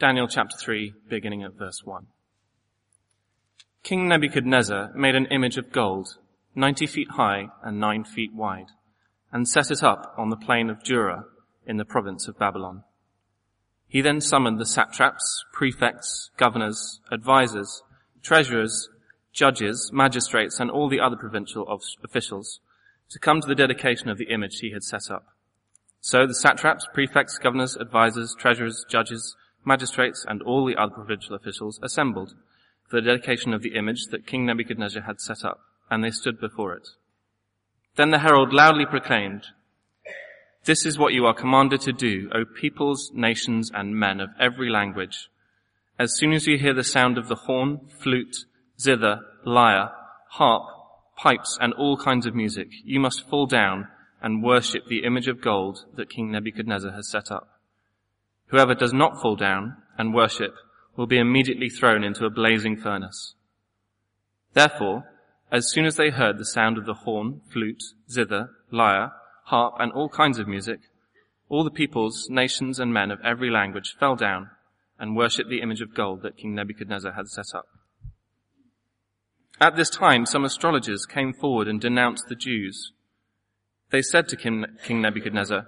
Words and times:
Daniel 0.00 0.26
chapter 0.26 0.56
3, 0.56 0.92
beginning 1.08 1.44
at 1.44 1.54
verse 1.54 1.82
1. 1.84 2.06
King 3.84 4.08
Nebuchadnezzar 4.08 4.90
made 4.96 5.14
an 5.14 5.26
image 5.26 5.56
of 5.56 5.70
gold, 5.70 6.18
90 6.56 6.88
feet 6.88 7.10
high 7.12 7.46
and 7.62 7.78
9 7.78 8.02
feet 8.02 8.34
wide, 8.34 8.72
and 9.32 9.46
set 9.46 9.70
it 9.70 9.84
up 9.84 10.12
on 10.18 10.30
the 10.30 10.36
plain 10.36 10.68
of 10.68 10.82
Dura 10.82 11.26
in 11.64 11.76
the 11.76 11.84
province 11.84 12.26
of 12.26 12.36
Babylon. 12.36 12.82
He 13.86 14.00
then 14.00 14.20
summoned 14.20 14.58
the 14.58 14.66
satraps, 14.66 15.44
prefects, 15.52 16.30
governors, 16.36 17.00
advisers, 17.12 17.84
treasurers, 18.20 18.88
judges, 19.32 19.92
magistrates, 19.92 20.58
and 20.58 20.72
all 20.72 20.88
the 20.88 21.00
other 21.00 21.16
provincial 21.16 21.68
officials 22.02 22.58
to 23.10 23.20
come 23.20 23.40
to 23.40 23.46
the 23.46 23.54
dedication 23.54 24.08
of 24.08 24.18
the 24.18 24.32
image 24.32 24.58
he 24.58 24.72
had 24.72 24.82
set 24.82 25.08
up. 25.08 25.26
So 26.00 26.26
the 26.26 26.34
satraps, 26.34 26.88
prefects, 26.92 27.38
governors, 27.38 27.76
advisers, 27.76 28.34
treasurers, 28.36 28.84
judges, 28.88 29.36
magistrates, 29.64 30.24
and 30.28 30.42
all 30.42 30.66
the 30.66 30.76
other 30.76 30.94
provincial 30.94 31.34
officials 31.34 31.78
assembled 31.82 32.34
for 32.88 33.00
the 33.00 33.06
dedication 33.06 33.52
of 33.54 33.62
the 33.62 33.74
image 33.74 34.06
that 34.10 34.26
King 34.26 34.46
Nebuchadnezzar 34.46 35.02
had 35.02 35.20
set 35.20 35.44
up, 35.44 35.60
and 35.90 36.02
they 36.02 36.10
stood 36.10 36.40
before 36.40 36.74
it. 36.74 36.88
Then 37.96 38.10
the 38.10 38.18
herald 38.18 38.52
loudly 38.52 38.86
proclaimed, 38.86 39.46
This 40.64 40.84
is 40.84 40.98
what 40.98 41.12
you 41.12 41.26
are 41.26 41.34
commanded 41.34 41.80
to 41.82 41.92
do, 41.92 42.28
O 42.34 42.44
peoples, 42.44 43.10
nations, 43.14 43.70
and 43.72 43.96
men 43.96 44.20
of 44.20 44.30
every 44.40 44.70
language. 44.70 45.28
As 45.98 46.16
soon 46.16 46.32
as 46.32 46.46
you 46.46 46.58
hear 46.58 46.74
the 46.74 46.84
sound 46.84 47.18
of 47.18 47.28
the 47.28 47.36
horn, 47.36 47.80
flute, 48.00 48.36
zither, 48.80 49.20
lyre, 49.44 49.90
harp, 50.30 50.64
pipes, 51.16 51.56
and 51.60 51.72
all 51.74 51.96
kinds 51.96 52.26
of 52.26 52.34
music, 52.34 52.68
you 52.84 52.98
must 52.98 53.28
fall 53.28 53.46
down 53.46 53.88
and 54.20 54.42
worship 54.42 54.86
the 54.86 55.04
image 55.04 55.28
of 55.28 55.40
gold 55.40 55.84
that 55.96 56.10
King 56.10 56.32
Nebuchadnezzar 56.32 56.92
has 56.92 57.08
set 57.08 57.30
up. 57.30 57.53
Whoever 58.54 58.76
does 58.76 58.92
not 58.92 59.20
fall 59.20 59.34
down 59.34 59.78
and 59.98 60.14
worship 60.14 60.54
will 60.96 61.08
be 61.08 61.18
immediately 61.18 61.68
thrown 61.68 62.04
into 62.04 62.24
a 62.24 62.30
blazing 62.30 62.76
furnace. 62.76 63.34
Therefore, 64.52 65.10
as 65.50 65.72
soon 65.72 65.86
as 65.86 65.96
they 65.96 66.10
heard 66.10 66.38
the 66.38 66.44
sound 66.44 66.78
of 66.78 66.86
the 66.86 66.94
horn, 66.94 67.40
flute, 67.52 67.82
zither, 68.08 68.50
lyre, 68.70 69.10
harp, 69.46 69.74
and 69.80 69.90
all 69.90 70.08
kinds 70.08 70.38
of 70.38 70.46
music, 70.46 70.78
all 71.48 71.64
the 71.64 71.70
peoples, 71.72 72.28
nations, 72.30 72.78
and 72.78 72.94
men 72.94 73.10
of 73.10 73.18
every 73.24 73.50
language 73.50 73.96
fell 73.98 74.14
down 74.14 74.50
and 75.00 75.16
worshipped 75.16 75.50
the 75.50 75.60
image 75.60 75.80
of 75.80 75.92
gold 75.92 76.22
that 76.22 76.36
King 76.36 76.54
Nebuchadnezzar 76.54 77.14
had 77.14 77.26
set 77.26 77.56
up. 77.56 77.66
At 79.60 79.74
this 79.74 79.90
time, 79.90 80.26
some 80.26 80.44
astrologers 80.44 81.06
came 81.06 81.32
forward 81.32 81.66
and 81.66 81.80
denounced 81.80 82.28
the 82.28 82.36
Jews. 82.36 82.92
They 83.90 84.00
said 84.00 84.28
to 84.28 84.36
King 84.36 85.02
Nebuchadnezzar, 85.02 85.66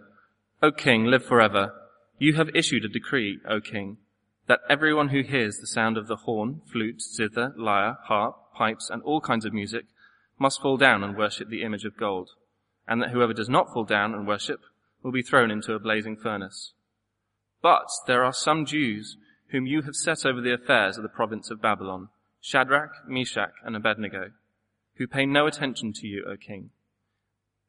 O 0.63 0.71
king, 0.71 1.07
live 1.07 1.25
forever. 1.25 1.73
You 2.19 2.35
have 2.35 2.55
issued 2.55 2.85
a 2.85 2.89
decree, 2.89 3.41
O 3.49 3.61
king, 3.61 3.99
that 4.47 4.61
everyone 4.71 5.09
who 5.09 5.23
hears 5.23 5.59
the 5.59 5.67
sound 5.67 5.99
of 5.99 6.07
the 6.07 6.17
horn, 6.17 6.63
flute, 6.71 7.03
zither, 7.03 7.53
lyre, 7.57 7.99
harp, 8.05 8.37
pipes, 8.55 8.89
and 8.91 9.03
all 9.03 9.21
kinds 9.21 9.45
of 9.45 9.53
music 9.53 9.85
must 10.39 10.61
fall 10.61 10.77
down 10.77 11.05
and 11.05 11.17
worship 11.17 11.49
the 11.49 11.63
image 11.63 11.85
of 11.85 11.97
gold, 11.97 12.31
and 12.89 13.03
that 13.03 13.11
whoever 13.11 13.33
does 13.33 13.49
not 13.49 13.73
fall 13.73 13.85
down 13.85 14.15
and 14.15 14.27
worship 14.27 14.61
will 15.03 15.13
be 15.13 15.23
thrown 15.23 15.51
into 15.51 15.75
a 15.75 15.79
blazing 15.79 16.17
furnace. 16.17 16.73
But 17.63 17.89
there 18.07 18.25
are 18.25 18.33
some 18.33 18.65
Jews 18.65 19.17
whom 19.51 19.67
you 19.67 19.83
have 19.83 19.95
set 19.95 20.25
over 20.25 20.41
the 20.41 20.55
affairs 20.55 20.97
of 20.97 21.03
the 21.03 21.09
province 21.09 21.51
of 21.51 21.63
Babylon, 21.63 22.09
Shadrach, 22.41 22.93
Meshach, 23.07 23.53
and 23.65 23.77
Abednego, 23.77 24.31
who 24.97 25.07
pay 25.07 25.27
no 25.27 25.47
attention 25.47 25.93
to 25.95 26.07
you, 26.07 26.25
O 26.27 26.37
king. 26.37 26.71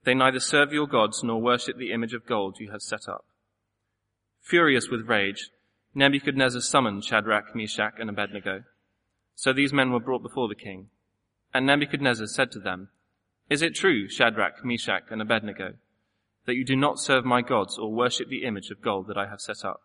They 0.03 0.13
neither 0.13 0.39
serve 0.39 0.71
your 0.71 0.87
gods 0.87 1.23
nor 1.23 1.41
worship 1.41 1.77
the 1.77 1.91
image 1.91 2.13
of 2.13 2.25
gold 2.25 2.59
you 2.59 2.71
have 2.71 2.81
set 2.81 3.09
up. 3.09 3.25
Furious 4.47 4.87
with 4.89 5.09
rage, 5.09 5.49
Nebuchadnezzar 5.93 6.61
summoned 6.61 7.03
Shadrach, 7.03 7.53
Meshach, 7.53 7.95
and 7.99 8.09
Abednego. 8.09 8.63
So 9.35 9.51
these 9.51 9.73
men 9.73 9.91
were 9.91 9.99
brought 9.99 10.23
before 10.23 10.47
the 10.47 10.55
king. 10.55 10.87
And 11.53 11.65
Nebuchadnezzar 11.65 12.27
said 12.27 12.53
to 12.53 12.59
them, 12.59 12.87
Is 13.49 13.61
it 13.61 13.75
true, 13.75 14.07
Shadrach, 14.07 14.63
Meshach, 14.63 15.03
and 15.11 15.21
Abednego, 15.21 15.73
that 16.45 16.55
you 16.55 16.63
do 16.63 16.77
not 16.77 16.97
serve 16.97 17.25
my 17.25 17.41
gods 17.41 17.77
or 17.77 17.91
worship 17.91 18.29
the 18.29 18.45
image 18.45 18.69
of 18.69 18.81
gold 18.81 19.07
that 19.07 19.17
I 19.17 19.27
have 19.27 19.41
set 19.41 19.65
up? 19.65 19.81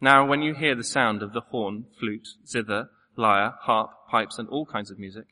Now 0.00 0.24
when 0.24 0.42
you 0.42 0.54
hear 0.54 0.76
the 0.76 0.84
sound 0.84 1.20
of 1.20 1.32
the 1.32 1.40
horn, 1.40 1.86
flute, 1.98 2.28
zither, 2.46 2.90
lyre, 3.16 3.54
harp, 3.62 3.90
pipes, 4.08 4.38
and 4.38 4.48
all 4.48 4.66
kinds 4.66 4.92
of 4.92 4.98
music, 5.00 5.26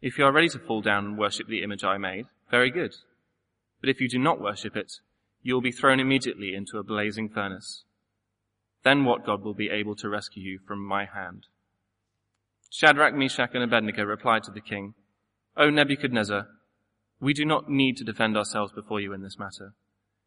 if 0.00 0.16
you 0.16 0.24
are 0.24 0.32
ready 0.32 0.48
to 0.50 0.58
fall 0.58 0.80
down 0.80 1.04
and 1.04 1.18
worship 1.18 1.48
the 1.48 1.62
image 1.62 1.84
I 1.84 1.98
made, 1.98 2.26
very 2.50 2.70
good. 2.70 2.94
But 3.82 3.90
if 3.90 4.00
you 4.00 4.08
do 4.08 4.18
not 4.18 4.40
worship 4.40 4.74
it, 4.74 5.00
you 5.42 5.54
will 5.54 5.60
be 5.60 5.72
thrown 5.72 6.00
immediately 6.00 6.54
into 6.54 6.78
a 6.78 6.82
blazing 6.82 7.28
furnace. 7.28 7.84
Then 8.84 9.04
what 9.04 9.26
God 9.26 9.42
will 9.42 9.54
be 9.54 9.70
able 9.70 9.96
to 9.96 10.08
rescue 10.08 10.42
you 10.42 10.58
from 10.66 10.84
my 10.84 11.04
hand? 11.04 11.46
Shadrach, 12.70 13.14
Meshach, 13.14 13.50
and 13.54 13.62
Abednego 13.62 14.04
replied 14.04 14.44
to 14.44 14.50
the 14.50 14.60
king, 14.60 14.94
O 15.56 15.70
Nebuchadnezzar, 15.70 16.46
we 17.20 17.32
do 17.32 17.44
not 17.44 17.68
need 17.68 17.96
to 17.96 18.04
defend 18.04 18.36
ourselves 18.36 18.72
before 18.72 19.00
you 19.00 19.12
in 19.12 19.22
this 19.22 19.38
matter. 19.38 19.74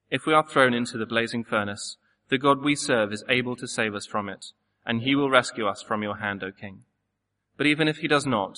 If 0.09 0.25
we 0.25 0.33
are 0.33 0.45
thrown 0.45 0.73
into 0.73 0.97
the 0.97 1.05
blazing 1.05 1.43
furnace, 1.43 1.97
the 2.29 2.37
God 2.37 2.63
we 2.63 2.75
serve 2.75 3.13
is 3.13 3.23
able 3.29 3.55
to 3.57 3.67
save 3.67 3.95
us 3.95 4.05
from 4.05 4.27
it, 4.27 4.47
and 4.85 5.01
he 5.01 5.15
will 5.15 5.29
rescue 5.29 5.67
us 5.67 5.81
from 5.81 6.03
your 6.03 6.17
hand, 6.17 6.43
O 6.43 6.51
king. 6.51 6.83
But 7.57 7.67
even 7.67 7.87
if 7.87 7.97
he 7.97 8.07
does 8.07 8.25
not, 8.25 8.57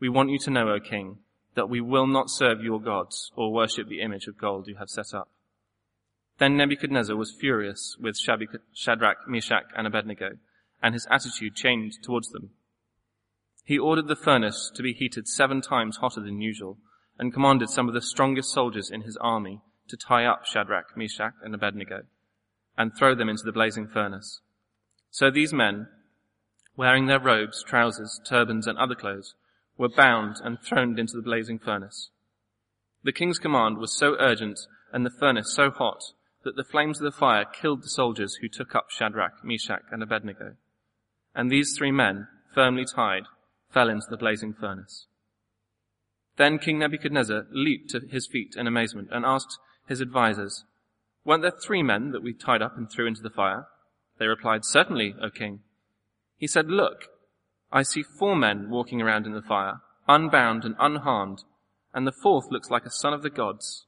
we 0.00 0.08
want 0.08 0.30
you 0.30 0.38
to 0.40 0.50
know, 0.50 0.68
O 0.68 0.80
king, 0.80 1.18
that 1.54 1.70
we 1.70 1.80
will 1.80 2.06
not 2.06 2.30
serve 2.30 2.62
your 2.62 2.80
gods 2.80 3.30
or 3.36 3.52
worship 3.52 3.88
the 3.88 4.00
image 4.00 4.26
of 4.26 4.38
gold 4.38 4.66
you 4.66 4.76
have 4.76 4.88
set 4.88 5.14
up. 5.14 5.28
Then 6.42 6.56
Nebuchadnezzar 6.56 7.14
was 7.14 7.30
furious 7.30 7.96
with 8.00 8.18
Shadrach, 8.18 9.28
Meshach, 9.28 9.66
and 9.76 9.86
Abednego, 9.86 10.38
and 10.82 10.92
his 10.92 11.06
attitude 11.08 11.54
changed 11.54 12.02
towards 12.02 12.30
them. 12.30 12.50
He 13.64 13.78
ordered 13.78 14.08
the 14.08 14.16
furnace 14.16 14.68
to 14.74 14.82
be 14.82 14.92
heated 14.92 15.28
seven 15.28 15.60
times 15.60 15.98
hotter 15.98 16.20
than 16.20 16.40
usual, 16.40 16.78
and 17.16 17.32
commanded 17.32 17.70
some 17.70 17.86
of 17.86 17.94
the 17.94 18.02
strongest 18.02 18.50
soldiers 18.52 18.90
in 18.90 19.02
his 19.02 19.16
army 19.18 19.60
to 19.86 19.96
tie 19.96 20.24
up 20.24 20.44
Shadrach, 20.44 20.96
Meshach, 20.96 21.34
and 21.44 21.54
Abednego, 21.54 22.06
and 22.76 22.90
throw 22.92 23.14
them 23.14 23.28
into 23.28 23.44
the 23.44 23.52
blazing 23.52 23.86
furnace. 23.86 24.40
So 25.12 25.30
these 25.30 25.52
men, 25.52 25.86
wearing 26.76 27.06
their 27.06 27.20
robes, 27.20 27.62
trousers, 27.62 28.20
turbans, 28.28 28.66
and 28.66 28.76
other 28.78 28.96
clothes, 28.96 29.36
were 29.78 29.88
bound 29.88 30.38
and 30.42 30.58
thrown 30.60 30.98
into 30.98 31.14
the 31.14 31.22
blazing 31.22 31.60
furnace. 31.60 32.10
The 33.04 33.12
king's 33.12 33.38
command 33.38 33.78
was 33.78 33.96
so 33.96 34.16
urgent 34.18 34.58
and 34.92 35.06
the 35.06 35.16
furnace 35.20 35.54
so 35.54 35.70
hot 35.70 36.02
that 36.44 36.56
the 36.56 36.64
flames 36.64 36.98
of 37.00 37.04
the 37.04 37.16
fire 37.16 37.44
killed 37.44 37.82
the 37.82 37.88
soldiers 37.88 38.36
who 38.40 38.48
took 38.48 38.74
up 38.74 38.90
Shadrach, 38.90 39.44
Meshach, 39.44 39.82
and 39.90 40.02
Abednego. 40.02 40.56
And 41.34 41.50
these 41.50 41.74
three 41.76 41.92
men, 41.92 42.28
firmly 42.54 42.84
tied, 42.84 43.24
fell 43.72 43.88
into 43.88 44.06
the 44.10 44.16
blazing 44.16 44.52
furnace. 44.52 45.06
Then 46.36 46.58
King 46.58 46.78
Nebuchadnezzar 46.78 47.46
leaped 47.50 47.90
to 47.90 48.00
his 48.10 48.26
feet 48.26 48.54
in 48.56 48.66
amazement 48.66 49.08
and 49.12 49.24
asked 49.24 49.58
his 49.86 50.00
advisers, 50.00 50.64
Weren't 51.24 51.42
there 51.42 51.50
three 51.52 51.82
men 51.82 52.10
that 52.12 52.22
we 52.22 52.32
tied 52.32 52.62
up 52.62 52.76
and 52.76 52.90
threw 52.90 53.06
into 53.06 53.22
the 53.22 53.30
fire? 53.30 53.66
They 54.18 54.26
replied, 54.26 54.64
Certainly, 54.64 55.14
O 55.22 55.30
king. 55.30 55.60
He 56.36 56.46
said, 56.46 56.68
Look, 56.68 57.04
I 57.70 57.82
see 57.82 58.02
four 58.02 58.36
men 58.36 58.70
walking 58.70 59.00
around 59.00 59.26
in 59.26 59.32
the 59.32 59.42
fire, 59.42 59.80
unbound 60.08 60.64
and 60.64 60.74
unharmed, 60.78 61.44
and 61.94 62.06
the 62.06 62.12
fourth 62.12 62.46
looks 62.50 62.70
like 62.70 62.84
a 62.84 62.90
son 62.90 63.12
of 63.12 63.22
the 63.22 63.30
gods. 63.30 63.86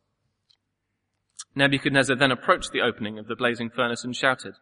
Nebuchadnezzar 1.55 2.17
then 2.17 2.33
approached 2.33 2.73
the 2.73 2.81
opening 2.81 3.19
of 3.19 3.29
the 3.29 3.37
blazing 3.37 3.71
furnace 3.71 4.05
and 4.05 4.15
shouted, 4.15 4.55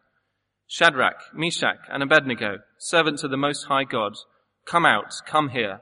Shadrach, 0.67 1.33
Meshach, 1.33 1.79
and 1.91 2.03
Abednego, 2.03 2.59
servants 2.77 3.23
of 3.23 3.31
the 3.31 3.37
Most 3.37 3.65
High 3.65 3.83
God, 3.83 4.13
come 4.65 4.85
out, 4.85 5.13
come 5.25 5.49
here. 5.49 5.81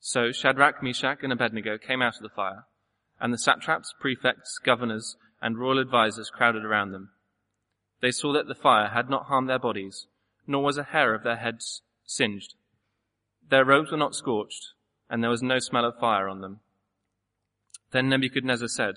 So 0.00 0.32
Shadrach, 0.32 0.82
Meshach, 0.82 1.18
and 1.22 1.32
Abednego 1.32 1.78
came 1.78 2.02
out 2.02 2.16
of 2.16 2.22
the 2.22 2.28
fire, 2.28 2.66
and 3.20 3.32
the 3.32 3.38
satraps, 3.38 3.94
prefects, 4.00 4.58
governors, 4.64 5.16
and 5.40 5.58
royal 5.58 5.80
advisers 5.80 6.30
crowded 6.30 6.64
around 6.64 6.92
them. 6.92 7.10
They 8.00 8.10
saw 8.10 8.32
that 8.32 8.46
the 8.46 8.54
fire 8.54 8.88
had 8.88 9.10
not 9.10 9.26
harmed 9.26 9.48
their 9.48 9.58
bodies, 9.58 10.06
nor 10.46 10.62
was 10.62 10.78
a 10.78 10.84
hair 10.84 11.14
of 11.14 11.22
their 11.22 11.36
heads 11.36 11.82
singed. 12.04 12.54
Their 13.48 13.64
robes 13.64 13.90
were 13.90 13.98
not 13.98 14.14
scorched, 14.14 14.72
and 15.10 15.22
there 15.22 15.30
was 15.30 15.42
no 15.42 15.58
smell 15.58 15.84
of 15.84 15.98
fire 15.98 16.28
on 16.28 16.40
them. 16.40 16.60
Then 17.92 18.08
Nebuchadnezzar 18.08 18.68
said, 18.68 18.96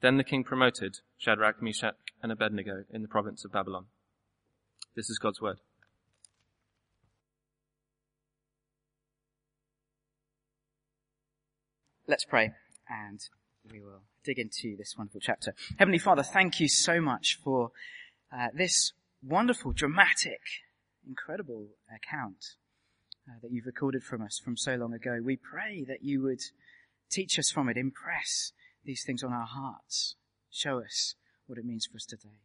Then 0.00 0.16
the 0.16 0.24
king 0.24 0.44
promoted 0.44 0.98
Shadrach, 1.16 1.60
Meshach, 1.60 1.96
and 2.22 2.30
Abednego 2.30 2.84
in 2.90 3.02
the 3.02 3.08
province 3.08 3.44
of 3.44 3.52
Babylon. 3.52 3.86
This 4.94 5.10
is 5.10 5.18
God's 5.18 5.40
word. 5.40 5.58
Let's 12.06 12.24
pray 12.24 12.52
and 12.88 13.20
we 13.70 13.80
will 13.80 14.02
dig 14.24 14.38
into 14.38 14.76
this 14.76 14.94
wonderful 14.96 15.20
chapter. 15.20 15.52
Heavenly 15.78 15.98
Father, 15.98 16.22
thank 16.22 16.58
you 16.58 16.68
so 16.68 17.00
much 17.00 17.38
for 17.42 17.72
uh, 18.32 18.48
this 18.54 18.92
wonderful, 19.22 19.72
dramatic, 19.72 20.40
incredible 21.06 21.68
account 21.94 22.56
uh, 23.28 23.34
that 23.42 23.50
you've 23.50 23.66
recorded 23.66 24.02
from 24.02 24.22
us 24.22 24.40
from 24.42 24.56
so 24.56 24.74
long 24.76 24.94
ago. 24.94 25.20
We 25.22 25.36
pray 25.36 25.84
that 25.86 26.02
you 26.02 26.22
would 26.22 26.40
teach 27.10 27.38
us 27.38 27.50
from 27.50 27.68
it, 27.68 27.76
impress 27.76 28.52
these 28.88 29.04
things 29.04 29.22
on 29.22 29.34
our 29.34 29.46
hearts, 29.46 30.16
show 30.50 30.80
us 30.80 31.14
what 31.46 31.58
it 31.58 31.64
means 31.64 31.86
for 31.86 31.96
us 31.96 32.06
today. 32.06 32.40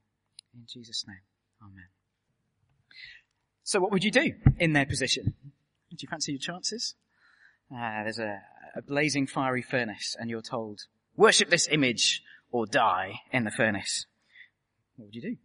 In 0.53 0.65
Jesus' 0.67 1.05
name, 1.07 1.21
Amen. 1.61 1.87
So 3.63 3.79
what 3.79 3.93
would 3.93 4.03
you 4.03 4.11
do 4.11 4.33
in 4.59 4.73
their 4.73 4.85
position? 4.85 5.33
Do 5.89 5.97
you 5.97 6.07
fancy 6.09 6.33
your 6.33 6.39
chances? 6.39 6.95
Uh, 7.73 8.03
there's 8.03 8.19
a, 8.19 8.41
a 8.75 8.81
blazing 8.81 9.25
fiery 9.25 9.61
furnace 9.61 10.17
and 10.19 10.29
you're 10.29 10.41
told, 10.41 10.81
worship 11.15 11.49
this 11.49 11.69
image 11.71 12.21
or 12.51 12.65
die 12.65 13.21
in 13.31 13.45
the 13.45 13.51
furnace. 13.51 14.05
What 14.97 15.05
would 15.05 15.15
you 15.15 15.21
do? 15.21 15.37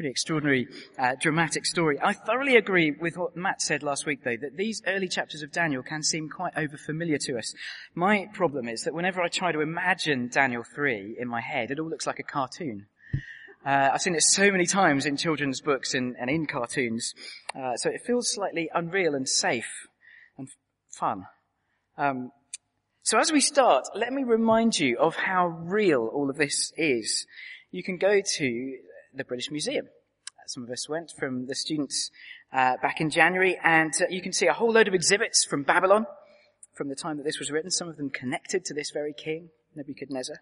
Pretty 0.00 0.12
extraordinary, 0.12 0.66
uh, 0.98 1.14
dramatic 1.20 1.66
story. 1.66 1.98
I 2.02 2.14
thoroughly 2.14 2.56
agree 2.56 2.90
with 2.90 3.18
what 3.18 3.36
Matt 3.36 3.60
said 3.60 3.82
last 3.82 4.06
week 4.06 4.24
though, 4.24 4.38
that 4.40 4.56
these 4.56 4.80
early 4.86 5.08
chapters 5.08 5.42
of 5.42 5.52
Daniel 5.52 5.82
can 5.82 6.02
seem 6.02 6.30
quite 6.30 6.54
overfamiliar 6.54 7.18
to 7.26 7.36
us. 7.36 7.52
My 7.94 8.26
problem 8.32 8.66
is 8.66 8.84
that 8.84 8.94
whenever 8.94 9.20
I 9.20 9.28
try 9.28 9.52
to 9.52 9.60
imagine 9.60 10.28
Daniel 10.28 10.64
3 10.64 11.18
in 11.20 11.28
my 11.28 11.42
head, 11.42 11.70
it 11.70 11.78
all 11.78 11.90
looks 11.90 12.06
like 12.06 12.18
a 12.18 12.22
cartoon. 12.22 12.86
Uh, 13.62 13.90
I've 13.92 14.00
seen 14.00 14.14
it 14.14 14.22
so 14.22 14.50
many 14.50 14.64
times 14.64 15.04
in 15.04 15.18
children's 15.18 15.60
books 15.60 15.92
and, 15.92 16.16
and 16.18 16.30
in 16.30 16.46
cartoons, 16.46 17.12
uh, 17.54 17.76
so 17.76 17.90
it 17.90 18.00
feels 18.00 18.32
slightly 18.32 18.70
unreal 18.72 19.14
and 19.14 19.28
safe 19.28 19.86
and 20.38 20.48
f- 20.48 20.54
fun. 20.98 21.26
Um, 21.98 22.32
so 23.02 23.18
as 23.18 23.30
we 23.32 23.42
start, 23.42 23.84
let 23.94 24.14
me 24.14 24.24
remind 24.24 24.78
you 24.78 24.96
of 24.96 25.14
how 25.14 25.48
real 25.48 26.06
all 26.10 26.30
of 26.30 26.38
this 26.38 26.72
is. 26.78 27.26
You 27.70 27.82
can 27.82 27.98
go 27.98 28.22
to 28.38 28.78
the 29.14 29.24
British 29.24 29.50
Museum. 29.50 29.86
Uh, 29.86 30.46
some 30.46 30.62
of 30.62 30.70
us 30.70 30.88
went 30.88 31.12
from 31.18 31.46
the 31.46 31.54
students 31.54 32.10
uh, 32.52 32.76
back 32.82 33.00
in 33.00 33.10
January, 33.10 33.58
and 33.62 33.92
uh, 34.00 34.06
you 34.08 34.22
can 34.22 34.32
see 34.32 34.46
a 34.46 34.52
whole 34.52 34.72
load 34.72 34.88
of 34.88 34.94
exhibits 34.94 35.44
from 35.44 35.62
Babylon, 35.62 36.06
from 36.74 36.88
the 36.88 36.96
time 36.96 37.16
that 37.16 37.24
this 37.24 37.38
was 37.38 37.50
written. 37.50 37.70
Some 37.70 37.88
of 37.88 37.96
them 37.96 38.10
connected 38.10 38.64
to 38.66 38.74
this 38.74 38.90
very 38.90 39.12
king, 39.12 39.50
Nebuchadnezzar 39.74 40.36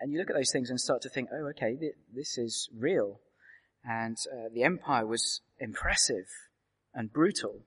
and 0.00 0.12
you 0.12 0.18
look 0.18 0.30
at 0.30 0.36
those 0.36 0.50
things 0.50 0.70
and 0.70 0.80
start 0.80 1.02
to 1.02 1.08
think, 1.08 1.28
oh, 1.32 1.48
okay, 1.48 1.76
th- 1.76 1.94
this 2.14 2.38
is 2.38 2.68
real. 2.76 3.20
And 3.84 4.16
uh, 4.32 4.48
the 4.52 4.64
empire 4.64 5.06
was 5.06 5.40
impressive 5.58 6.26
and 6.94 7.12
brutal. 7.12 7.60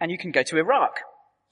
And 0.00 0.10
you 0.10 0.18
can 0.18 0.32
go 0.32 0.42
to 0.42 0.58
Iraq, 0.58 1.00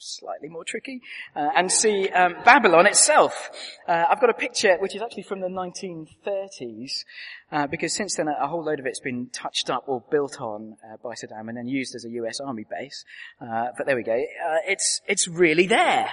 slightly 0.05 0.49
more 0.49 0.65
tricky, 0.65 1.01
uh, 1.35 1.51
and 1.57 1.71
see 1.71 2.09
um, 2.09 2.35
Babylon 2.45 2.87
itself. 2.87 3.51
Uh, 3.89 4.05
I've 4.11 4.21
got 4.21 4.31
a 4.31 4.35
picture 4.35 4.77
which 4.79 4.95
is 4.95 5.03
actually 5.03 5.25
from 5.25 5.41
the 5.41 5.49
1930s, 5.49 7.05
uh, 7.51 7.67
because 7.67 7.95
since 7.95 8.17
then 8.17 8.29
a 8.29 8.47
whole 8.47 8.65
load 8.65 8.81
of 8.81 8.87
it's 8.87 9.01
been 9.01 9.29
touched 9.33 9.71
up 9.71 9.85
or 9.87 10.03
built 10.11 10.41
on 10.41 10.77
uh, 10.85 10.97
by 11.03 11.15
Saddam 11.15 11.49
and 11.49 11.57
then 11.57 11.67
used 11.67 11.95
as 11.95 12.05
a 12.05 12.11
U.S. 12.11 12.41
Army 12.41 12.65
base. 12.71 13.05
Uh, 13.41 13.67
but 13.77 13.87
there 13.87 13.97
we 13.97 14.03
go. 14.03 14.21
it's 14.67 15.01
it's 15.07 15.27
really 15.29 15.67
there 15.67 16.11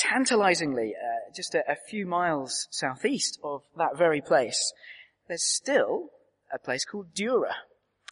tantalizingly, 0.00 0.94
uh, 0.96 1.32
just 1.34 1.54
a, 1.54 1.70
a, 1.70 1.76
few 1.88 2.06
miles 2.06 2.66
southeast 2.70 3.38
of 3.44 3.62
that 3.76 3.98
very 3.98 4.22
place, 4.22 4.72
there's 5.28 5.44
still 5.44 6.08
a 6.52 6.58
place 6.58 6.84
called 6.86 7.14
Dura, 7.14 7.54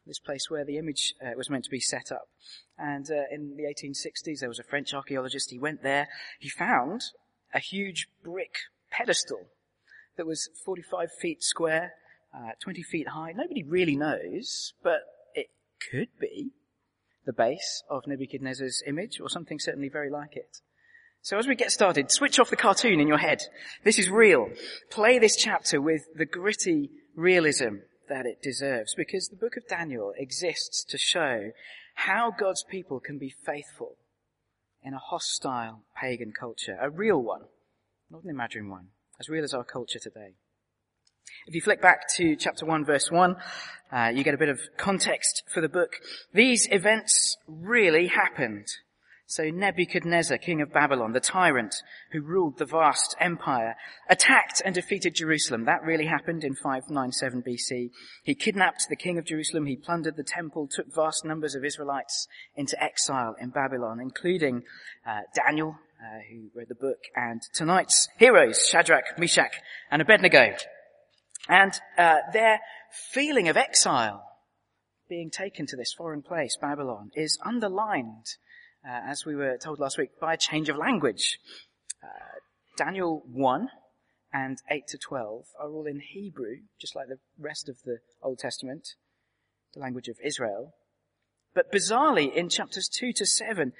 this 0.09 0.19
place 0.19 0.51
where 0.51 0.65
the 0.65 0.79
image 0.79 1.15
uh, 1.25 1.31
was 1.37 1.51
meant 1.51 1.65
to 1.65 1.71
be 1.71 1.79
set 1.79 2.11
up. 2.11 2.29
And 2.77 3.09
uh, 3.11 3.25
in 3.31 3.57
the 3.57 3.65
1860s, 3.65 4.41
there 4.41 4.49
was 4.49 4.59
a 4.59 4.65
French 4.65 4.93
archaeologist. 4.93 5.51
He 5.51 5.59
went 5.59 5.83
there. 5.83 6.09
He 6.41 6.49
found 6.49 7.03
a 7.55 7.61
huge 7.61 8.09
brick 8.25 8.57
pedestal 8.91 9.47
that 10.17 10.27
was 10.27 10.49
45 10.65 11.11
feet 11.21 11.43
square, 11.45 11.93
uh, 12.35 12.53
20 12.61 12.83
feet 12.83 13.09
high. 13.09 13.33
Nobody 13.33 13.63
really 13.63 13.97
knows, 13.97 14.73
but 14.83 15.01
it 15.35 15.51
could 15.91 16.09
be 16.19 16.51
the 17.25 17.33
base 17.33 17.85
of 17.91 18.07
Nebuchadnezzar's 18.07 18.83
image, 18.87 19.21
or 19.21 19.29
something 19.29 19.59
certainly 19.59 19.89
very 19.89 20.11
like 20.11 20.35
it. 20.35 20.61
So 21.21 21.37
as 21.37 21.47
we 21.47 21.57
get 21.57 21.71
started, 21.71 22.11
switch 22.11 22.39
off 22.39 22.49
the 22.49 22.57
cartoon 22.57 23.01
in 23.01 23.09
your 23.09 23.19
head. 23.19 23.43
This 23.85 23.99
is 23.99 24.09
real. 24.09 24.49
Play 24.89 25.19
this 25.19 25.37
chapter 25.37 25.81
with 25.81 26.03
the 26.15 26.25
gritty 26.25 26.91
realism 27.15 27.79
that 28.09 28.27
it 28.27 28.43
deserves 28.43 28.95
because 28.95 29.29
the 29.29 29.37
book 29.37 29.57
of 29.57 29.69
Daniel 29.69 30.13
exists 30.17 30.85
to 30.85 30.99
show 30.99 31.51
how 31.95 32.31
God's 32.31 32.65
people 32.65 33.01
can 33.01 33.19
be 33.19 33.35
faithful 33.45 33.97
in 34.83 34.95
a 34.95 34.99
hostile 34.99 35.83
pagan 36.01 36.33
culture, 36.39 36.79
a 36.81 36.91
real 36.91 37.23
one, 37.23 37.43
not 38.11 38.25
an 38.25 38.31
imaginary 38.31 38.71
one, 38.71 38.89
as 39.21 39.29
real 39.29 39.45
as 39.45 39.55
our 39.55 39.65
culture 39.65 39.99
today. 39.99 40.35
If 41.47 41.55
you 41.55 41.61
flick 41.61 41.83
back 41.83 42.09
to 42.17 42.37
chapter 42.37 42.67
1 42.67 42.85
verse 42.85 43.11
1, 43.11 43.37
uh, 43.91 44.13
you 44.15 44.23
get 44.23 44.35
a 44.35 44.39
bit 44.39 44.49
of 44.49 44.61
context 44.77 45.43
for 45.53 45.61
the 45.61 45.69
book. 45.69 45.93
These 46.33 46.69
events 46.71 47.37
really 47.47 48.09
happened. 48.09 48.67
So 49.31 49.51
Nebuchadnezzar, 49.51 50.39
king 50.39 50.63
of 50.63 50.73
Babylon, 50.73 51.13
the 51.13 51.21
tyrant 51.21 51.75
who 52.13 52.23
ruled 52.23 52.57
the 52.57 52.65
vast 52.65 53.15
empire, 53.21 53.77
attacked 54.09 54.63
and 54.65 54.75
defeated 54.75 55.15
Jerusalem. 55.15 55.67
That 55.67 55.83
really 55.85 56.07
happened 56.07 56.45
in 56.45 56.55
597 56.55 57.43
BC. 57.43 57.91
He 58.23 58.35
kidnapped 58.35 58.87
the 58.89 58.97
king 58.97 59.19
of 59.19 59.27
Jerusalem. 59.27 59.67
He 59.67 59.77
plundered 59.77 60.17
the 60.17 60.25
temple, 60.25 60.67
took 60.67 60.87
vast 60.95 61.27
numbers 61.27 61.55
of 61.55 61.63
Israelites 61.63 62.27
into 62.57 62.83
exile 62.83 63.37
in 63.39 63.51
Babylon, 63.51 64.01
including 64.01 64.63
uh, 65.07 65.21
Daniel, 65.35 65.77
uh, 66.01 66.21
who 66.31 66.49
wrote 66.59 66.69
the 66.69 66.75
book, 66.75 66.99
and 67.15 67.43
tonight's 67.53 68.09
heroes, 68.19 68.67
Shadrach, 68.67 69.19
Meshach, 69.19 69.61
and 69.91 70.01
Abednego. 70.01 70.55
And 71.51 71.79
uh, 71.99 72.17
their 72.33 72.61
feeling 73.13 73.49
of 73.49 73.59
exile, 73.59 74.25
being 75.07 75.31
taken 75.31 75.67
to 75.67 75.77
this 75.77 75.93
foreign 75.93 76.23
place, 76.23 76.57
Babylon, 76.59 77.11
is 77.15 77.39
underlined 77.45 78.25
uh, 78.85 79.01
as 79.07 79.25
we 79.25 79.35
were 79.35 79.57
told 79.57 79.79
last 79.79 79.99
week, 79.99 80.11
by 80.21 80.35
a 80.35 80.39
change 80.39 80.69
of 80.69 80.77
language. 80.77 81.39
Uh, 82.03 82.39
Daniel 82.77 83.23
1 83.27 83.69
and 84.33 84.59
8 84.71 84.87
to 84.89 84.99
12 84.99 85.47
are 85.61 85.71
all 85.71 85.87
in 85.87 86.01
Hebrew, 86.01 86.57
just 86.81 86.95
like 86.95 87.09
the 87.09 87.19
rest 87.39 87.69
of 87.69 87.79
the 87.85 87.99
Old 88.23 88.39
Testament, 88.39 88.95
the 89.75 89.81
language 89.81 90.09
of 90.09 90.17
Israel. 90.25 90.75
But 91.55 91.73
bizarrely, 91.73 92.33
in 92.33 92.49
chapters 92.49 92.89
2 92.89 93.13
to 93.15 93.27
7, 93.27 93.73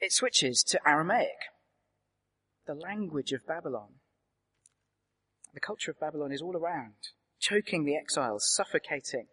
it 0.00 0.12
switches 0.12 0.62
to 0.64 0.80
Aramaic, 0.86 1.38
the 2.66 2.74
language 2.74 3.32
of 3.32 3.46
Babylon. 3.46 3.94
The 5.52 5.60
culture 5.60 5.90
of 5.90 5.98
Babylon 5.98 6.32
is 6.32 6.40
all 6.40 6.56
around, 6.56 6.94
choking 7.40 7.84
the 7.84 7.96
exiles, 7.96 8.48
suffocating 8.54 9.26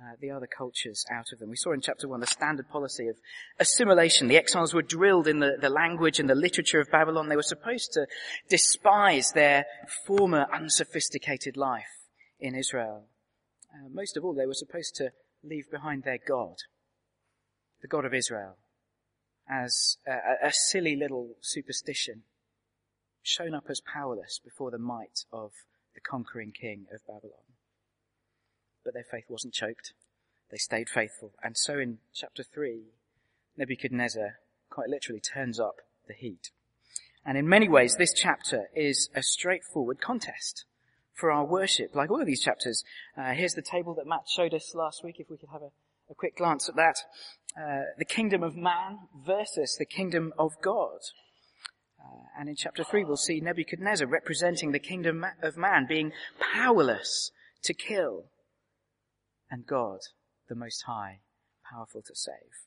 uh, 0.00 0.14
the 0.20 0.30
other 0.30 0.46
cultures 0.46 1.04
out 1.10 1.32
of 1.32 1.38
them. 1.38 1.48
We 1.48 1.56
saw 1.56 1.72
in 1.72 1.80
chapter 1.80 2.06
one 2.06 2.20
the 2.20 2.26
standard 2.26 2.68
policy 2.68 3.08
of 3.08 3.16
assimilation. 3.58 4.28
The 4.28 4.36
exiles 4.36 4.74
were 4.74 4.82
drilled 4.82 5.26
in 5.26 5.40
the, 5.40 5.56
the 5.60 5.70
language 5.70 6.20
and 6.20 6.28
the 6.28 6.34
literature 6.34 6.80
of 6.80 6.90
Babylon. 6.90 7.28
They 7.28 7.36
were 7.36 7.42
supposed 7.42 7.92
to 7.94 8.06
despise 8.48 9.32
their 9.32 9.64
former 10.06 10.46
unsophisticated 10.52 11.56
life 11.56 11.84
in 12.38 12.54
Israel. 12.54 13.04
Uh, 13.72 13.88
most 13.90 14.16
of 14.16 14.24
all, 14.24 14.34
they 14.34 14.46
were 14.46 14.54
supposed 14.54 14.94
to 14.96 15.10
leave 15.42 15.70
behind 15.70 16.02
their 16.02 16.18
God, 16.26 16.56
the 17.80 17.88
God 17.88 18.04
of 18.04 18.12
Israel, 18.12 18.56
as 19.48 19.96
a, 20.06 20.46
a 20.48 20.52
silly 20.52 20.96
little 20.96 21.36
superstition, 21.40 22.22
shown 23.22 23.54
up 23.54 23.64
as 23.70 23.80
powerless 23.80 24.40
before 24.44 24.70
the 24.70 24.78
might 24.78 25.24
of 25.32 25.52
the 25.94 26.00
conquering 26.00 26.52
king 26.52 26.86
of 26.92 27.00
Babylon 27.06 27.55
but 28.86 28.94
their 28.94 29.04
faith 29.10 29.24
wasn't 29.28 29.52
choked. 29.52 29.92
They 30.50 30.56
stayed 30.56 30.88
faithful. 30.88 31.32
And 31.42 31.56
so 31.56 31.78
in 31.78 31.98
chapter 32.14 32.44
3, 32.44 32.84
Nebuchadnezzar 33.58 34.38
quite 34.70 34.88
literally 34.88 35.20
turns 35.20 35.58
up 35.58 35.76
the 36.06 36.14
heat. 36.14 36.50
And 37.24 37.36
in 37.36 37.48
many 37.48 37.68
ways, 37.68 37.96
this 37.96 38.12
chapter 38.12 38.68
is 38.74 39.10
a 39.14 39.22
straightforward 39.22 40.00
contest 40.00 40.64
for 41.12 41.32
our 41.32 41.44
worship. 41.44 41.94
Like 41.94 42.10
all 42.10 42.20
of 42.20 42.26
these 42.26 42.42
chapters, 42.42 42.84
uh, 43.18 43.32
here's 43.32 43.54
the 43.54 43.62
table 43.62 43.94
that 43.96 44.06
Matt 44.06 44.28
showed 44.28 44.54
us 44.54 44.72
last 44.74 45.02
week, 45.02 45.16
if 45.18 45.28
we 45.28 45.36
could 45.36 45.48
have 45.52 45.62
a, 45.62 45.70
a 46.10 46.14
quick 46.14 46.36
glance 46.36 46.68
at 46.68 46.76
that. 46.76 46.96
Uh, 47.60 47.82
the 47.98 48.04
kingdom 48.04 48.44
of 48.44 48.54
man 48.54 48.98
versus 49.26 49.74
the 49.78 49.86
kingdom 49.86 50.32
of 50.38 50.52
God. 50.62 50.98
Uh, 51.98 52.22
and 52.38 52.48
in 52.48 52.54
chapter 52.54 52.84
3, 52.84 53.04
we'll 53.04 53.16
see 53.16 53.40
Nebuchadnezzar 53.40 54.06
representing 54.06 54.70
the 54.70 54.78
kingdom 54.78 55.26
of 55.42 55.56
man 55.56 55.86
being 55.88 56.12
powerless 56.54 57.32
to 57.64 57.74
kill 57.74 58.26
and 59.50 59.66
God, 59.66 60.00
the 60.48 60.54
Most 60.54 60.84
High, 60.86 61.20
powerful 61.70 62.02
to 62.02 62.14
save. 62.14 62.66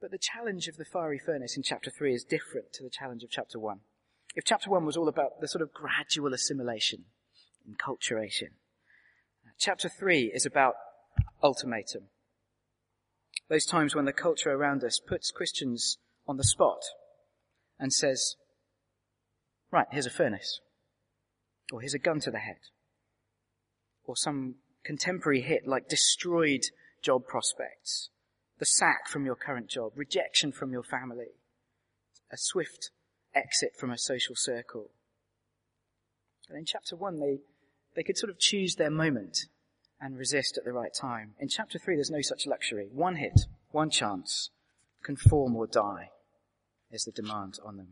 But 0.00 0.10
the 0.10 0.18
challenge 0.18 0.66
of 0.66 0.76
the 0.76 0.84
fiery 0.84 1.20
furnace 1.24 1.56
in 1.56 1.62
chapter 1.62 1.90
3 1.90 2.12
is 2.12 2.24
different 2.24 2.72
to 2.74 2.82
the 2.82 2.90
challenge 2.90 3.22
of 3.22 3.30
chapter 3.30 3.58
1. 3.58 3.80
If 4.34 4.44
chapter 4.44 4.70
1 4.70 4.84
was 4.84 4.96
all 4.96 5.08
about 5.08 5.40
the 5.40 5.48
sort 5.48 5.62
of 5.62 5.72
gradual 5.72 6.34
assimilation, 6.34 7.04
enculturation, 7.68 8.54
chapter 9.58 9.88
3 9.88 10.32
is 10.34 10.44
about 10.44 10.74
ultimatum. 11.42 12.08
Those 13.48 13.64
times 13.64 13.94
when 13.94 14.06
the 14.06 14.12
culture 14.12 14.50
around 14.50 14.82
us 14.82 14.98
puts 14.98 15.30
Christians 15.30 15.98
on 16.26 16.36
the 16.36 16.44
spot 16.44 16.82
and 17.78 17.92
says, 17.92 18.34
right, 19.70 19.86
here's 19.90 20.06
a 20.06 20.10
furnace. 20.10 20.60
Or 21.72 21.80
here's 21.80 21.94
a 21.94 21.98
gun 21.98 22.18
to 22.20 22.30
the 22.30 22.38
head. 22.38 22.58
Or 24.04 24.16
some 24.16 24.56
contemporary 24.84 25.40
hit 25.40 25.66
like 25.66 25.88
destroyed 25.88 26.62
job 27.02 27.26
prospects, 27.26 28.10
the 28.58 28.66
sack 28.66 29.08
from 29.08 29.24
your 29.24 29.34
current 29.34 29.68
job, 29.68 29.92
rejection 29.96 30.52
from 30.52 30.72
your 30.72 30.82
family, 30.82 31.32
a 32.30 32.36
swift 32.36 32.90
exit 33.34 33.72
from 33.78 33.90
a 33.90 33.98
social 33.98 34.34
circle. 34.36 34.90
And 36.48 36.58
in 36.58 36.64
chapter 36.64 36.96
one, 36.96 37.18
they, 37.20 37.38
they 37.94 38.02
could 38.02 38.18
sort 38.18 38.30
of 38.30 38.38
choose 38.38 38.76
their 38.76 38.90
moment 38.90 39.46
and 40.00 40.18
resist 40.18 40.58
at 40.58 40.64
the 40.64 40.72
right 40.72 40.92
time. 40.92 41.34
In 41.38 41.48
chapter 41.48 41.78
three, 41.78 41.94
there's 41.94 42.10
no 42.10 42.22
such 42.22 42.46
luxury. 42.46 42.88
One 42.92 43.16
hit, 43.16 43.46
one 43.70 43.90
chance, 43.90 44.50
conform 45.02 45.56
or 45.56 45.66
die 45.66 46.10
is 46.90 47.04
the 47.04 47.12
demand 47.12 47.58
on 47.64 47.76
them. 47.76 47.88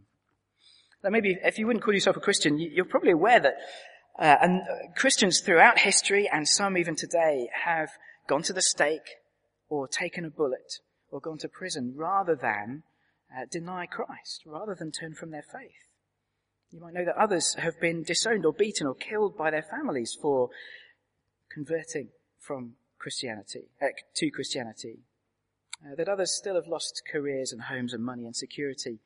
Now 1.03 1.11
maybe 1.11 1.39
if 1.43 1.59
you 1.59 1.67
wouldn't 1.67 1.85
call 1.85 1.95
yourself 1.95 2.17
a 2.17 2.21
Christian, 2.21 2.59
you're 2.59 2.85
probably 2.85 3.13
aware 3.13 3.41
that 3.41 3.55
uh, 4.19 4.37
and 4.43 4.63
uh, 4.63 4.93
Christians 4.97 5.41
throughout 5.41 5.81
history 5.81 6.29
and 6.31 6.49
some 6.49 6.77
even 6.77 6.97
today 6.97 7.49
have 7.65 7.91
gone 8.29 8.43
to 8.43 8.53
the 8.53 8.63
stake 8.63 9.17
or 9.69 9.89
taken 9.89 10.25
a 10.25 10.31
bullet 10.31 10.81
or 11.11 11.21
gone 11.21 11.39
to 11.39 11.49
prison 11.49 11.95
rather 11.97 12.35
than 12.35 12.83
uh, 13.35 13.47
deny 13.51 13.87
Christ, 13.87 14.43
rather 14.45 14.75
than 14.75 14.91
turn 14.91 15.15
from 15.15 15.31
their 15.31 15.43
faith. 15.43 15.89
You 16.71 16.81
might 16.81 16.95
know 16.95 17.05
that 17.05 17.17
others 17.17 17.55
have 17.55 17.81
been 17.81 18.03
disowned 18.03 18.45
or 18.45 18.53
beaten 18.53 18.87
or 18.87 18.95
killed 18.95 19.37
by 19.37 19.51
their 19.51 19.63
families 19.63 20.17
for 20.21 20.51
converting 21.53 22.09
from 22.39 22.75
Christianity, 22.99 23.69
uh, 23.83 23.87
to 24.15 24.31
Christianity. 24.31 25.01
Uh, 25.85 25.95
that 25.97 26.09
others 26.09 26.37
still 26.37 26.57
have 26.57 26.67
lost 26.67 27.03
careers 27.11 27.53
and 27.53 27.63
homes 27.63 27.95
and 27.95 28.05
money 28.05 28.27
and 28.27 28.37
security 28.37 28.99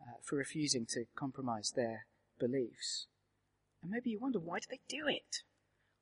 uh, 0.00 0.12
for 0.22 0.36
refusing 0.36 0.86
to 0.90 1.04
compromise 1.16 1.72
their 1.74 2.06
beliefs. 2.38 3.06
And 3.82 3.90
maybe 3.90 4.10
you 4.10 4.18
wonder, 4.20 4.38
why 4.38 4.58
do 4.58 4.66
they 4.70 4.80
do 4.88 5.06
it? 5.08 5.42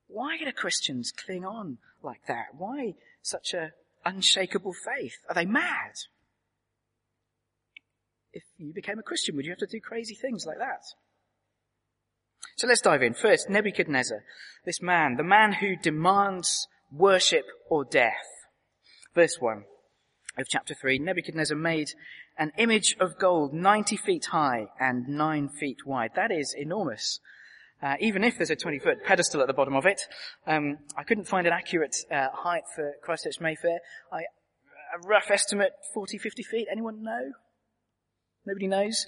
Why 0.09 0.39
do 0.39 0.51
Christians 0.53 1.13
cling 1.13 1.45
on 1.45 1.79
like 2.03 2.27
that? 2.29 2.55
Why 2.57 2.95
such 3.23 3.55
a 3.55 3.73
unshakable 4.05 4.73
faith? 4.73 5.17
Are 5.29 5.35
they 5.35 5.45
mad? 5.45 5.93
If 8.33 8.45
you 8.59 8.73
became 8.73 8.99
a 8.99 9.03
Christian, 9.03 9.35
would 9.37 9.45
you 9.45 9.53
have 9.53 9.59
to 9.59 9.67
do 9.67 9.81
crazy 9.81 10.15
things 10.15 10.47
like 10.47 10.59
that? 10.59 10.83
So 12.57 12.67
let's 12.67 12.81
dive 12.81 13.03
in. 13.03 13.15
First, 13.15 13.51
Nebuchadnezzar, 13.51 14.23
this 14.65 14.81
man, 14.81 15.17
the 15.17 15.25
man 15.25 15.55
who 15.55 15.77
demands 15.77 16.69
worship 16.91 17.45
or 17.69 17.85
death. 17.85 18.27
Verse 19.15 19.37
1 19.39 19.65
of 20.39 20.47
chapter 20.49 20.75
3, 20.75 20.99
Nebuchadnezzar 20.99 21.57
made 21.57 21.89
an 22.39 22.53
image 22.59 22.97
of 23.01 23.19
gold 23.19 23.53
90 23.53 23.97
feet 23.97 24.27
high 24.27 24.67
and 24.79 25.09
9 25.09 25.49
feet 25.49 25.87
wide. 25.87 26.11
That 26.15 26.31
is 26.31 26.55
enormous. 26.57 27.21
Uh, 27.83 27.95
even 28.01 28.25
if 28.25 28.37
there's 28.39 28.51
a 28.51 28.57
20 28.57 28.79
foot 28.79 29.05
pedestal 29.05 29.41
at 29.41 29.47
the 29.47 29.53
bottom 29.53 29.77
of 29.77 29.85
it, 29.85 30.01
um, 30.47 30.79
I 30.97 31.03
couldn't 31.03 31.29
find 31.29 31.47
an 31.47 31.53
accurate 31.53 31.95
uh, 32.11 32.29
height 32.33 32.63
for 32.75 32.93
Christchurch 33.03 33.41
Mayfair. 33.41 33.81
I, 34.13 34.21
a 34.21 35.07
rough 35.07 35.31
estimate, 35.31 35.73
40, 35.93 36.19
50 36.19 36.43
feet. 36.43 36.69
Anyone 36.71 37.03
know? 37.03 37.33
Nobody 38.47 38.67
knows. 38.67 39.05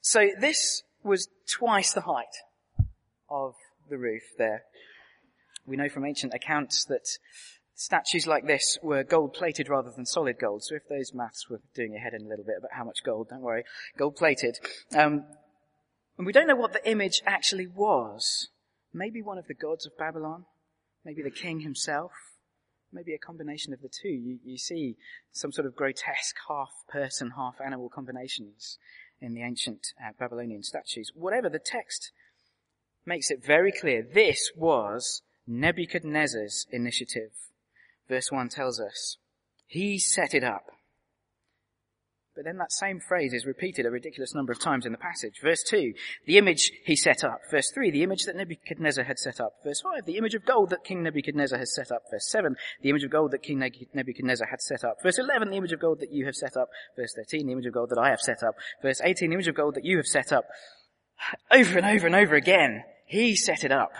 So 0.00 0.28
this 0.40 0.82
was 1.02 1.28
twice 1.58 1.92
the 1.92 2.02
height 2.02 2.24
of 3.28 3.54
the 3.90 3.98
roof 3.98 4.22
there. 4.38 4.62
We 5.66 5.76
know 5.76 5.88
from 5.88 6.04
ancient 6.04 6.32
accounts 6.32 6.84
that 6.84 7.06
statues 7.74 8.26
like 8.26 8.46
this 8.46 8.78
were 8.82 9.04
gold 9.04 9.34
plated 9.34 9.68
rather 9.68 9.90
than 9.94 10.06
solid 10.06 10.38
gold. 10.40 10.62
So 10.64 10.76
if 10.76 10.88
those 10.88 11.12
maths 11.12 11.48
were 11.50 11.60
doing 11.74 11.92
your 11.92 12.00
head 12.00 12.14
in 12.14 12.24
a 12.24 12.28
little 12.28 12.44
bit 12.44 12.56
about 12.58 12.70
how 12.72 12.84
much 12.84 12.98
gold, 13.04 13.28
don't 13.30 13.42
worry, 13.42 13.64
gold 13.98 14.16
plated. 14.16 14.58
Um, 14.96 15.24
and 16.16 16.26
we 16.26 16.32
don't 16.32 16.46
know 16.46 16.56
what 16.56 16.72
the 16.72 16.88
image 16.88 17.22
actually 17.26 17.66
was. 17.66 18.48
Maybe 18.92 19.20
one 19.20 19.38
of 19.38 19.46
the 19.46 19.54
gods 19.54 19.86
of 19.86 19.98
Babylon, 19.98 20.46
maybe 21.04 21.22
the 21.22 21.30
king 21.30 21.60
himself, 21.60 22.12
maybe 22.92 23.12
a 23.12 23.18
combination 23.18 23.72
of 23.72 23.82
the 23.82 23.90
two. 23.90 24.08
You, 24.08 24.38
you 24.44 24.58
see 24.58 24.96
some 25.32 25.52
sort 25.52 25.66
of 25.66 25.76
grotesque 25.76 26.36
half 26.48 26.70
person, 26.88 27.32
half 27.36 27.56
animal 27.64 27.88
combinations 27.88 28.78
in 29.20 29.34
the 29.34 29.42
ancient 29.42 29.88
uh, 30.00 30.12
Babylonian 30.18 30.62
statues. 30.62 31.12
Whatever 31.14 31.48
the 31.48 31.58
text 31.58 32.12
makes 33.04 33.30
it 33.30 33.44
very 33.44 33.72
clear, 33.72 34.02
this 34.02 34.50
was 34.56 35.22
Nebuchadnezzar's 35.46 36.66
initiative. 36.70 37.30
Verse 38.08 38.30
1 38.30 38.48
tells 38.48 38.80
us, 38.80 39.16
he 39.66 39.98
set 39.98 40.34
it 40.34 40.44
up. 40.44 40.70
But 42.36 42.44
then 42.44 42.58
that 42.58 42.70
same 42.70 43.00
phrase 43.00 43.32
is 43.32 43.46
repeated 43.46 43.86
a 43.86 43.90
ridiculous 43.90 44.34
number 44.34 44.52
of 44.52 44.60
times 44.60 44.84
in 44.84 44.92
the 44.92 44.98
passage. 44.98 45.40
Verse 45.42 45.62
2, 45.62 45.94
the 46.26 46.36
image 46.36 46.70
he 46.84 46.94
set 46.94 47.24
up. 47.24 47.40
Verse 47.50 47.70
3, 47.70 47.90
the 47.90 48.02
image 48.02 48.24
that 48.26 48.36
Nebuchadnezzar 48.36 49.04
had 49.04 49.18
set 49.18 49.40
up. 49.40 49.54
Verse 49.64 49.80
5, 49.80 50.04
the 50.04 50.18
image 50.18 50.34
of 50.34 50.44
gold 50.44 50.68
that 50.68 50.84
King 50.84 51.02
Nebuchadnezzar 51.02 51.58
has 51.58 51.74
set 51.74 51.90
up. 51.90 52.02
Verse 52.10 52.28
7, 52.28 52.54
the 52.82 52.90
image 52.90 53.04
of 53.04 53.10
gold 53.10 53.30
that 53.30 53.42
King 53.42 53.58
Nebuchadnezzar 53.94 54.48
had 54.48 54.60
set 54.60 54.84
up. 54.84 54.98
Verse 55.02 55.18
11, 55.18 55.48
the 55.48 55.56
image 55.56 55.72
of 55.72 55.80
gold 55.80 56.00
that 56.00 56.12
you 56.12 56.26
have 56.26 56.36
set 56.36 56.58
up. 56.58 56.68
Verse 56.94 57.14
13, 57.14 57.46
the 57.46 57.52
image 57.52 57.64
of 57.64 57.72
gold 57.72 57.88
that 57.88 57.98
I 57.98 58.10
have 58.10 58.20
set 58.20 58.42
up. 58.42 58.54
Verse 58.82 59.00
18, 59.02 59.30
the 59.30 59.34
image 59.34 59.48
of 59.48 59.54
gold 59.54 59.74
that 59.76 59.86
you 59.86 59.96
have 59.96 60.06
set 60.06 60.30
up. 60.30 60.44
Over 61.50 61.78
and 61.78 61.86
over 61.86 62.06
and 62.06 62.14
over 62.14 62.34
again, 62.34 62.84
he 63.06 63.34
set 63.34 63.64
it 63.64 63.72
up. 63.72 63.92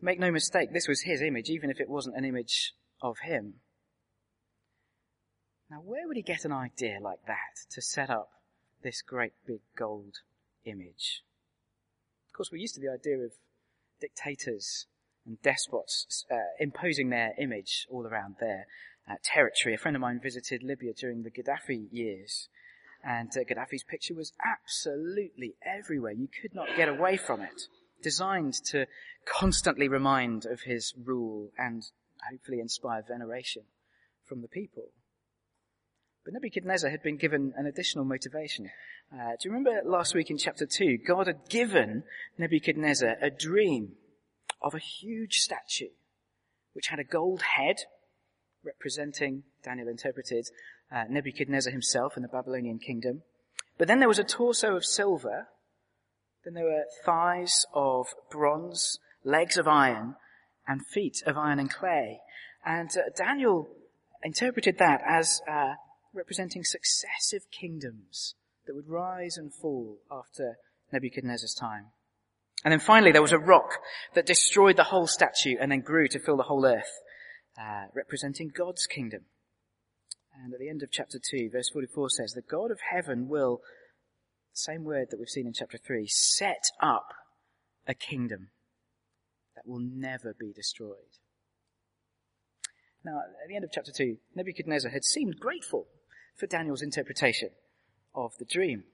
Make 0.00 0.20
no 0.20 0.30
mistake, 0.30 0.72
this 0.72 0.86
was 0.86 1.02
his 1.02 1.20
image, 1.20 1.50
even 1.50 1.70
if 1.70 1.80
it 1.80 1.90
wasn't 1.90 2.16
an 2.16 2.24
image 2.24 2.72
of 3.02 3.18
him. 3.24 3.54
Now, 5.70 5.80
where 5.84 6.08
would 6.08 6.16
he 6.16 6.22
get 6.22 6.44
an 6.44 6.52
idea 6.52 6.98
like 7.00 7.24
that 7.26 7.70
to 7.70 7.80
set 7.80 8.10
up 8.10 8.30
this 8.82 9.02
great 9.02 9.34
big 9.46 9.60
gold 9.76 10.16
image? 10.64 11.22
Of 12.28 12.32
course, 12.36 12.50
we're 12.50 12.58
used 12.58 12.74
to 12.74 12.80
the 12.80 12.92
idea 12.92 13.18
of 13.18 13.32
dictators 14.00 14.86
and 15.24 15.40
despots 15.42 16.26
uh, 16.28 16.36
imposing 16.58 17.10
their 17.10 17.34
image 17.38 17.86
all 17.88 18.04
around 18.04 18.36
their 18.40 18.66
uh, 19.08 19.14
territory. 19.22 19.74
A 19.74 19.78
friend 19.78 19.96
of 19.96 20.00
mine 20.00 20.18
visited 20.20 20.64
Libya 20.64 20.92
during 20.92 21.22
the 21.22 21.30
Gaddafi 21.30 21.86
years, 21.92 22.48
and 23.04 23.30
uh, 23.36 23.44
Gaddafi's 23.44 23.84
picture 23.84 24.14
was 24.14 24.32
absolutely 24.44 25.54
everywhere. 25.64 26.12
You 26.12 26.28
could 26.42 26.54
not 26.54 26.74
get 26.76 26.88
away 26.88 27.16
from 27.16 27.42
it. 27.42 27.68
Designed 28.02 28.54
to 28.70 28.86
constantly 29.24 29.86
remind 29.86 30.46
of 30.46 30.62
his 30.62 30.94
rule 31.04 31.50
and 31.56 31.84
hopefully 32.28 32.58
inspire 32.58 33.04
veneration 33.06 33.62
from 34.24 34.42
the 34.42 34.48
people. 34.48 34.90
But 36.30 36.42
Nebuchadnezzar 36.44 36.90
had 36.90 37.02
been 37.02 37.16
given 37.16 37.54
an 37.56 37.66
additional 37.66 38.04
motivation. 38.04 38.70
Uh, 39.12 39.30
do 39.30 39.48
you 39.48 39.50
remember 39.50 39.80
last 39.84 40.14
week 40.14 40.30
in 40.30 40.38
chapter 40.38 40.64
2? 40.64 40.98
God 40.98 41.26
had 41.26 41.48
given 41.48 42.04
Nebuchadnezzar 42.38 43.16
a 43.20 43.30
dream 43.30 43.94
of 44.62 44.72
a 44.72 44.78
huge 44.78 45.38
statue 45.38 45.88
which 46.72 46.86
had 46.86 47.00
a 47.00 47.04
gold 47.04 47.42
head 47.42 47.78
representing, 48.62 49.42
Daniel 49.64 49.88
interpreted, 49.88 50.46
uh, 50.92 51.02
Nebuchadnezzar 51.10 51.72
himself 51.72 52.16
in 52.16 52.22
the 52.22 52.28
Babylonian 52.28 52.78
kingdom. 52.78 53.22
But 53.76 53.88
then 53.88 53.98
there 53.98 54.06
was 54.06 54.20
a 54.20 54.24
torso 54.24 54.76
of 54.76 54.84
silver. 54.84 55.48
Then 56.44 56.54
there 56.54 56.62
were 56.62 56.84
thighs 57.04 57.66
of 57.74 58.06
bronze, 58.30 59.00
legs 59.24 59.58
of 59.58 59.66
iron, 59.66 60.14
and 60.68 60.86
feet 60.86 61.24
of 61.26 61.36
iron 61.36 61.58
and 61.58 61.68
clay. 61.68 62.20
And 62.64 62.88
uh, 62.96 63.10
Daniel 63.16 63.68
interpreted 64.22 64.78
that 64.78 65.02
as 65.04 65.40
uh, 65.50 65.74
representing 66.12 66.64
successive 66.64 67.50
kingdoms 67.50 68.34
that 68.66 68.74
would 68.74 68.88
rise 68.88 69.36
and 69.36 69.52
fall 69.52 69.98
after 70.10 70.56
Nebuchadnezzar's 70.92 71.54
time. 71.54 71.86
And 72.64 72.72
then 72.72 72.80
finally 72.80 73.12
there 73.12 73.22
was 73.22 73.32
a 73.32 73.38
rock 73.38 73.78
that 74.14 74.26
destroyed 74.26 74.76
the 74.76 74.84
whole 74.84 75.06
statue 75.06 75.56
and 75.60 75.72
then 75.72 75.80
grew 75.80 76.08
to 76.08 76.18
fill 76.18 76.36
the 76.36 76.44
whole 76.44 76.66
earth, 76.66 77.00
uh, 77.58 77.86
representing 77.94 78.52
God's 78.54 78.86
kingdom. 78.86 79.22
And 80.42 80.52
at 80.52 80.60
the 80.60 80.68
end 80.68 80.82
of 80.82 80.90
chapter 80.90 81.18
2, 81.18 81.50
verse 81.50 81.70
44 81.72 82.10
says, 82.10 82.32
the 82.32 82.42
God 82.42 82.70
of 82.70 82.80
heaven 82.92 83.28
will, 83.28 83.60
same 84.52 84.84
word 84.84 85.08
that 85.10 85.18
we've 85.18 85.28
seen 85.28 85.46
in 85.46 85.52
chapter 85.52 85.78
3, 85.78 86.06
set 86.06 86.64
up 86.80 87.08
a 87.86 87.94
kingdom 87.94 88.50
that 89.54 89.66
will 89.66 89.80
never 89.80 90.34
be 90.38 90.52
destroyed. 90.52 91.18
Now, 93.04 93.20
at 93.20 93.48
the 93.48 93.56
end 93.56 93.64
of 93.64 93.72
chapter 93.72 93.92
2, 93.96 94.16
Nebuchadnezzar 94.34 94.90
had 94.90 95.04
seemed 95.04 95.40
grateful 95.40 95.86
for 96.40 96.46
Daniel's 96.46 96.80
interpretation 96.80 97.50
of 98.14 98.32
the 98.38 98.46
dream. 98.46 98.84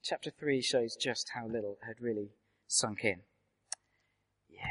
Chapter 0.00 0.30
3 0.30 0.62
shows 0.62 0.94
just 0.94 1.32
how 1.34 1.44
little 1.44 1.76
had 1.84 1.96
really 2.00 2.30
sunk 2.68 3.04
in. 3.04 3.22
Yeah, 4.48 4.62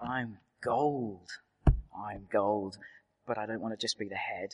I'm 0.00 0.38
gold. 0.62 1.28
I'm 1.66 2.28
gold. 2.32 2.76
But 3.26 3.36
I 3.36 3.46
don't 3.46 3.60
want 3.60 3.74
to 3.74 3.84
just 3.84 3.98
be 3.98 4.08
the 4.08 4.14
head. 4.14 4.50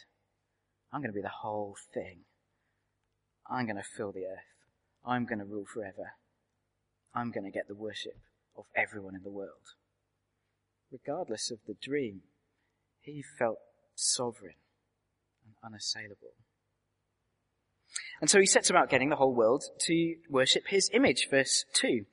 I'm 0.90 1.02
going 1.02 1.12
to 1.12 1.14
be 1.14 1.20
the 1.20 1.28
whole 1.42 1.76
thing. 1.92 2.20
I'm 3.49 3.66
going 3.66 3.76
to 3.76 3.82
fill 3.82 4.12
the 4.12 4.25
earth. 4.25 4.49
I'm 5.04 5.26
going 5.26 5.40
to 5.40 5.44
rule 5.44 5.66
forever. 5.66 6.14
I'm 7.14 7.30
going 7.30 7.44
to 7.44 7.50
get 7.50 7.68
the 7.68 7.75
worship 7.75 8.16
of 8.56 8.64
everyone 8.75 9.14
in 9.14 9.22
the 9.22 9.30
world. 9.30 9.75
Regardless 10.90 11.50
of 11.50 11.58
the 11.66 11.76
dream, 11.80 12.22
he 13.02 13.22
felt 13.38 13.58
sovereign 13.94 14.54
and 15.44 15.54
unassailable. 15.62 16.32
And 18.20 18.28
so 18.28 18.38
he 18.38 18.47
sets 18.47 18.70
about 18.70 18.90
getting 18.90 19.09
the 19.09 19.16
whole 19.16 19.35
world 19.35 19.64
to 19.87 20.16
worship 20.28 20.68
his 20.68 20.90
image, 20.92 21.28
verse 21.30 21.64
2. 21.75 22.04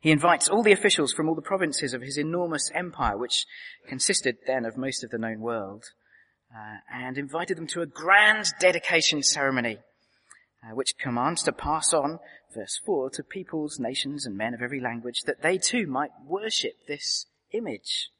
He 0.00 0.10
invites 0.10 0.48
all 0.48 0.62
the 0.62 0.72
officials 0.72 1.12
from 1.12 1.28
all 1.28 1.34
the 1.34 1.42
provinces 1.42 1.92
of 1.92 2.02
his 2.02 2.16
enormous 2.16 2.70
empire, 2.72 3.16
which 3.16 3.46
consisted 3.88 4.38
then 4.46 4.64
of 4.64 4.76
most 4.76 5.02
of 5.02 5.10
the 5.10 5.18
known 5.18 5.40
world, 5.40 5.86
uh, 6.54 6.78
and 6.92 7.18
invited 7.18 7.56
them 7.56 7.66
to 7.68 7.82
a 7.82 7.86
grand 7.86 8.46
dedication 8.60 9.22
ceremony, 9.22 9.78
uh, 10.62 10.74
which 10.74 10.96
commands 10.98 11.42
to 11.42 11.52
pass 11.52 11.92
on, 11.92 12.20
verse 12.54 12.80
4, 12.86 13.10
to 13.10 13.22
peoples, 13.24 13.78
nations, 13.80 14.24
and 14.24 14.36
men 14.36 14.54
of 14.54 14.62
every 14.62 14.80
language, 14.80 15.22
that 15.22 15.42
they 15.42 15.58
too 15.58 15.86
might 15.86 16.10
worship 16.24 16.86
this 16.86 17.26
image. 17.52 18.10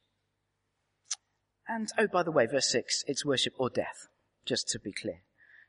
And, 1.68 1.88
oh, 1.96 2.08
by 2.08 2.22
the 2.22 2.32
way, 2.32 2.46
verse 2.46 2.70
6, 2.72 3.04
it's 3.06 3.24
worship 3.24 3.54
or 3.56 3.70
death, 3.70 4.08
just 4.44 4.68
to 4.70 4.80
be 4.80 4.92
clear. 4.92 5.22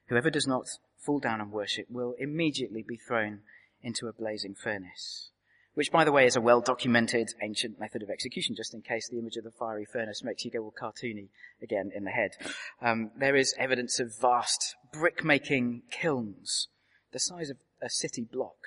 Whoever 0.10 0.32
does 0.32 0.48
not 0.48 0.68
fall 0.98 1.20
down 1.20 1.40
and 1.40 1.52
worship 1.52 1.86
will 1.90 2.16
immediately 2.18 2.84
be 2.84 2.98
thrown 2.98 3.42
into 3.84 4.08
a 4.08 4.14
blazing 4.14 4.56
furnace. 4.56 5.30
Which, 5.76 5.92
by 5.92 6.04
the 6.04 6.12
way, 6.12 6.26
is 6.26 6.36
a 6.36 6.42
well 6.42 6.62
documented 6.62 7.30
ancient 7.42 7.80
method 7.80 8.02
of 8.02 8.10
execution, 8.10 8.56
just 8.56 8.74
in 8.74 8.82
case 8.82 9.08
the 9.08 9.20
image 9.20 9.38
of 9.38 9.44
the 9.44 9.52
fiery 9.52 9.86
furnace 9.86 10.24
makes 10.24 10.44
you 10.44 10.52
go 10.52 10.64
all 10.64 10.74
cartoony 10.78 11.30
again 11.62 11.92
in 11.96 12.04
the 12.04 12.12
head. 12.12 12.32
Um, 12.82 13.12
there 13.18 13.36
is 13.36 13.54
evidence 13.58 14.00
of 14.00 14.20
vast 14.20 14.76
brick 14.92 15.24
making 15.24 15.84
kilns, 15.92 16.68
the 17.14 17.20
size 17.20 17.52
of 17.52 17.58
a 17.82 17.90
city 17.90 18.28
block, 18.30 18.58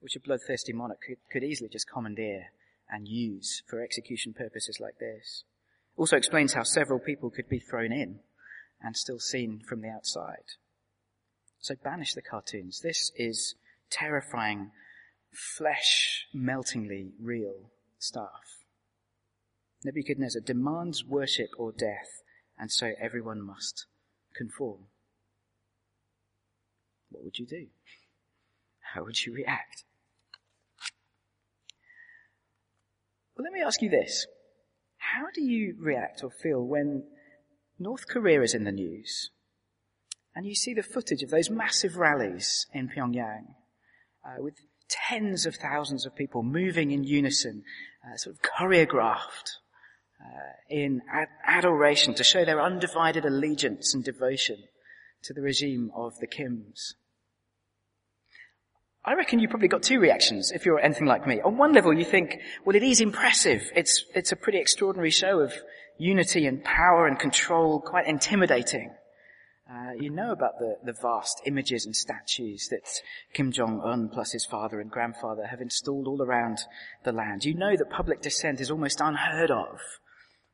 which 0.00 0.16
a 0.16 0.20
bloodthirsty 0.20 0.72
monarch 0.72 1.00
could, 1.06 1.18
could 1.30 1.44
easily 1.44 1.68
just 1.68 1.90
commandeer 1.90 2.52
and 2.88 3.08
use 3.08 3.62
for 3.66 3.82
execution 3.82 4.32
purposes 4.32 4.78
like 4.80 4.98
this. 4.98 5.42
Also 5.96 6.16
explains 6.16 6.54
how 6.54 6.62
several 6.62 7.00
people 7.00 7.28
could 7.28 7.48
be 7.48 7.58
thrown 7.58 7.92
in 7.92 8.20
and 8.82 8.96
still 8.96 9.18
seen 9.18 9.60
from 9.66 9.82
the 9.82 9.88
outside. 9.88 10.56
So 11.60 11.74
banish 11.82 12.14
the 12.14 12.22
cartoons. 12.22 12.80
This 12.80 13.12
is 13.16 13.54
terrifying, 13.90 14.70
flesh 15.32 16.26
meltingly 16.34 17.12
real 17.20 17.70
stuff. 17.98 18.64
Nebuchadnezzar 19.84 20.42
demands 20.42 21.04
worship 21.04 21.50
or 21.58 21.72
death, 21.72 22.22
and 22.58 22.70
so 22.70 22.92
everyone 23.00 23.40
must 23.40 23.86
conform. 24.34 24.86
What 27.10 27.24
would 27.24 27.38
you 27.38 27.46
do? 27.46 27.66
How 28.94 29.04
would 29.04 29.24
you 29.24 29.32
react? 29.32 29.84
Well, 33.36 33.44
let 33.44 33.52
me 33.52 33.62
ask 33.62 33.82
you 33.82 33.90
this. 33.90 34.26
How 34.98 35.26
do 35.34 35.42
you 35.42 35.76
react 35.78 36.22
or 36.22 36.30
feel 36.30 36.64
when 36.64 37.04
North 37.82 38.06
Korea 38.06 38.42
is 38.42 38.54
in 38.54 38.64
the 38.64 38.72
news 38.72 39.30
and 40.34 40.46
you 40.46 40.54
see 40.54 40.72
the 40.72 40.82
footage 40.82 41.22
of 41.22 41.30
those 41.30 41.50
massive 41.50 41.96
rallies 41.96 42.66
in 42.72 42.88
Pyongyang 42.88 43.54
uh, 44.24 44.40
with 44.42 44.54
tens 44.88 45.46
of 45.46 45.56
thousands 45.56 46.06
of 46.06 46.14
people 46.14 46.42
moving 46.42 46.90
in 46.90 47.04
unison, 47.04 47.64
uh, 48.04 48.16
sort 48.16 48.36
of 48.36 48.42
choreographed 48.42 49.56
uh, 50.20 50.52
in 50.70 51.02
ad- 51.12 51.28
adoration 51.46 52.14
to 52.14 52.24
show 52.24 52.44
their 52.44 52.62
undivided 52.62 53.24
allegiance 53.24 53.94
and 53.94 54.04
devotion 54.04 54.56
to 55.22 55.32
the 55.32 55.42
regime 55.42 55.90
of 55.94 56.18
the 56.20 56.26
Kims. 56.26 56.94
I 59.04 59.14
reckon 59.14 59.40
you 59.40 59.48
probably 59.48 59.68
got 59.68 59.82
two 59.82 59.98
reactions 59.98 60.52
if 60.52 60.64
you're 60.64 60.78
anything 60.78 61.06
like 61.06 61.26
me. 61.26 61.40
On 61.40 61.58
one 61.58 61.72
level, 61.72 61.92
you 61.92 62.04
think, 62.04 62.38
well, 62.64 62.76
it 62.76 62.84
is 62.84 63.00
impressive. 63.00 63.70
It's, 63.74 64.04
it's 64.14 64.30
a 64.30 64.36
pretty 64.36 64.58
extraordinary 64.58 65.10
show 65.10 65.40
of 65.40 65.52
unity 66.02 66.46
and 66.46 66.64
power 66.64 67.06
and 67.06 67.18
control, 67.18 67.80
quite 67.80 68.06
intimidating. 68.06 68.92
Uh, 69.70 69.92
you 69.98 70.10
know 70.10 70.32
about 70.32 70.58
the, 70.58 70.76
the 70.84 70.92
vast 71.00 71.40
images 71.46 71.86
and 71.86 71.94
statues 71.94 72.68
that 72.70 73.00
Kim 73.32 73.52
Jong-un 73.52 74.10
plus 74.12 74.32
his 74.32 74.44
father 74.44 74.80
and 74.80 74.90
grandfather 74.90 75.46
have 75.46 75.60
installed 75.60 76.08
all 76.08 76.20
around 76.20 76.58
the 77.04 77.12
land. 77.12 77.44
You 77.44 77.54
know 77.54 77.76
that 77.76 77.88
public 77.88 78.20
dissent 78.20 78.60
is 78.60 78.70
almost 78.70 79.00
unheard 79.00 79.50
of 79.50 79.78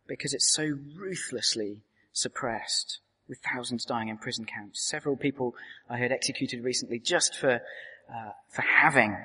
because 0.06 0.34
it's 0.34 0.54
so 0.54 0.78
ruthlessly 0.96 1.82
suppressed 2.12 3.00
with 3.28 3.38
thousands 3.54 3.84
dying 3.84 4.08
in 4.08 4.18
prison 4.18 4.44
camps. 4.44 4.86
Several 4.86 5.16
people 5.16 5.54
I 5.88 5.96
heard 5.96 6.12
executed 6.12 6.62
recently 6.62 6.98
just 6.98 7.34
for, 7.36 7.54
uh, 7.54 8.30
for 8.50 8.62
having 8.62 9.16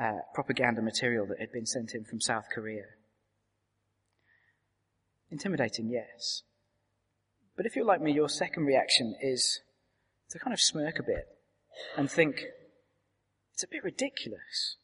uh, 0.00 0.12
propaganda 0.34 0.82
material 0.82 1.26
that 1.26 1.40
had 1.40 1.52
been 1.52 1.66
sent 1.66 1.94
in 1.94 2.04
from 2.04 2.20
South 2.20 2.44
Korea. 2.54 2.84
Intimidating, 5.30 5.88
yes. 5.88 6.42
But 7.56 7.66
if 7.66 7.76
you're 7.76 7.84
like 7.84 8.00
me, 8.00 8.12
your 8.12 8.28
second 8.28 8.64
reaction 8.64 9.14
is 9.20 9.60
to 10.30 10.38
kind 10.38 10.52
of 10.52 10.60
smirk 10.60 10.98
a 10.98 11.02
bit 11.02 11.28
and 11.96 12.10
think, 12.10 12.44
it's 13.52 13.62
a 13.62 13.68
bit 13.68 13.84
ridiculous. 13.84 14.76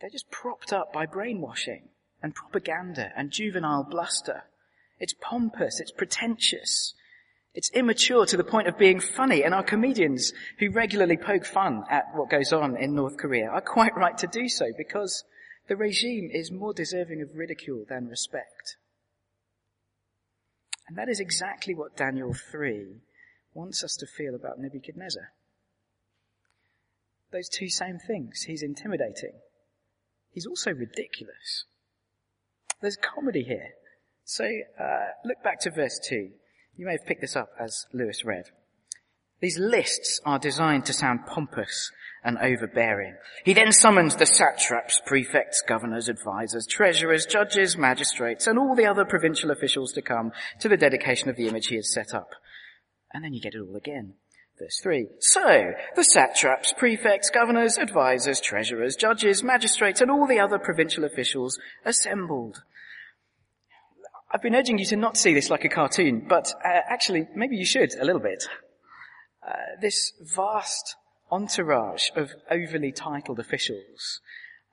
They're 0.00 0.10
just 0.10 0.30
propped 0.30 0.72
up 0.72 0.92
by 0.92 1.06
brainwashing 1.06 1.88
and 2.22 2.34
propaganda 2.34 3.12
and 3.16 3.30
juvenile 3.30 3.84
bluster. 3.84 4.44
It's 4.98 5.14
pompous, 5.20 5.80
it's 5.80 5.92
pretentious, 5.92 6.94
it's 7.54 7.70
immature 7.72 8.26
to 8.26 8.36
the 8.36 8.44
point 8.44 8.68
of 8.68 8.78
being 8.78 9.00
funny, 9.00 9.42
and 9.42 9.54
our 9.54 9.62
comedians 9.62 10.32
who 10.58 10.70
regularly 10.70 11.16
poke 11.16 11.46
fun 11.46 11.84
at 11.88 12.04
what 12.14 12.30
goes 12.30 12.52
on 12.52 12.76
in 12.76 12.94
North 12.94 13.16
Korea 13.16 13.48
are 13.48 13.62
quite 13.62 13.96
right 13.96 14.16
to 14.18 14.26
do 14.26 14.48
so 14.48 14.66
because 14.76 15.24
the 15.68 15.76
regime 15.76 16.30
is 16.32 16.50
more 16.50 16.74
deserving 16.74 17.22
of 17.22 17.34
ridicule 17.34 17.84
than 17.88 18.08
respect. 18.08 18.76
And 20.88 20.96
that 20.96 21.08
is 21.08 21.20
exactly 21.20 21.74
what 21.74 21.96
Daniel 21.96 22.32
3 22.32 23.00
wants 23.54 23.82
us 23.82 23.96
to 23.96 24.06
feel 24.06 24.34
about 24.34 24.58
Nebuchadnezzar. 24.58 25.32
Those 27.32 27.48
two 27.48 27.68
same 27.68 27.98
things. 27.98 28.42
He's 28.42 28.62
intimidating. 28.62 29.32
He's 30.30 30.46
also 30.46 30.70
ridiculous. 30.70 31.64
There's 32.80 32.96
comedy 32.96 33.42
here. 33.42 33.70
So, 34.24 34.44
uh, 34.44 35.06
look 35.24 35.42
back 35.42 35.60
to 35.60 35.70
verse 35.70 35.98
2. 36.08 36.30
You 36.76 36.86
may 36.86 36.92
have 36.92 37.06
picked 37.06 37.22
this 37.22 37.36
up 37.36 37.50
as 37.58 37.86
Lewis 37.92 38.24
read. 38.24 38.44
These 39.40 39.58
lists 39.58 40.20
are 40.24 40.38
designed 40.38 40.86
to 40.86 40.92
sound 40.92 41.26
pompous 41.26 41.90
and 42.26 42.38
overbearing. 42.38 43.14
He 43.44 43.54
then 43.54 43.70
summons 43.70 44.16
the 44.16 44.26
satraps, 44.26 45.00
prefects, 45.06 45.62
governors, 45.62 46.08
advisors, 46.08 46.66
treasurers, 46.66 47.24
judges, 47.24 47.78
magistrates, 47.78 48.48
and 48.48 48.58
all 48.58 48.74
the 48.74 48.86
other 48.86 49.04
provincial 49.04 49.52
officials 49.52 49.92
to 49.92 50.02
come 50.02 50.32
to 50.58 50.68
the 50.68 50.76
dedication 50.76 51.30
of 51.30 51.36
the 51.36 51.46
image 51.46 51.68
he 51.68 51.76
has 51.76 51.92
set 51.92 52.12
up. 52.12 52.30
And 53.14 53.24
then 53.24 53.32
you 53.32 53.40
get 53.40 53.54
it 53.54 53.60
all 53.60 53.76
again. 53.76 54.14
Verse 54.58 54.80
3. 54.82 55.06
So, 55.20 55.72
the 55.94 56.02
satraps, 56.02 56.72
prefects, 56.72 57.30
governors, 57.30 57.78
advisors, 57.78 58.40
treasurers, 58.40 58.96
judges, 58.96 59.44
magistrates, 59.44 60.00
and 60.00 60.10
all 60.10 60.26
the 60.26 60.40
other 60.40 60.58
provincial 60.58 61.04
officials 61.04 61.60
assembled. 61.84 62.62
I've 64.32 64.42
been 64.42 64.56
urging 64.56 64.78
you 64.78 64.86
to 64.86 64.96
not 64.96 65.16
see 65.16 65.32
this 65.32 65.50
like 65.50 65.64
a 65.64 65.68
cartoon, 65.68 66.26
but 66.28 66.52
uh, 66.64 66.80
actually, 66.88 67.28
maybe 67.36 67.56
you 67.56 67.64
should 67.64 67.94
a 67.94 68.04
little 68.04 68.20
bit. 68.20 68.48
Uh, 69.46 69.52
this 69.80 70.12
vast 70.34 70.96
entourage 71.30 72.10
of 72.14 72.32
overly 72.50 72.92
titled 72.92 73.38
officials, 73.38 74.20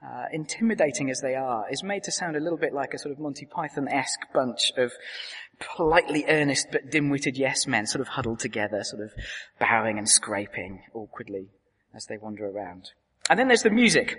uh, 0.05 0.25
intimidating 0.31 1.09
as 1.09 1.21
they 1.21 1.35
are, 1.35 1.65
is 1.71 1.83
made 1.83 2.03
to 2.03 2.11
sound 2.11 2.35
a 2.35 2.39
little 2.39 2.57
bit 2.57 2.73
like 2.73 2.93
a 2.93 2.99
sort 2.99 3.11
of 3.11 3.19
Monty 3.19 3.45
Python-esque 3.45 4.31
bunch 4.33 4.71
of 4.77 4.91
politely 5.59 6.25
earnest 6.27 6.67
but 6.71 6.89
dim-witted 6.91 7.37
yes 7.37 7.67
men 7.67 7.85
sort 7.85 8.01
of 8.01 8.09
huddled 8.09 8.39
together, 8.39 8.83
sort 8.83 9.03
of 9.03 9.11
bowing 9.59 9.97
and 9.97 10.09
scraping 10.09 10.81
awkwardly 10.93 11.47
as 11.93 12.05
they 12.05 12.17
wander 12.17 12.45
around. 12.45 12.91
And 13.29 13.39
then 13.39 13.47
there's 13.47 13.63
the 13.63 13.69
music. 13.69 14.17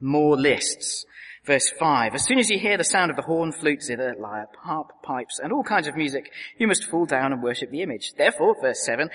More 0.00 0.36
lists. 0.36 1.04
Verse 1.44 1.68
5, 1.68 2.14
as 2.14 2.24
soon 2.24 2.38
as 2.38 2.48
you 2.48 2.58
hear 2.58 2.78
the 2.78 2.84
sound 2.84 3.10
of 3.10 3.16
the 3.16 3.22
horn, 3.22 3.52
flute, 3.52 3.82
zither, 3.82 4.14
lyre, 4.18 4.48
harp, 4.62 4.92
pipes, 5.02 5.38
and 5.38 5.52
all 5.52 5.62
kinds 5.62 5.86
of 5.86 5.94
music, 5.94 6.30
you 6.56 6.66
must 6.66 6.86
fall 6.86 7.04
down 7.04 7.34
and 7.34 7.42
worship 7.42 7.70
the 7.70 7.82
image. 7.82 8.14
Therefore, 8.16 8.56
verse 8.62 8.82
7, 8.82 9.10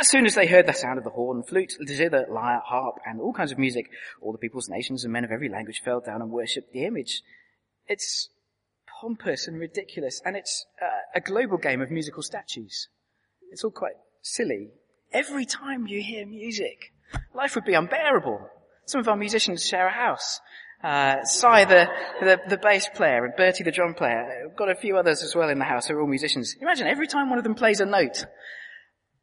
as 0.00 0.08
soon 0.08 0.24
as 0.24 0.34
they 0.34 0.46
heard 0.46 0.66
the 0.66 0.72
sound 0.72 0.96
of 0.96 1.04
the 1.04 1.10
horn, 1.10 1.42
flute, 1.42 1.74
zither, 1.86 2.24
lyre, 2.30 2.62
harp, 2.64 2.96
and 3.04 3.20
all 3.20 3.34
kinds 3.34 3.52
of 3.52 3.58
music, 3.58 3.90
all 4.22 4.32
the 4.32 4.38
peoples, 4.38 4.66
nations, 4.70 5.04
and 5.04 5.12
men 5.12 5.24
of 5.24 5.30
every 5.30 5.50
language 5.50 5.82
fell 5.84 6.00
down 6.00 6.22
and 6.22 6.30
worshipped 6.30 6.72
the 6.72 6.86
image. 6.86 7.22
It's 7.86 8.30
pompous 9.00 9.46
and 9.46 9.58
ridiculous, 9.58 10.22
and 10.24 10.36
it's 10.36 10.64
uh, 10.80 10.86
a 11.14 11.20
global 11.20 11.58
game 11.58 11.82
of 11.82 11.90
musical 11.90 12.22
statues. 12.22 12.88
It's 13.52 13.62
all 13.62 13.70
quite 13.70 13.96
silly. 14.22 14.70
Every 15.12 15.44
time 15.44 15.86
you 15.86 16.02
hear 16.02 16.24
music, 16.24 16.94
life 17.34 17.54
would 17.54 17.66
be 17.66 17.74
unbearable. 17.74 18.48
Some 18.86 19.00
of 19.00 19.08
our 19.08 19.16
musicians 19.16 19.66
share 19.66 19.86
a 19.86 19.92
house. 19.92 20.40
Uh, 20.82 21.24
Cy, 21.24 21.64
the, 21.64 21.88
the, 22.20 22.40
the, 22.48 22.58
bass 22.58 22.88
player, 22.94 23.24
and 23.24 23.34
Bertie, 23.36 23.64
the 23.64 23.72
drum 23.72 23.94
player. 23.94 24.44
We've 24.46 24.56
got 24.56 24.70
a 24.70 24.74
few 24.74 24.98
others 24.98 25.22
as 25.22 25.34
well 25.34 25.48
in 25.48 25.58
the 25.58 25.64
house 25.64 25.86
who 25.86 25.94
are 25.94 26.00
all 26.00 26.06
musicians. 26.06 26.54
Imagine 26.60 26.86
every 26.86 27.06
time 27.06 27.30
one 27.30 27.38
of 27.38 27.44
them 27.44 27.54
plays 27.54 27.80
a 27.80 27.86
note. 27.86 28.26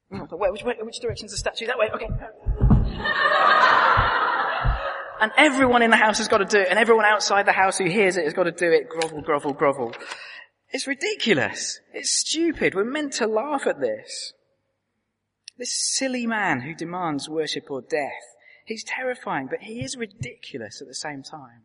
Wait, 0.09 0.51
which, 0.51 0.63
which 0.63 0.99
direction's 0.99 1.31
the 1.31 1.37
statue? 1.37 1.67
That 1.67 1.77
way, 1.77 1.89
okay. 1.93 2.05
and 5.21 5.31
everyone 5.37 5.83
in 5.83 5.91
the 5.91 5.97
house 5.97 6.17
has 6.17 6.27
got 6.27 6.39
to 6.39 6.45
do 6.45 6.59
it, 6.59 6.67
and 6.69 6.79
everyone 6.79 7.05
outside 7.05 7.45
the 7.45 7.51
house 7.51 7.77
who 7.77 7.85
hears 7.85 8.17
it 8.17 8.25
has 8.25 8.33
got 8.33 8.45
to 8.45 8.51
do 8.51 8.71
it. 8.71 8.89
Grovel, 8.89 9.21
grovel, 9.21 9.53
grovel. 9.53 9.93
It's 10.71 10.87
ridiculous. 10.87 11.79
It's 11.93 12.11
stupid. 12.11 12.73
We're 12.73 12.85
meant 12.85 13.13
to 13.13 13.27
laugh 13.27 13.67
at 13.67 13.79
this. 13.79 14.33
This 15.57 15.95
silly 15.95 16.25
man 16.25 16.61
who 16.61 16.73
demands 16.73 17.29
worship 17.29 17.69
or 17.69 17.81
death, 17.81 18.23
he's 18.71 18.83
terrifying, 18.83 19.47
but 19.47 19.61
he 19.61 19.83
is 19.83 19.97
ridiculous 19.97 20.81
at 20.81 20.87
the 20.87 20.95
same 20.95 21.21
time. 21.21 21.63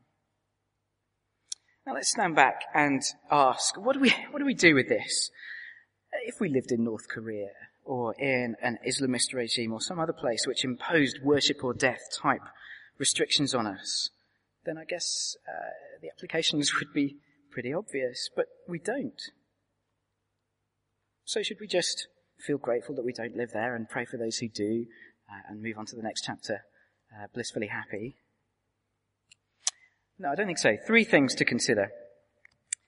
Now 1.87 1.95
let's 1.95 2.11
stand 2.11 2.35
back 2.35 2.63
and 2.75 3.01
ask, 3.31 3.79
what 3.79 3.95
do 3.95 4.01
we, 4.01 4.11
what 4.31 4.41
do 4.41 4.45
we 4.45 4.55
do 4.55 4.75
with 4.75 4.89
this? 4.89 5.31
If 6.27 6.41
we 6.41 6.49
lived 6.49 6.73
in 6.73 6.85
North 6.85 7.09
Korea 7.09 7.51
or 7.85 8.15
in 8.15 8.57
an 8.61 8.79
Islamist 8.87 9.33
regime 9.33 9.73
or 9.73 9.81
some 9.81 10.01
other 10.01 10.13
place 10.13 10.47
which 10.47 10.65
imposed 10.65 11.23
worship 11.23 11.63
or 11.63 11.73
death 11.73 12.01
type 12.21 12.43
restrictions 12.99 13.55
on 13.55 13.67
us, 13.67 14.11
then 14.65 14.77
I 14.77 14.85
guess 14.85 15.37
uh, 15.49 15.71
the 16.03 16.09
applications 16.09 16.75
would 16.75 16.93
be 16.93 17.19
pretty 17.53 17.73
obvious, 17.73 18.29
but 18.35 18.47
we 18.69 18.81
don't. 18.81 19.21
So 21.25 21.43
should 21.43 21.61
we 21.61 21.69
just 21.69 22.09
feel 22.45 22.59
grateful 22.59 22.97
that 22.97 23.05
we 23.05 23.13
don't 23.13 23.37
live 23.37 23.53
there 23.53 23.77
and 23.77 23.89
pray 23.89 24.05
for 24.05 24.17
those 24.17 24.39
who 24.39 24.49
do 24.49 24.87
uh, 25.31 25.43
and 25.49 25.63
move 25.63 25.79
on 25.79 25.87
to 25.87 25.97
the 25.97 26.03
next 26.03 26.25
chapter 26.25 26.63
uh, 27.17 27.27
blissfully 27.33 27.69
happy? 27.69 28.17
No, 30.19 30.31
I 30.31 30.35
don't 30.35 30.47
think 30.47 30.59
so. 30.59 30.77
Three 30.87 31.05
things 31.05 31.35
to 31.37 31.45
consider. 31.45 31.91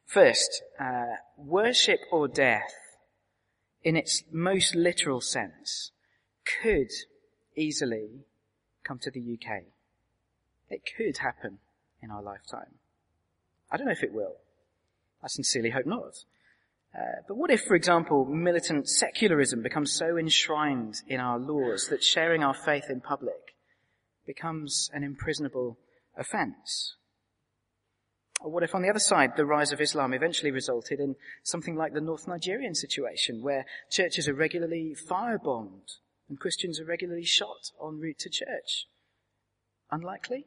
First, 0.06 0.62
uh, 0.80 1.16
worship 1.36 2.00
or 2.10 2.28
death, 2.28 2.72
in 3.82 3.96
its 3.96 4.24
most 4.32 4.74
literal 4.74 5.20
sense, 5.20 5.92
could 6.62 6.90
easily 7.56 8.24
come 8.84 8.98
to 9.00 9.10
the 9.10 9.20
UK. 9.20 9.64
It 10.70 10.82
could 10.96 11.18
happen 11.18 11.58
in 12.02 12.10
our 12.10 12.22
lifetime. 12.22 12.74
I 13.70 13.76
don't 13.76 13.86
know 13.86 13.92
if 13.92 14.02
it 14.02 14.14
will. 14.14 14.36
I 15.22 15.28
sincerely 15.28 15.70
hope 15.70 15.86
not. 15.86 16.24
Uh, 16.96 17.20
but 17.26 17.36
what 17.36 17.50
if, 17.50 17.62
for 17.62 17.74
example, 17.74 18.24
militant 18.24 18.88
secularism 18.88 19.62
becomes 19.62 19.92
so 19.92 20.16
enshrined 20.16 21.02
in 21.06 21.20
our 21.20 21.38
laws 21.38 21.88
that 21.90 22.02
sharing 22.02 22.42
our 22.42 22.54
faith 22.54 22.84
in 22.88 23.00
public 23.00 23.56
becomes 24.28 24.90
an 24.92 25.02
imprisonable 25.02 25.78
offence? 26.16 26.94
Or 28.40 28.52
what 28.52 28.62
if 28.62 28.74
on 28.74 28.82
the 28.82 28.90
other 28.90 29.00
side, 29.00 29.32
the 29.36 29.46
rise 29.46 29.72
of 29.72 29.80
Islam 29.80 30.12
eventually 30.12 30.52
resulted 30.52 31.00
in 31.00 31.16
something 31.42 31.74
like 31.74 31.94
the 31.94 32.00
North 32.00 32.28
Nigerian 32.28 32.74
situation, 32.74 33.42
where 33.42 33.64
churches 33.90 34.28
are 34.28 34.34
regularly 34.34 34.94
firebombed 35.10 35.96
and 36.28 36.38
Christians 36.38 36.78
are 36.78 36.84
regularly 36.84 37.24
shot 37.24 37.72
en 37.82 37.98
route 37.98 38.18
to 38.20 38.30
church? 38.30 38.86
Unlikely? 39.90 40.44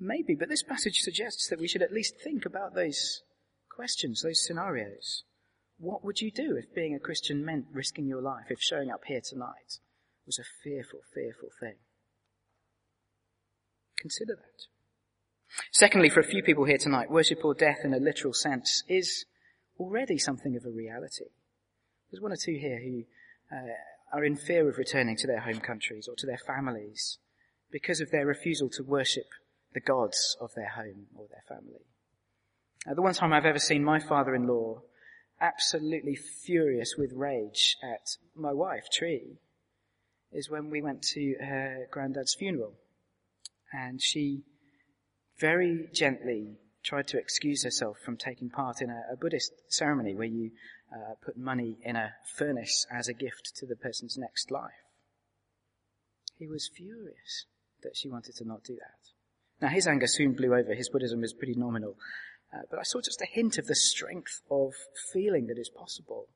Maybe, 0.00 0.34
but 0.34 0.48
this 0.48 0.62
passage 0.62 1.00
suggests 1.00 1.48
that 1.48 1.60
we 1.60 1.68
should 1.68 1.82
at 1.82 1.92
least 1.92 2.14
think 2.18 2.46
about 2.46 2.74
those 2.74 3.22
questions, 3.70 4.22
those 4.22 4.44
scenarios. 4.44 5.24
What 5.78 6.04
would 6.04 6.20
you 6.20 6.30
do 6.30 6.56
if 6.56 6.74
being 6.74 6.94
a 6.94 7.00
Christian 7.00 7.44
meant 7.44 7.66
risking 7.72 8.06
your 8.06 8.22
life, 8.22 8.46
if 8.48 8.60
showing 8.60 8.90
up 8.90 9.02
here 9.06 9.20
tonight 9.22 9.80
was 10.26 10.38
a 10.38 10.44
fearful, 10.62 11.00
fearful 11.12 11.50
thing? 11.60 11.76
Consider 13.98 14.34
that. 14.36 14.66
Secondly, 15.72 16.08
for 16.08 16.20
a 16.20 16.24
few 16.24 16.42
people 16.42 16.64
here 16.64 16.78
tonight, 16.78 17.10
worship 17.10 17.44
or 17.44 17.54
death 17.54 17.78
in 17.84 17.94
a 17.94 17.98
literal 17.98 18.34
sense 18.34 18.82
is 18.88 19.24
already 19.78 20.18
something 20.18 20.56
of 20.56 20.64
a 20.64 20.70
reality. 20.70 21.26
There's 22.10 22.22
one 22.22 22.32
or 22.32 22.36
two 22.36 22.56
here 22.60 22.80
who 22.80 23.04
uh, 23.54 23.72
are 24.12 24.24
in 24.24 24.36
fear 24.36 24.68
of 24.68 24.78
returning 24.78 25.16
to 25.16 25.26
their 25.26 25.40
home 25.40 25.60
countries 25.60 26.08
or 26.08 26.14
to 26.16 26.26
their 26.26 26.38
families 26.38 27.18
because 27.70 28.00
of 28.00 28.10
their 28.10 28.26
refusal 28.26 28.68
to 28.70 28.82
worship 28.82 29.26
the 29.72 29.80
gods 29.80 30.36
of 30.40 30.50
their 30.54 30.68
home 30.68 31.06
or 31.16 31.26
their 31.28 31.42
family. 31.48 31.86
Uh, 32.88 32.94
the 32.94 33.02
one 33.02 33.14
time 33.14 33.32
I've 33.32 33.46
ever 33.46 33.58
seen 33.58 33.82
my 33.82 33.98
father-in-law 33.98 34.82
absolutely 35.40 36.14
furious 36.14 36.94
with 36.96 37.12
rage 37.12 37.76
at 37.82 38.16
my 38.36 38.52
wife, 38.52 38.84
Tree, 38.92 39.38
is 40.34 40.50
when 40.50 40.68
we 40.68 40.82
went 40.82 41.02
to 41.02 41.36
her 41.40 41.86
granddad's 41.90 42.34
funeral. 42.34 42.74
And 43.72 44.02
she 44.02 44.42
very 45.40 45.88
gently 45.92 46.58
tried 46.82 47.08
to 47.08 47.18
excuse 47.18 47.64
herself 47.64 47.96
from 48.04 48.16
taking 48.16 48.50
part 48.50 48.82
in 48.82 48.90
a, 48.90 49.02
a 49.12 49.16
Buddhist 49.16 49.52
ceremony 49.68 50.14
where 50.14 50.26
you 50.26 50.50
uh, 50.92 51.14
put 51.24 51.36
money 51.36 51.78
in 51.82 51.96
a 51.96 52.12
furnace 52.36 52.86
as 52.92 53.08
a 53.08 53.14
gift 53.14 53.52
to 53.56 53.66
the 53.66 53.76
person's 53.76 54.18
next 54.18 54.50
life. 54.50 54.72
He 56.38 56.46
was 56.46 56.68
furious 56.76 57.46
that 57.82 57.96
she 57.96 58.08
wanted 58.08 58.34
to 58.36 58.44
not 58.44 58.64
do 58.64 58.74
that. 58.74 59.64
Now 59.64 59.72
his 59.72 59.86
anger 59.86 60.06
soon 60.06 60.34
blew 60.34 60.54
over. 60.54 60.74
His 60.74 60.90
Buddhism 60.90 61.20
was 61.20 61.32
pretty 61.32 61.54
nominal. 61.54 61.96
Uh, 62.52 62.62
but 62.70 62.78
I 62.78 62.82
saw 62.82 63.00
just 63.00 63.22
a 63.22 63.26
hint 63.26 63.58
of 63.58 63.66
the 63.66 63.74
strength 63.74 64.42
of 64.50 64.72
feeling 65.12 65.46
that 65.46 65.58
is 65.58 65.70
possible, 65.70 66.28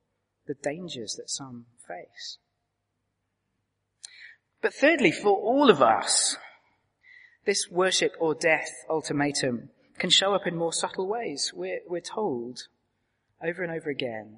the 0.46 0.54
dangers 0.54 1.14
that 1.18 1.30
some 1.30 1.66
face. 1.87 2.38
But 4.61 4.75
thirdly, 4.75 5.12
for 5.12 5.37
all 5.37 5.71
of 5.71 5.81
us, 5.81 6.37
this 7.47 7.68
worship 7.71 8.12
or 8.18 8.35
death 8.35 8.71
ultimatum 8.90 9.71
can 9.99 10.11
show 10.11 10.35
up 10.35 10.47
in 10.47 10.57
more 10.57 10.73
subtle 10.73 11.09
ways. 11.09 11.53
We're, 11.55 11.81
we're 11.88 12.01
told 12.01 12.61
over 13.42 13.62
and 13.62 13.73
over 13.73 13.88
again, 13.90 14.37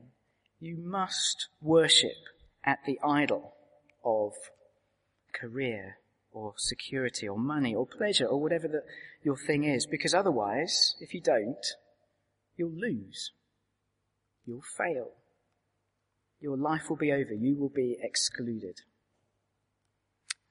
you 0.58 0.76
must 0.76 1.48
worship 1.60 2.16
at 2.64 2.78
the 2.86 2.98
idol 3.02 3.54
of 4.04 4.32
career 5.32 5.96
or 6.32 6.54
security 6.56 7.26
or 7.26 7.38
money 7.38 7.74
or 7.74 7.86
pleasure 7.86 8.26
or 8.26 8.40
whatever 8.40 8.68
the, 8.68 8.82
your 9.22 9.36
thing 9.36 9.64
is. 9.64 9.86
Because 9.86 10.14
otherwise, 10.14 10.94
if 11.00 11.14
you 11.14 11.20
don't, 11.20 11.66
you'll 12.56 12.70
lose. 12.70 13.32
You'll 14.46 14.62
fail. 14.76 15.12
Your 16.40 16.56
life 16.56 16.88
will 16.88 16.96
be 16.96 17.12
over. 17.12 17.34
You 17.34 17.56
will 17.56 17.70
be 17.70 17.96
excluded. 18.02 18.82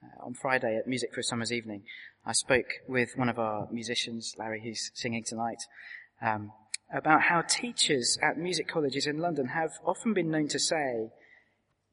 Uh, 0.01 0.25
on 0.25 0.33
Friday 0.33 0.77
at 0.77 0.87
Music 0.87 1.13
for 1.13 1.19
a 1.19 1.23
Summer's 1.23 1.51
Evening, 1.51 1.83
I 2.25 2.31
spoke 2.31 2.69
with 2.87 3.17
one 3.17 3.27
of 3.27 3.37
our 3.37 3.67
musicians, 3.69 4.33
Larry, 4.37 4.61
who's 4.63 4.91
singing 4.93 5.25
tonight, 5.25 5.61
um, 6.21 6.53
about 6.93 7.23
how 7.23 7.41
teachers 7.41 8.17
at 8.23 8.37
music 8.37 8.67
colleges 8.67 9.05
in 9.05 9.17
London 9.17 9.47
have 9.47 9.71
often 9.85 10.13
been 10.13 10.31
known 10.31 10.47
to 10.49 10.59
say, 10.59 11.09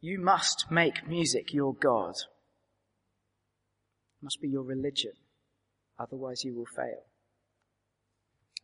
you 0.01 0.21
must 0.21 0.67
make 0.71 1.09
music 1.09 1.53
your 1.53 1.75
God 1.75 2.15
It 4.21 4.23
must 4.23 4.41
be 4.41 4.49
your 4.49 4.63
religion. 4.63 5.13
Otherwise 5.99 6.45
you 6.45 6.55
will 6.55 6.67
fail. 6.67 7.03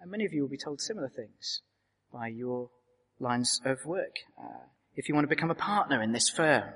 And 0.00 0.10
many 0.10 0.24
of 0.24 0.32
you 0.32 0.42
will 0.42 0.48
be 0.48 0.56
told 0.56 0.80
similar 0.80 1.08
things 1.08 1.62
by 2.12 2.28
your 2.28 2.70
lines 3.18 3.60
of 3.64 3.84
work. 3.86 4.14
Uh, 4.38 4.66
if 4.94 5.08
you 5.08 5.14
want 5.14 5.24
to 5.24 5.34
become 5.34 5.50
a 5.50 5.54
partner 5.56 6.00
in 6.00 6.12
this 6.12 6.28
firm, 6.28 6.74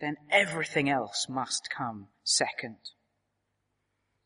then 0.00 0.16
everything 0.30 0.88
else 0.88 1.26
must 1.28 1.68
come 1.76 2.08
second. 2.24 2.76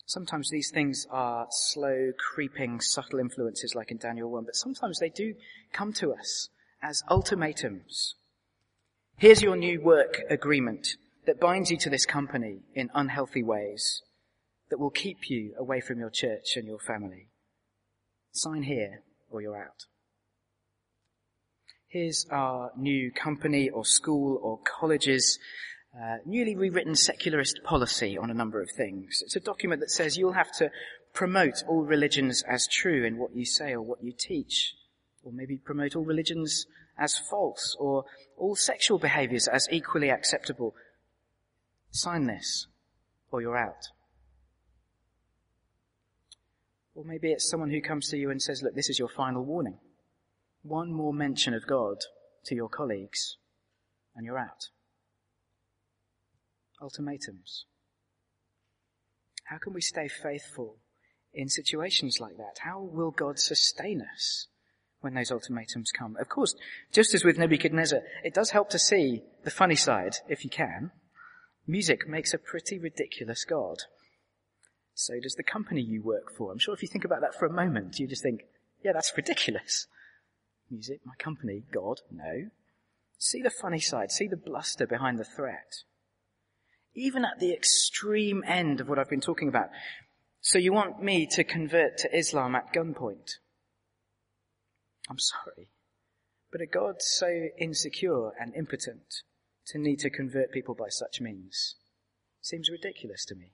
Sometimes 0.06 0.50
these 0.50 0.70
things 0.70 1.06
are 1.10 1.46
slow, 1.50 2.12
creeping, 2.18 2.80
subtle 2.80 3.18
influences 3.18 3.74
like 3.74 3.90
in 3.90 3.96
Daniel 3.96 4.30
1, 4.30 4.44
but 4.44 4.56
sometimes 4.56 4.98
they 4.98 5.08
do 5.08 5.34
come 5.72 5.92
to 5.94 6.12
us 6.12 6.48
as 6.82 7.02
ultimatums. 7.08 8.16
Here's 9.16 9.42
your 9.42 9.56
new 9.56 9.80
work 9.80 10.20
agreement 10.28 10.96
that 11.26 11.40
binds 11.40 11.70
you 11.70 11.76
to 11.78 11.90
this 11.90 12.04
company 12.04 12.60
in 12.74 12.90
unhealthy 12.94 13.42
ways 13.42 14.02
that 14.68 14.80
will 14.80 14.90
keep 14.90 15.30
you 15.30 15.54
away 15.58 15.80
from 15.80 15.98
your 15.98 16.10
church 16.10 16.56
and 16.56 16.66
your 16.66 16.80
family. 16.80 17.28
Sign 18.32 18.64
here 18.64 19.02
or 19.30 19.40
you're 19.40 19.56
out. 19.56 19.86
Here's 21.92 22.24
our 22.30 22.72
new 22.74 23.10
company 23.10 23.68
or 23.68 23.84
school 23.84 24.40
or 24.42 24.58
college's 24.64 25.38
uh, 25.94 26.16
newly 26.24 26.56
rewritten 26.56 26.94
secularist 26.94 27.62
policy 27.64 28.16
on 28.16 28.30
a 28.30 28.34
number 28.34 28.62
of 28.62 28.70
things. 28.70 29.20
It's 29.22 29.36
a 29.36 29.40
document 29.40 29.82
that 29.82 29.90
says 29.90 30.16
you'll 30.16 30.32
have 30.32 30.50
to 30.52 30.70
promote 31.12 31.62
all 31.68 31.82
religions 31.82 32.42
as 32.48 32.66
true 32.66 33.04
in 33.04 33.18
what 33.18 33.36
you 33.36 33.44
say 33.44 33.72
or 33.72 33.82
what 33.82 34.02
you 34.02 34.14
teach, 34.18 34.74
or 35.22 35.32
maybe 35.32 35.58
promote 35.58 35.94
all 35.94 36.02
religions 36.02 36.64
as 36.98 37.18
false, 37.18 37.76
or 37.78 38.06
all 38.38 38.56
sexual 38.56 38.98
behaviors 38.98 39.46
as 39.46 39.68
equally 39.70 40.08
acceptable, 40.08 40.74
Sign 41.90 42.26
this, 42.26 42.68
or 43.30 43.42
you're 43.42 43.58
out. 43.58 43.88
Or 46.94 47.04
maybe 47.04 47.32
it's 47.32 47.50
someone 47.50 47.70
who 47.70 47.82
comes 47.82 48.08
to 48.08 48.16
you 48.16 48.30
and 48.30 48.40
says, 48.40 48.62
look, 48.62 48.74
this 48.74 48.88
is 48.88 48.98
your 48.98 49.10
final 49.10 49.44
warning. 49.44 49.76
One 50.62 50.92
more 50.92 51.12
mention 51.12 51.54
of 51.54 51.66
God 51.66 51.98
to 52.44 52.54
your 52.54 52.68
colleagues, 52.68 53.36
and 54.14 54.24
you're 54.24 54.38
out. 54.38 54.68
Ultimatums. 56.80 57.66
How 59.44 59.58
can 59.58 59.72
we 59.72 59.80
stay 59.80 60.08
faithful 60.08 60.78
in 61.34 61.48
situations 61.48 62.18
like 62.20 62.36
that? 62.36 62.60
How 62.60 62.80
will 62.80 63.10
God 63.10 63.38
sustain 63.38 64.02
us 64.14 64.46
when 65.00 65.14
those 65.14 65.30
ultimatums 65.30 65.90
come? 65.90 66.16
Of 66.20 66.28
course, 66.28 66.54
just 66.92 67.12
as 67.14 67.24
with 67.24 67.38
Nebuchadnezzar, 67.38 68.00
it 68.24 68.34
does 68.34 68.50
help 68.50 68.70
to 68.70 68.78
see 68.78 69.22
the 69.44 69.50
funny 69.50 69.76
side, 69.76 70.16
if 70.28 70.44
you 70.44 70.50
can. 70.50 70.92
Music 71.66 72.08
makes 72.08 72.32
a 72.32 72.38
pretty 72.38 72.78
ridiculous 72.78 73.44
God. 73.44 73.78
So 74.94 75.14
does 75.20 75.34
the 75.34 75.42
company 75.42 75.80
you 75.80 76.02
work 76.02 76.32
for. 76.36 76.52
I'm 76.52 76.58
sure 76.58 76.74
if 76.74 76.82
you 76.82 76.88
think 76.88 77.04
about 77.04 77.20
that 77.20 77.34
for 77.38 77.46
a 77.46 77.52
moment, 77.52 77.98
you 77.98 78.06
just 78.06 78.22
think, 78.22 78.42
yeah, 78.84 78.92
that's 78.92 79.12
ridiculous. 79.16 79.86
Music, 80.72 81.00
my 81.04 81.12
company, 81.18 81.64
God, 81.70 82.00
no. 82.10 82.48
See 83.18 83.42
the 83.42 83.50
funny 83.50 83.78
side. 83.78 84.10
See 84.10 84.26
the 84.26 84.38
bluster 84.38 84.86
behind 84.86 85.18
the 85.18 85.24
threat. 85.24 85.84
Even 86.94 87.26
at 87.26 87.40
the 87.40 87.52
extreme 87.52 88.42
end 88.46 88.80
of 88.80 88.88
what 88.88 88.98
I've 88.98 89.10
been 89.10 89.20
talking 89.20 89.48
about. 89.48 89.68
So 90.40 90.58
you 90.58 90.72
want 90.72 91.02
me 91.02 91.26
to 91.32 91.44
convert 91.44 91.98
to 91.98 92.16
Islam 92.16 92.54
at 92.54 92.72
gunpoint? 92.72 93.32
I'm 95.10 95.18
sorry. 95.18 95.68
But 96.50 96.62
a 96.62 96.66
God 96.66 96.96
so 97.00 97.28
insecure 97.58 98.30
and 98.40 98.54
impotent 98.54 99.22
to 99.66 99.78
need 99.78 99.98
to 99.98 100.10
convert 100.10 100.52
people 100.52 100.74
by 100.74 100.88
such 100.88 101.20
means 101.20 101.76
seems 102.40 102.70
ridiculous 102.70 103.26
to 103.26 103.34
me. 103.34 103.52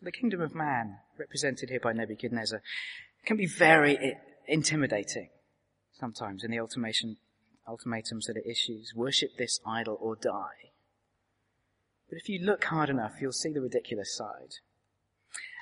The 0.00 0.12
kingdom 0.12 0.40
of 0.40 0.54
man, 0.54 0.98
represented 1.18 1.70
here 1.70 1.80
by 1.80 1.92
Nebuchadnezzar, 1.92 2.62
can 3.26 3.36
be 3.36 3.46
very 3.46 3.98
intimidating 4.46 5.30
sometimes 5.98 6.44
in 6.44 6.50
the 6.50 6.58
ultimatum, 6.58 7.16
ultimatums 7.68 8.26
that 8.26 8.36
it 8.36 8.48
issues. 8.48 8.92
Worship 8.94 9.36
this 9.38 9.60
idol 9.66 9.98
or 10.00 10.16
die. 10.16 10.72
But 12.08 12.18
if 12.18 12.28
you 12.28 12.44
look 12.44 12.64
hard 12.64 12.90
enough, 12.90 13.14
you'll 13.20 13.32
see 13.32 13.52
the 13.52 13.60
ridiculous 13.60 14.14
side. 14.16 14.56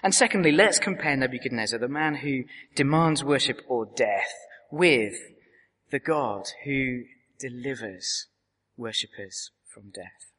And 0.02 0.14
secondly, 0.14 0.50
let's 0.50 0.78
compare 0.78 1.16
Nebuchadnezzar, 1.16 1.78
the 1.78 1.88
man 1.88 2.16
who 2.16 2.44
demands 2.74 3.22
worship 3.22 3.60
or 3.68 3.86
death, 3.86 4.32
with 4.70 5.14
the 5.90 6.00
God 6.00 6.48
who 6.64 7.02
delivers 7.38 8.26
worshippers 8.76 9.50
from 9.72 9.90
death. 9.90 10.32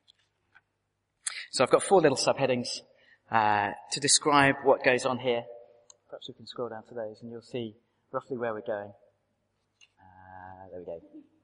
So 1.52 1.64
I've 1.64 1.72
got 1.72 1.84
four 1.84 2.02
little 2.02 2.18
subheadings 2.18 2.68
uh, 3.32 3.72
to 3.92 4.00
describe 4.00 4.56
what 4.64 4.84
goes 4.84 5.06
on 5.06 5.20
here. 5.20 5.44
Perhaps 6.10 6.28
we 6.28 6.34
can 6.34 6.48
scroll 6.48 6.70
down 6.70 6.84
to 6.90 6.96
those 6.96 7.22
and 7.22 7.32
you'll 7.32 7.42
see 7.42 7.76
roughly 8.14 8.38
where 8.38 8.54
we're 8.54 8.62
going. 8.62 8.92
Uh, 10.00 10.70
there 10.72 10.80
we 10.80 10.86
go. 10.86 11.00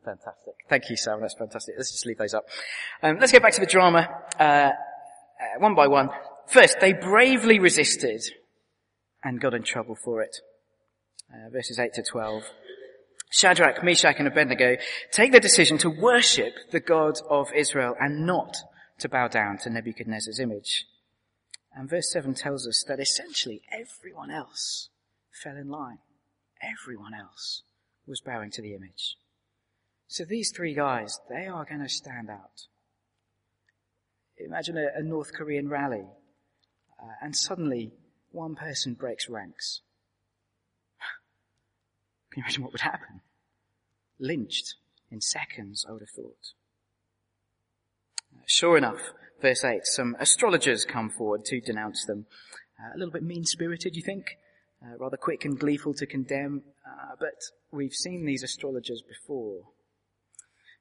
Fantastic. 0.05 0.53
Thank 0.69 0.89
you, 0.89 0.95
Sam. 0.95 1.19
That's 1.19 1.33
fantastic. 1.33 1.75
Let's 1.77 1.91
just 1.91 2.05
leave 2.05 2.17
those 2.17 2.33
up. 2.33 2.45
Um, 3.03 3.17
let's 3.19 3.31
get 3.31 3.41
back 3.41 3.53
to 3.53 3.59
the 3.59 3.65
drama, 3.65 4.07
uh, 4.39 4.43
uh, 4.43 4.71
one 5.57 5.75
by 5.75 5.87
one. 5.87 6.09
First, 6.47 6.79
they 6.79 6.93
bravely 6.93 7.59
resisted 7.59 8.21
and 9.23 9.41
got 9.41 9.53
in 9.53 9.63
trouble 9.63 9.95
for 9.95 10.21
it. 10.21 10.37
Uh, 11.31 11.49
verses 11.51 11.79
8 11.79 11.93
to 11.93 12.03
12. 12.03 12.43
Shadrach, 13.31 13.83
Meshach 13.83 14.15
and 14.17 14.27
Abednego 14.27 14.77
take 15.11 15.31
the 15.31 15.39
decision 15.39 15.77
to 15.79 15.89
worship 15.89 16.53
the 16.71 16.79
God 16.79 17.19
of 17.29 17.49
Israel 17.55 17.95
and 17.99 18.25
not 18.25 18.55
to 18.99 19.09
bow 19.09 19.27
down 19.27 19.57
to 19.59 19.69
Nebuchadnezzar's 19.69 20.39
image. 20.39 20.85
And 21.75 21.89
verse 21.89 22.11
7 22.11 22.33
tells 22.33 22.67
us 22.67 22.83
that 22.87 22.99
essentially 22.99 23.61
everyone 23.71 24.31
else 24.31 24.89
fell 25.31 25.55
in 25.55 25.69
line. 25.69 25.99
Everyone 26.61 27.13
else 27.13 27.63
was 28.05 28.21
bowing 28.21 28.51
to 28.51 28.61
the 28.61 28.73
image. 28.73 29.17
So 30.07 30.25
these 30.25 30.51
three 30.51 30.73
guys, 30.73 31.19
they 31.29 31.45
are 31.45 31.65
going 31.65 31.81
to 31.81 31.89
stand 31.89 32.29
out. 32.29 32.67
Imagine 34.37 34.77
a, 34.77 34.87
a 34.95 35.03
North 35.03 35.33
Korean 35.33 35.69
rally, 35.69 36.07
uh, 37.01 37.13
and 37.21 37.35
suddenly 37.35 37.91
one 38.31 38.55
person 38.55 38.93
breaks 38.93 39.29
ranks. 39.29 39.81
Can 42.31 42.41
you 42.41 42.43
imagine 42.43 42.63
what 42.63 42.71
would 42.71 42.81
happen? 42.81 43.21
Lynched 44.19 44.75
in 45.11 45.21
seconds, 45.21 45.85
I 45.87 45.91
would 45.91 46.01
have 46.01 46.09
thought. 46.09 46.53
Sure 48.45 48.77
enough, 48.77 49.11
verse 49.41 49.63
8, 49.63 49.85
some 49.85 50.15
astrologers 50.19 50.85
come 50.85 51.09
forward 51.09 51.45
to 51.45 51.61
denounce 51.61 52.05
them. 52.05 52.25
Uh, 52.79 52.95
a 52.95 52.97
little 52.97 53.11
bit 53.11 53.23
mean-spirited, 53.23 53.95
you 53.95 54.01
think? 54.01 54.37
Uh, 54.81 54.95
rather 54.97 55.17
quick 55.17 55.43
and 55.43 55.59
gleeful 55.59 55.93
to 55.93 56.05
condemn, 56.05 56.63
uh, 56.87 57.13
but 57.19 57.35
we've 57.69 57.93
seen 57.93 58.25
these 58.25 58.43
astrologers 58.43 59.01
before. 59.01 59.63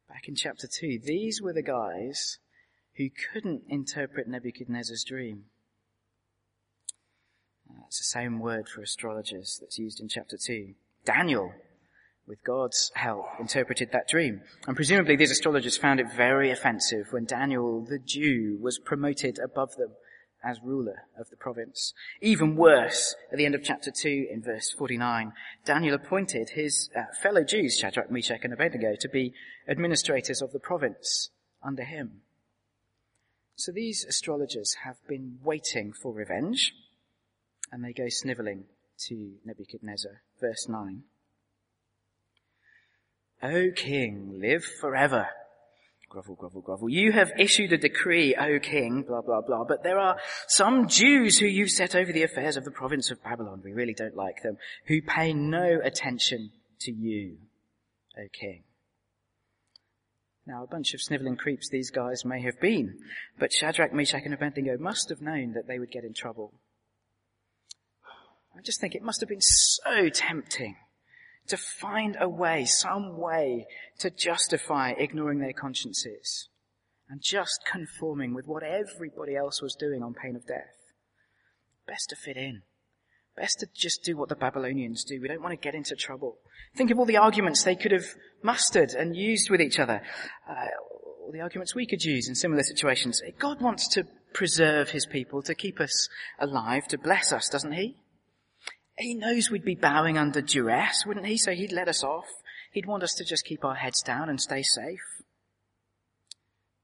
Back 0.08 0.28
in 0.28 0.37
chapter 0.37 0.68
2, 0.68 1.00
these 1.02 1.42
were 1.42 1.52
the 1.52 1.62
guys 1.62 2.38
who 2.96 3.08
couldn't 3.11 3.62
interpret 3.68 4.28
Nebuchadnezzar's 4.28 5.02
dream. 5.02 5.46
Uh, 7.68 7.82
it's 7.88 7.98
the 7.98 8.04
same 8.04 8.38
word 8.38 8.68
for 8.68 8.82
astrologers 8.82 9.58
that's 9.61 9.78
used 9.78 10.00
in 10.00 10.08
chapter 10.08 10.37
2. 10.37 10.74
Daniel, 11.04 11.52
with 12.24 12.42
God's 12.44 12.92
help, 12.94 13.26
interpreted 13.40 13.90
that 13.92 14.06
dream. 14.06 14.42
And 14.68 14.76
presumably 14.76 15.16
these 15.16 15.32
astrologers 15.32 15.76
found 15.76 15.98
it 15.98 16.12
very 16.14 16.52
offensive 16.52 17.08
when 17.11 17.24
Daniel, 17.24 17.84
the 17.84 17.98
Jew, 17.98 18.58
was 18.61 18.78
promoted 18.78 19.40
above 19.42 19.74
them 19.76 19.90
as 20.44 20.61
ruler 20.62 21.07
of 21.18 21.31
the 21.31 21.37
province. 21.37 21.92
Even 22.20 22.57
worse, 22.57 23.14
at 23.33 23.38
the 23.38 23.46
end 23.46 23.55
of 23.55 23.62
chapter 23.62 23.90
2 23.90 24.29
in 24.31 24.42
verse 24.42 24.70
49, 24.70 25.33
Daniel 25.64 25.94
appointed 25.94 26.51
his 26.51 26.90
uh, 26.96 27.03
fellow 27.22 27.44
Jews, 27.44 27.77
Shadrach, 27.79 28.11
Meshach 28.11 28.44
and 28.44 28.53
Abednego, 28.53 28.94
to 29.01 29.09
be 29.09 29.35
administrators 29.68 30.40
of 30.40 30.53
the 30.53 30.61
province 30.61 31.31
under 31.62 31.85
him. 31.85 32.22
So 33.57 33.72
these 33.72 34.05
astrologers 34.05 34.77
have 34.85 34.96
been 35.09 35.38
waiting 35.42 35.92
for 35.92 36.12
revenge, 36.12 36.74
and 37.72 37.85
they 37.85 37.92
go 37.92 38.09
sniveling 38.09 38.64
to 39.09 39.33
Nebuchadnezzar. 39.44 40.22
Verse 40.40 40.68
9. 40.68 41.03
O 43.42 43.70
king, 43.74 44.40
live 44.40 44.64
forever. 44.64 45.29
Grovel, 46.09 46.37
grovel, 46.37 46.62
grovel. 46.62 46.88
You 46.88 47.12
have 47.12 47.33
issued 47.38 47.73
a 47.73 47.79
decree, 47.79 48.35
O 48.35 48.59
king, 48.61 49.03
blah, 49.07 49.21
blah, 49.21 49.42
blah, 49.42 49.64
but 49.64 49.83
there 49.83 49.99
are 49.99 50.16
some 50.47 50.88
Jews 50.88 51.38
who 51.38 51.47
you've 51.47 51.71
set 51.71 51.94
over 51.94 52.12
the 52.12 52.23
affairs 52.23 52.57
of 52.57 52.64
the 52.64 52.71
province 52.71 53.11
of 53.11 53.23
Babylon. 53.23 53.61
We 53.62 53.73
really 53.73 53.92
don't 53.92 54.16
like 54.16 54.42
them, 54.42 54.57
who 54.87 55.03
pay 55.03 55.35
no 55.35 55.81
attention 55.85 56.51
to 56.81 56.92
you, 56.92 57.37
O 58.16 58.23
king. 58.33 58.64
Now, 60.47 60.64
a 60.64 60.66
bunch 60.66 60.94
of 60.94 61.03
sniveling 61.03 61.37
creeps 61.37 61.68
these 61.68 61.90
guys 61.90 62.25
may 62.25 62.40
have 62.40 62.59
been, 62.59 63.01
but 63.38 63.53
Shadrach, 63.53 63.92
Meshach, 63.92 64.23
and 64.25 64.33
Abednego 64.33 64.79
must 64.79 65.11
have 65.11 65.21
known 65.21 65.53
that 65.53 65.68
they 65.68 65.79
would 65.79 65.90
get 65.90 66.05
in 66.05 66.14
trouble. 66.14 66.55
I 68.57 68.62
just 68.62 68.81
think 68.81 68.94
it 68.94 69.03
must 69.03 69.21
have 69.21 69.29
been 69.29 69.42
so 69.42 70.09
tempting 70.09 70.77
to 71.48 71.56
find 71.56 72.16
a 72.20 72.28
way, 72.28 72.64
some 72.64 73.18
way 73.18 73.66
to 73.98 74.11
justify 74.11 74.90
ignoring 74.90 75.40
their 75.40 75.52
consciences 75.52 76.48
and 77.08 77.20
just 77.22 77.61
conforming 77.70 78.34
with 78.34 78.46
what 78.46 78.62
everybody 78.62 79.34
else 79.34 79.62
was 79.62 79.74
doing 79.74 80.02
on 80.02 80.14
pain 80.14 80.37
of 80.37 80.46
death. 80.46 80.74
Best 81.87 82.11
to 82.11 82.16
fit 82.16 82.37
in. 82.37 82.62
Best 83.37 83.61
to 83.61 83.68
just 83.74 84.02
do 84.02 84.16
what 84.16 84.28
the 84.28 84.34
Babylonians 84.34 85.04
do. 85.04 85.20
We 85.20 85.28
don't 85.28 85.42
want 85.42 85.52
to 85.52 85.64
get 85.64 85.74
into 85.74 85.94
trouble. 85.94 86.38
Think 86.76 86.90
of 86.90 86.98
all 86.98 87.06
the 87.06 87.16
arguments 87.16 87.62
they 87.62 87.76
could 87.76 87.92
have 87.92 88.06
mustered 88.42 88.90
and 88.92 89.16
used 89.16 89.48
with 89.48 89.61
each 89.61 89.78
other. 89.78 90.02
Uh, 90.48 90.54
all 91.24 91.32
the 91.32 91.40
arguments 91.40 91.74
we 91.74 91.87
could 91.87 92.02
use 92.02 92.28
in 92.28 92.34
similar 92.34 92.62
situations. 92.62 93.22
God 93.38 93.61
wants 93.61 93.88
to 93.88 94.04
preserve 94.34 94.90
his 94.90 95.06
people, 95.06 95.42
to 95.42 95.54
keep 95.54 95.80
us 95.80 96.08
alive, 96.38 96.87
to 96.88 96.98
bless 96.98 97.32
us, 97.32 97.48
doesn't 97.48 97.72
he? 97.72 97.96
He 98.98 99.14
knows 99.14 99.50
we'd 99.50 99.64
be 99.64 99.76
bowing 99.76 100.18
under 100.18 100.40
duress, 100.40 101.06
wouldn't 101.06 101.26
he? 101.26 101.38
So 101.38 101.52
he'd 101.52 101.72
let 101.72 101.88
us 101.88 102.02
off. 102.02 102.26
He'd 102.72 102.87
want 102.87 103.04
us 103.04 103.14
to 103.14 103.24
just 103.24 103.44
keep 103.44 103.64
our 103.64 103.76
heads 103.76 104.02
down 104.02 104.28
and 104.28 104.40
stay 104.40 104.62
safe. 104.62 105.00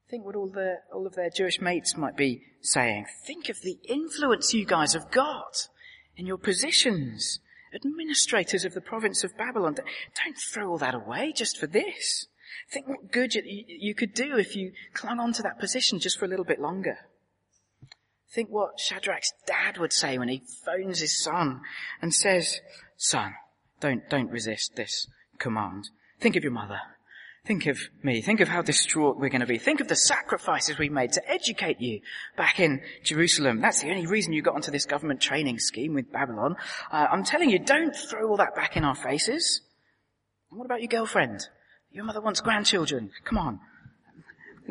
Think 0.09 0.25
what 0.25 0.35
all 0.35 0.47
the, 0.47 0.77
all 0.93 1.05
of 1.05 1.15
their 1.15 1.29
Jewish 1.29 1.59
mates 1.59 1.97
might 1.97 2.15
be 2.15 2.43
saying. 2.61 3.05
Think 3.25 3.49
of 3.49 3.61
the 3.61 3.79
influence 3.89 4.53
you 4.53 4.65
guys 4.65 4.93
have 4.93 5.11
got 5.11 5.67
in 6.15 6.25
your 6.25 6.37
positions. 6.37 7.39
Administrators 7.73 8.63
of 8.63 8.73
the 8.73 8.81
province 8.81 9.23
of 9.23 9.37
Babylon. 9.37 9.75
Don't 9.75 10.37
throw 10.37 10.69
all 10.69 10.77
that 10.77 10.95
away 10.95 11.33
just 11.35 11.57
for 11.57 11.67
this. 11.67 12.27
Think 12.71 12.87
what 12.87 13.11
good 13.11 13.35
you, 13.35 13.43
you 13.45 13.93
could 13.93 14.13
do 14.13 14.37
if 14.37 14.55
you 14.55 14.71
clung 14.93 15.19
on 15.19 15.33
to 15.33 15.43
that 15.43 15.59
position 15.59 15.99
just 15.99 16.17
for 16.17 16.25
a 16.25 16.29
little 16.29 16.45
bit 16.45 16.61
longer. 16.61 16.97
Think 18.35 18.49
what 18.49 18.81
Shadrach's 18.81 19.31
dad 19.47 19.77
would 19.77 19.93
say 19.93 20.17
when 20.17 20.27
he 20.27 20.43
phones 20.65 20.99
his 20.99 21.23
son 21.23 21.61
and 22.01 22.13
says, 22.13 22.59
son, 22.97 23.33
don't, 23.79 24.09
don't 24.09 24.29
resist 24.29 24.75
this 24.75 25.07
command. 25.39 25.89
Think 26.19 26.35
of 26.35 26.43
your 26.43 26.51
mother. 26.51 26.81
Think 27.45 27.65
of 27.65 27.79
me. 28.03 28.21
Think 28.21 28.41
of 28.41 28.49
how 28.49 28.61
distraught 28.61 29.17
we're 29.17 29.29
going 29.29 29.39
to 29.39 29.47
be. 29.47 29.57
Think 29.57 29.79
of 29.79 29.87
the 29.87 29.95
sacrifices 29.95 30.77
we 30.77 30.89
made 30.89 31.13
to 31.13 31.31
educate 31.31 31.79
you 31.79 32.01
back 32.35 32.59
in 32.59 32.81
Jerusalem. 33.05 33.61
That's 33.61 33.81
the 33.81 33.89
only 33.89 34.05
reason 34.05 34.33
you 34.33 34.41
got 34.41 34.55
onto 34.55 34.71
this 34.71 34.85
government 34.85 35.21
training 35.21 35.59
scheme 35.59 35.93
with 35.93 36.11
Babylon. 36.11 36.57
Uh, 36.91 37.07
I'm 37.09 37.23
telling 37.23 37.49
you, 37.49 37.59
don't 37.59 37.95
throw 37.95 38.27
all 38.27 38.37
that 38.37 38.53
back 38.53 38.75
in 38.75 38.83
our 38.83 38.95
faces. 38.95 39.61
And 40.51 40.59
what 40.59 40.65
about 40.65 40.81
your 40.81 40.89
girlfriend? 40.89 41.47
Your 41.89 42.03
mother 42.03 42.19
wants 42.19 42.41
grandchildren. 42.41 43.11
Come 43.23 43.37
on. 43.37 43.61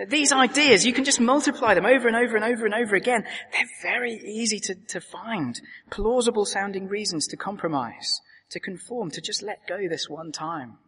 These 0.09 0.33
ideas, 0.33 0.85
you 0.85 0.93
can 0.93 1.05
just 1.05 1.21
multiply 1.21 1.75
them 1.75 1.87
over 1.87 2.09
and 2.09 2.17
over 2.17 2.35
and 2.35 2.45
over 2.45 2.65
and 2.65 2.75
over 2.75 2.97
again. 2.97 3.25
They're 3.53 3.93
very 3.93 4.15
easy 4.15 4.59
to, 4.61 4.75
to 4.89 5.01
find. 5.01 5.61
Plausible 5.91 6.45
sounding 6.45 6.89
reasons 6.89 7.29
to 7.29 7.37
compromise, 7.37 8.21
to 8.51 8.59
conform, 8.59 9.11
to 9.13 9.21
just 9.21 9.43
let 9.43 9.69
go 9.69 9.89
this 9.89 10.09
one 10.09 10.33
time. 10.33 10.79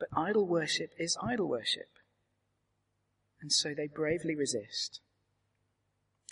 But 0.00 0.08
idol 0.16 0.46
worship 0.46 0.90
is 0.98 1.16
idol 1.22 1.48
worship. 1.48 1.88
And 3.40 3.52
so 3.52 3.74
they 3.76 3.86
bravely 3.86 4.34
resist. 4.34 5.00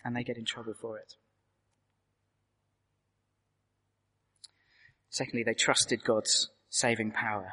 And 0.05 0.16
they 0.16 0.25
get 0.25 0.37
in 0.37 0.45
trouble 0.45 0.75
for 0.81 0.99
it. 0.99 1.14
Secondly, 5.11 5.45
they 5.45 5.55
trusted 5.55 6.03
God's 6.03 6.51
saving 6.71 7.12
power. 7.12 7.53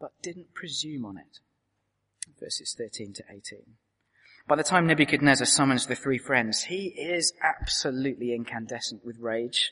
but 0.00 0.12
didn't 0.22 0.54
presume 0.54 1.04
on 1.04 1.18
it. 1.18 1.38
Verses 2.40 2.74
13 2.76 3.12
to 3.14 3.24
18. 3.30 3.60
By 4.48 4.56
the 4.56 4.64
time 4.64 4.86
Nebuchadnezzar 4.86 5.46
summons 5.46 5.86
the 5.86 5.94
three 5.94 6.18
friends, 6.18 6.64
he 6.64 6.86
is 6.86 7.32
absolutely 7.42 8.34
incandescent 8.34 9.04
with 9.04 9.18
rage. 9.20 9.70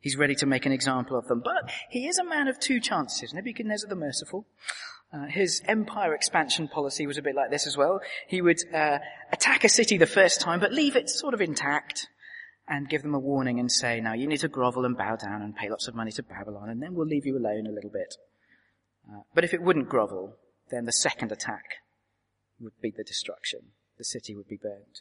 He's 0.00 0.16
ready 0.16 0.34
to 0.36 0.46
make 0.46 0.64
an 0.64 0.72
example 0.72 1.18
of 1.18 1.26
them, 1.28 1.42
but 1.44 1.70
he 1.90 2.08
is 2.08 2.18
a 2.18 2.24
man 2.24 2.48
of 2.48 2.58
two 2.58 2.80
chances. 2.80 3.34
Nebuchadnezzar 3.34 3.88
the 3.88 3.94
merciful. 3.94 4.46
Uh, 5.12 5.26
his 5.26 5.62
empire 5.66 6.14
expansion 6.14 6.68
policy 6.68 7.06
was 7.06 7.18
a 7.18 7.22
bit 7.22 7.34
like 7.34 7.50
this 7.50 7.66
as 7.66 7.76
well. 7.76 8.00
He 8.26 8.42
would 8.42 8.58
uh, 8.74 8.98
attack 9.32 9.64
a 9.64 9.68
city 9.68 9.96
the 9.96 10.06
first 10.06 10.40
time, 10.40 10.60
but 10.60 10.72
leave 10.72 10.96
it 10.96 11.08
sort 11.08 11.34
of 11.34 11.40
intact 11.40 12.08
and 12.68 12.88
give 12.88 13.02
them 13.02 13.14
a 13.14 13.18
warning 13.18 13.58
and 13.58 13.70
say, 13.70 14.00
now 14.00 14.12
you 14.12 14.26
need 14.26 14.40
to 14.40 14.48
grovel 14.48 14.84
and 14.84 14.96
bow 14.96 15.16
down 15.16 15.42
and 15.42 15.56
pay 15.56 15.70
lots 15.70 15.88
of 15.88 15.94
money 15.94 16.12
to 16.12 16.22
Babylon 16.22 16.68
and 16.68 16.82
then 16.82 16.94
we'll 16.94 17.06
leave 17.06 17.26
you 17.26 17.36
alone 17.38 17.66
a 17.66 17.72
little 17.72 17.90
bit. 17.90 18.16
Uh, 19.10 19.20
but 19.34 19.44
if 19.44 19.54
it 19.54 19.62
wouldn't 19.62 19.88
grovel, 19.88 20.34
then 20.70 20.84
the 20.84 20.92
second 20.92 21.32
attack 21.32 21.64
would 22.60 22.80
be 22.80 22.92
the 22.96 23.04
destruction. 23.04 23.72
The 23.96 24.04
city 24.04 24.34
would 24.34 24.48
be 24.48 24.56
burned. 24.56 25.00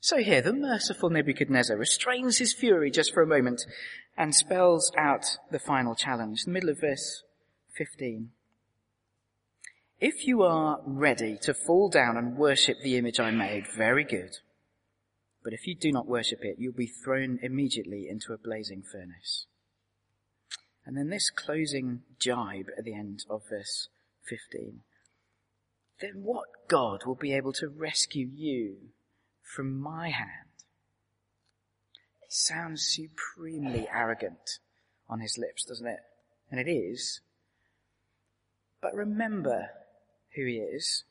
So 0.00 0.18
here, 0.18 0.42
the 0.42 0.52
merciful 0.52 1.08
Nebuchadnezzar 1.08 1.76
restrains 1.76 2.38
his 2.38 2.52
fury 2.52 2.90
just 2.90 3.14
for 3.14 3.22
a 3.22 3.26
moment 3.26 3.64
and 4.16 4.34
spells 4.34 4.92
out 4.98 5.38
the 5.50 5.58
final 5.58 5.94
challenge. 5.94 6.44
The 6.44 6.50
middle 6.50 6.68
of 6.68 6.80
verse 6.80 7.22
15. 7.76 8.30
If 10.00 10.26
you 10.26 10.42
are 10.42 10.80
ready 10.84 11.38
to 11.42 11.54
fall 11.54 11.88
down 11.88 12.16
and 12.18 12.36
worship 12.36 12.76
the 12.82 12.98
image 12.98 13.18
I 13.18 13.30
made, 13.30 13.66
very 13.74 14.04
good. 14.04 14.36
But 15.42 15.52
if 15.52 15.66
you 15.66 15.74
do 15.74 15.90
not 15.90 16.06
worship 16.06 16.40
it, 16.42 16.56
you'll 16.58 16.74
be 16.74 16.86
thrown 16.86 17.38
immediately 17.42 18.06
into 18.08 18.32
a 18.32 18.38
blazing 18.38 18.82
furnace. 18.82 19.46
And 20.84 20.96
then 20.96 21.08
this 21.08 21.30
closing 21.30 22.02
jibe 22.18 22.68
at 22.76 22.84
the 22.84 22.94
end 22.94 23.24
of 23.30 23.42
verse 23.48 23.88
15. 24.28 24.80
Then 26.00 26.22
what 26.22 26.46
God 26.68 27.04
will 27.06 27.14
be 27.14 27.32
able 27.32 27.52
to 27.54 27.68
rescue 27.68 28.28
you 28.32 28.76
from 29.42 29.80
my 29.80 30.10
hand? 30.10 30.64
It 32.22 32.32
sounds 32.32 32.84
supremely 32.84 33.88
arrogant 33.92 34.58
on 35.08 35.20
his 35.20 35.38
lips, 35.38 35.64
doesn't 35.64 35.86
it? 35.86 36.00
And 36.50 36.60
it 36.60 36.70
is. 36.70 37.20
But 38.80 38.94
remember 38.94 39.70
who 40.34 40.46
he 40.46 40.56
is 40.56 41.04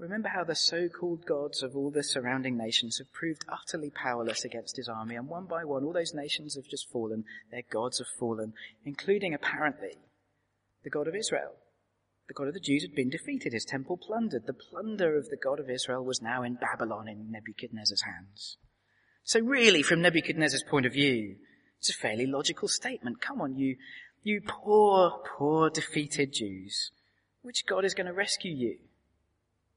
Remember 0.00 0.30
how 0.30 0.44
the 0.44 0.54
so-called 0.54 1.26
gods 1.26 1.62
of 1.62 1.76
all 1.76 1.90
the 1.90 2.02
surrounding 2.02 2.56
nations 2.56 2.96
have 2.96 3.12
proved 3.12 3.44
utterly 3.50 3.90
powerless 3.90 4.46
against 4.46 4.78
his 4.78 4.88
army, 4.88 5.14
and 5.14 5.28
one 5.28 5.44
by 5.44 5.62
one 5.62 5.84
all 5.84 5.92
those 5.92 6.14
nations 6.14 6.54
have 6.54 6.64
just 6.64 6.88
fallen, 6.88 7.26
their 7.50 7.64
gods 7.70 7.98
have 7.98 8.06
fallen, 8.18 8.54
including 8.82 9.34
apparently 9.34 9.98
the 10.84 10.88
God 10.88 11.06
of 11.06 11.14
Israel. 11.14 11.52
The 12.30 12.34
God 12.34 12.46
of 12.46 12.54
the 12.54 12.60
Jews 12.60 12.82
had 12.82 12.94
been 12.94 13.10
defeated, 13.10 13.52
his 13.52 13.64
temple 13.64 13.96
plundered. 13.96 14.46
The 14.46 14.52
plunder 14.52 15.18
of 15.18 15.30
the 15.30 15.36
God 15.36 15.58
of 15.58 15.68
Israel 15.68 16.04
was 16.04 16.22
now 16.22 16.44
in 16.44 16.54
Babylon 16.54 17.08
in 17.08 17.32
Nebuchadnezzar's 17.32 18.02
hands. 18.02 18.56
So 19.24 19.40
really, 19.40 19.82
from 19.82 20.00
Nebuchadnezzar's 20.00 20.62
point 20.62 20.86
of 20.86 20.92
view, 20.92 21.38
it's 21.80 21.90
a 21.90 21.92
fairly 21.92 22.26
logical 22.26 22.68
statement. 22.68 23.20
Come 23.20 23.40
on, 23.40 23.56
you, 23.56 23.74
you 24.22 24.42
poor, 24.46 25.20
poor 25.36 25.70
defeated 25.70 26.32
Jews. 26.32 26.92
Which 27.42 27.66
God 27.66 27.84
is 27.84 27.94
going 27.94 28.06
to 28.06 28.12
rescue 28.12 28.54
you? 28.54 28.78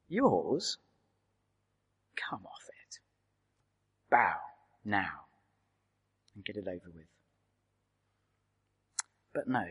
Yours? 0.06 0.78
Come 2.14 2.46
off 2.46 2.68
it. 2.68 2.98
Bow 4.12 4.36
now 4.84 5.26
and 6.36 6.44
get 6.44 6.54
it 6.54 6.68
over 6.68 6.92
with. 6.94 7.08
But 9.34 9.48
no. 9.48 9.64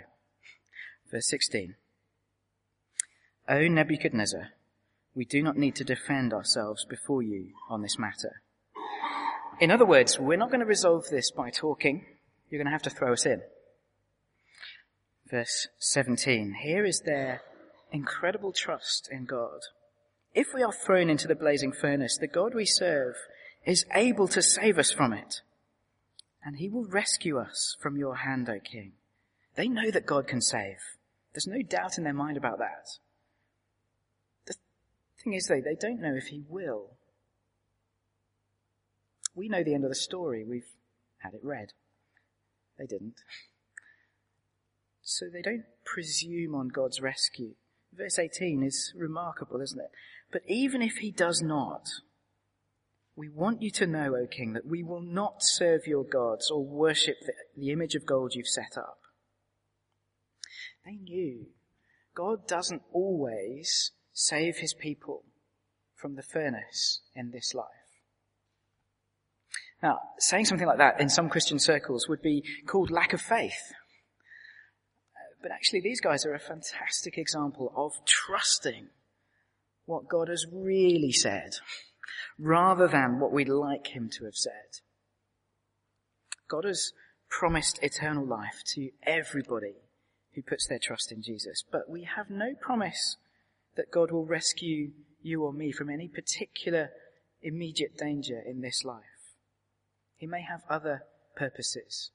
Verse 1.09 1.29
16. 1.29 1.75
O 3.49 3.67
Nebuchadnezzar, 3.67 4.49
we 5.15 5.25
do 5.25 5.43
not 5.43 5.57
need 5.57 5.75
to 5.75 5.83
defend 5.83 6.33
ourselves 6.33 6.85
before 6.85 7.21
you 7.21 7.49
on 7.69 7.81
this 7.81 7.99
matter. 7.99 8.41
In 9.59 9.69
other 9.69 9.85
words, 9.85 10.19
we're 10.19 10.37
not 10.37 10.49
going 10.49 10.61
to 10.61 10.65
resolve 10.65 11.09
this 11.09 11.29
by 11.29 11.49
talking. 11.49 12.05
You're 12.49 12.59
going 12.59 12.67
to 12.67 12.71
have 12.71 12.81
to 12.83 12.89
throw 12.89 13.13
us 13.13 13.25
in. 13.25 13.41
Verse 15.29 15.67
17. 15.79 16.55
Here 16.63 16.85
is 16.85 17.01
their 17.01 17.41
incredible 17.91 18.53
trust 18.53 19.09
in 19.11 19.25
God. 19.25 19.59
If 20.33 20.53
we 20.53 20.63
are 20.63 20.73
thrown 20.73 21.09
into 21.09 21.27
the 21.27 21.35
blazing 21.35 21.73
furnace, 21.73 22.17
the 22.17 22.27
God 22.27 22.55
we 22.55 22.65
serve 22.65 23.15
is 23.65 23.85
able 23.93 24.27
to 24.29 24.41
save 24.41 24.79
us 24.79 24.91
from 24.91 25.13
it. 25.13 25.41
And 26.43 26.57
he 26.57 26.69
will 26.69 26.85
rescue 26.85 27.37
us 27.37 27.77
from 27.79 27.97
your 27.97 28.17
hand, 28.17 28.49
O 28.49 28.59
king. 28.59 28.93
They 29.55 29.67
know 29.67 29.91
that 29.91 30.05
God 30.05 30.27
can 30.27 30.41
save. 30.41 30.77
There's 31.33 31.47
no 31.47 31.61
doubt 31.61 31.97
in 31.97 32.03
their 32.03 32.13
mind 32.13 32.37
about 32.37 32.57
that. 32.59 32.97
Thing 35.23 35.33
is 35.33 35.47
though, 35.47 35.61
they 35.61 35.75
don't 35.75 36.01
know 36.01 36.15
if 36.15 36.27
he 36.27 36.43
will. 36.47 36.91
We 39.35 39.47
know 39.47 39.63
the 39.63 39.73
end 39.73 39.83
of 39.83 39.89
the 39.89 39.95
story. 39.95 40.43
We've 40.43 40.67
had 41.19 41.33
it 41.33 41.43
read. 41.43 41.73
They 42.77 42.85
didn't. 42.85 43.15
So 45.01 45.25
they 45.31 45.41
don't 45.41 45.65
presume 45.85 46.55
on 46.55 46.69
God's 46.69 47.01
rescue. 47.01 47.55
Verse 47.93 48.17
18 48.19 48.63
is 48.63 48.93
remarkable, 48.95 49.61
isn't 49.61 49.79
it? 49.79 49.91
But 50.31 50.41
even 50.47 50.81
if 50.81 50.97
he 50.97 51.11
does 51.11 51.41
not, 51.41 51.87
we 53.15 53.29
want 53.29 53.61
you 53.61 53.69
to 53.71 53.87
know, 53.87 54.15
O 54.15 54.25
king, 54.27 54.53
that 54.53 54.65
we 54.65 54.81
will 54.81 55.01
not 55.01 55.43
serve 55.43 55.85
your 55.85 56.03
gods 56.03 56.49
or 56.49 56.65
worship 56.65 57.17
the, 57.21 57.33
the 57.55 57.69
image 57.69 57.95
of 57.95 58.05
gold 58.05 58.33
you've 58.33 58.47
set 58.47 58.77
up. 58.77 58.99
They 60.85 60.95
knew 60.95 61.47
God 62.15 62.47
doesn't 62.47 62.81
always 62.91 63.91
save 64.13 64.57
his 64.57 64.73
people 64.73 65.23
from 65.95 66.15
the 66.15 66.23
furnace 66.23 67.01
in 67.15 67.31
this 67.31 67.53
life. 67.53 67.67
Now, 69.81 69.99
saying 70.17 70.45
something 70.45 70.67
like 70.67 70.77
that 70.77 71.01
in 71.01 71.09
some 71.09 71.29
Christian 71.29 71.59
circles 71.59 72.07
would 72.07 72.21
be 72.21 72.43
called 72.65 72.89
lack 72.89 73.11
of 73.11 73.21
faith. 73.21 73.73
But 75.41 75.51
actually, 75.51 75.81
these 75.81 75.99
guys 75.99 76.25
are 76.25 76.33
a 76.33 76.39
fantastic 76.39 77.17
example 77.17 77.73
of 77.75 77.91
trusting 78.05 78.87
what 79.85 80.07
God 80.07 80.29
has 80.29 80.45
really 80.49 81.11
said 81.11 81.57
rather 82.39 82.87
than 82.87 83.19
what 83.19 83.33
we'd 83.33 83.49
like 83.49 83.87
him 83.87 84.09
to 84.13 84.23
have 84.23 84.35
said. 84.35 84.79
God 86.49 86.63
has 86.63 86.93
promised 87.29 87.79
eternal 87.81 88.25
life 88.25 88.63
to 88.75 88.89
everybody 89.05 89.75
who 90.35 90.41
puts 90.41 90.67
their 90.67 90.79
trust 90.79 91.11
in 91.11 91.21
Jesus, 91.21 91.63
but 91.69 91.89
we 91.89 92.07
have 92.15 92.29
no 92.29 92.53
promise 92.61 93.17
that 93.75 93.91
God 93.91 94.11
will 94.11 94.25
rescue 94.25 94.91
you 95.21 95.43
or 95.43 95.53
me 95.53 95.71
from 95.71 95.89
any 95.89 96.07
particular 96.07 96.89
immediate 97.41 97.97
danger 97.97 98.41
in 98.45 98.61
this 98.61 98.83
life. 98.83 99.03
He 100.15 100.27
may 100.27 100.41
have 100.41 100.61
other 100.69 101.03
purposes. 101.35 102.11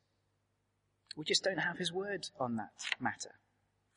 We 1.16 1.24
just 1.24 1.42
don't 1.42 1.58
have 1.58 1.78
his 1.78 1.92
word 1.92 2.28
on 2.38 2.56
that 2.56 2.70
matter. 3.00 3.32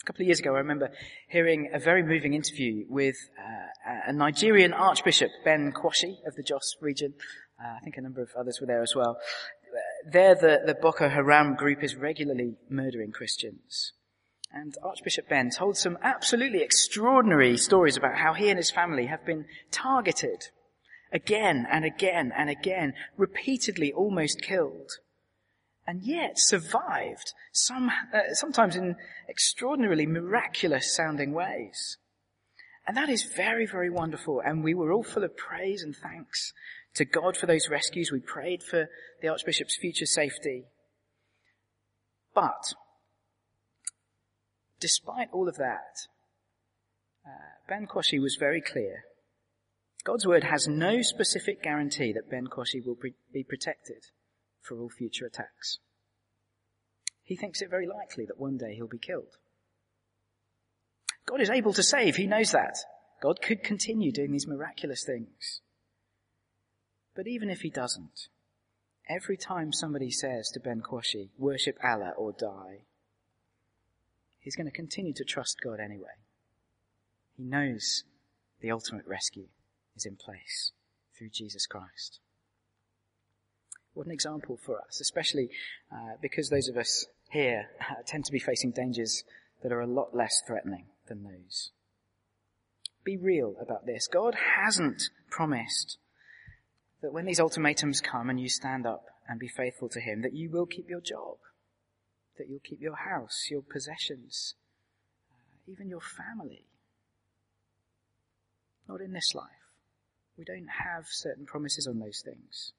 A 0.01 0.05
couple 0.05 0.23
of 0.23 0.27
years 0.27 0.39
ago, 0.39 0.55
I 0.55 0.59
remember 0.59 0.89
hearing 1.29 1.69
a 1.71 1.79
very 1.79 2.01
moving 2.01 2.33
interview 2.33 2.85
with 2.89 3.15
uh, 3.37 3.91
a 4.07 4.13
Nigerian 4.13 4.73
Archbishop, 4.73 5.29
Ben 5.45 5.71
Kwashi 5.71 6.15
of 6.25 6.35
the 6.35 6.41
Jos 6.41 6.75
region. 6.81 7.13
Uh, 7.63 7.75
I 7.77 7.79
think 7.83 7.97
a 7.97 8.01
number 8.01 8.21
of 8.21 8.31
others 8.35 8.59
were 8.59 8.65
there 8.65 8.81
as 8.81 8.95
well. 8.95 9.17
There, 10.11 10.33
the, 10.33 10.61
the 10.65 10.73
Boko 10.73 11.07
Haram 11.07 11.55
group 11.55 11.83
is 11.83 11.95
regularly 11.95 12.55
murdering 12.69 13.11
Christians. 13.11 13.93
And 14.53 14.75
Archbishop 14.83 15.29
Ben 15.29 15.49
told 15.49 15.77
some 15.77 15.97
absolutely 16.01 16.61
extraordinary 16.61 17.57
stories 17.57 17.95
about 17.95 18.17
how 18.17 18.33
he 18.33 18.49
and 18.49 18.57
his 18.57 18.71
family 18.71 19.05
have 19.05 19.25
been 19.25 19.45
targeted 19.71 20.49
again 21.11 21.65
and 21.71 21.85
again 21.85 22.31
and 22.35 22.49
again, 22.49 22.93
repeatedly 23.17 23.93
almost 23.93 24.41
killed 24.41 24.91
and 25.87 26.03
yet 26.03 26.33
survived, 26.37 27.33
some, 27.51 27.89
uh, 28.13 28.33
sometimes 28.33 28.75
in 28.75 28.95
extraordinarily 29.27 30.05
miraculous 30.05 30.95
sounding 30.95 31.33
ways. 31.33 31.97
And 32.87 32.95
that 32.97 33.09
is 33.09 33.23
very, 33.23 33.65
very 33.65 33.89
wonderful. 33.89 34.41
And 34.43 34.63
we 34.63 34.73
were 34.73 34.91
all 34.91 35.03
full 35.03 35.23
of 35.23 35.35
praise 35.37 35.83
and 35.83 35.95
thanks 35.95 36.53
to 36.95 37.05
God 37.05 37.37
for 37.37 37.45
those 37.45 37.69
rescues. 37.69 38.11
We 38.11 38.19
prayed 38.19 38.63
for 38.63 38.87
the 39.21 39.27
Archbishop's 39.27 39.77
future 39.77 40.05
safety. 40.05 40.65
But, 42.33 42.73
despite 44.81 45.29
all 45.31 45.47
of 45.47 45.55
that, 45.55 46.07
uh, 47.25 47.61
Ben 47.69 47.87
Kwashi 47.87 48.19
was 48.19 48.35
very 48.37 48.59
clear. 48.59 49.03
God's 50.03 50.25
word 50.25 50.43
has 50.43 50.67
no 50.67 51.01
specific 51.01 51.61
guarantee 51.61 52.11
that 52.11 52.29
Ben 52.29 52.47
Kwashi 52.47 52.85
will 52.85 52.95
pre- 52.95 53.13
be 53.31 53.43
protected 53.43 54.07
for 54.61 54.79
all 54.79 54.89
future 54.89 55.25
attacks. 55.25 55.77
He 57.23 57.37
thinks 57.37 57.61
it 57.61 57.69
very 57.69 57.87
likely 57.87 58.25
that 58.25 58.39
one 58.39 58.57
day 58.57 58.75
he'll 58.75 58.87
be 58.87 58.97
killed. 58.97 59.37
God 61.25 61.39
is 61.39 61.51
able 61.51 61.73
to 61.73 61.83
save. 61.83 62.15
He 62.15 62.25
knows 62.25 62.51
that. 62.51 62.77
God 63.21 63.41
could 63.41 63.63
continue 63.63 64.11
doing 64.11 64.31
these 64.31 64.47
miraculous 64.47 65.03
things. 65.05 65.61
But 67.15 67.27
even 67.27 67.49
if 67.49 67.61
he 67.61 67.69
doesn't, 67.69 68.27
every 69.07 69.37
time 69.37 69.71
somebody 69.71 70.09
says 70.09 70.49
to 70.49 70.59
Ben 70.59 70.81
Kwashi, 70.81 71.29
worship 71.37 71.77
Allah 71.83 72.13
or 72.17 72.31
die, 72.31 72.85
he's 74.41 74.55
going 74.55 74.69
to 74.69 74.75
continue 74.75 75.13
to 75.13 75.23
trust 75.23 75.57
God 75.63 75.79
anyway. 75.79 76.19
He 77.37 77.43
knows 77.43 78.03
the 78.59 78.71
ultimate 78.71 79.07
rescue 79.07 79.47
is 79.95 80.05
in 80.05 80.17
place 80.17 80.71
through 81.17 81.29
Jesus 81.29 81.65
Christ. 81.65 82.19
What 83.93 84.05
an 84.05 84.11
example 84.11 84.57
for 84.63 84.79
us, 84.79 85.01
especially 85.01 85.49
uh, 85.91 86.15
because 86.21 86.49
those 86.49 86.67
of 86.67 86.77
us 86.77 87.05
here 87.29 87.69
uh, 87.79 87.95
tend 88.05 88.25
to 88.25 88.31
be 88.31 88.39
facing 88.39 88.71
dangers 88.71 89.23
that 89.63 89.71
are 89.71 89.81
a 89.81 89.87
lot 89.87 90.15
less 90.15 90.41
threatening 90.45 90.85
than 91.07 91.23
those. 91.23 91.71
Be 93.03 93.17
real 93.17 93.55
about 93.61 93.85
this. 93.85 94.07
God 94.07 94.35
hasn't 94.63 95.03
promised 95.29 95.97
that 97.01 97.13
when 97.13 97.25
these 97.25 97.39
ultimatums 97.39 97.99
come 97.99 98.29
and 98.29 98.39
you 98.39 98.47
stand 98.47 98.85
up 98.85 99.05
and 99.27 99.39
be 99.39 99.47
faithful 99.47 99.89
to 99.89 99.99
Him, 99.99 100.21
that 100.21 100.33
you 100.33 100.49
will 100.49 100.65
keep 100.65 100.89
your 100.89 101.01
job, 101.01 101.37
that 102.41 102.49
you'll 102.49 102.59
keep 102.59 102.81
your 102.81 102.95
house, 102.95 103.47
your 103.51 103.61
possessions, 103.61 104.55
uh, 105.29 105.71
even 105.71 105.87
your 105.87 106.01
family. 106.01 106.65
Not 108.89 108.99
in 108.99 109.13
this 109.13 109.35
life. 109.35 109.45
We 110.35 110.43
don't 110.43 110.67
have 110.67 111.05
certain 111.07 111.45
promises 111.45 111.85
on 111.85 111.99
those 111.99 112.23
things. 112.25 112.73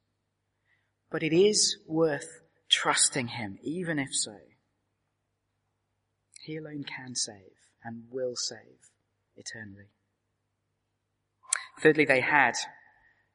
But 1.13 1.23
it 1.23 1.33
is 1.33 1.77
worth 1.87 2.43
trusting 2.69 3.29
Him, 3.29 3.59
even 3.63 4.01
if 4.01 4.09
so. 4.13 4.37
He 6.43 6.57
alone 6.57 6.83
can 6.83 7.15
save 7.15 7.55
and 7.85 8.05
will 8.11 8.35
save 8.35 8.91
eternally. 9.37 9.91
Thirdly, 11.81 12.05
they 12.05 12.21
had 12.21 12.55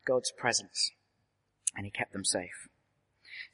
God's 0.06 0.34
presence 0.38 0.92
and 1.74 1.86
he 1.86 1.92
kept 1.92 2.12
them 2.12 2.26
safe. 2.26 2.68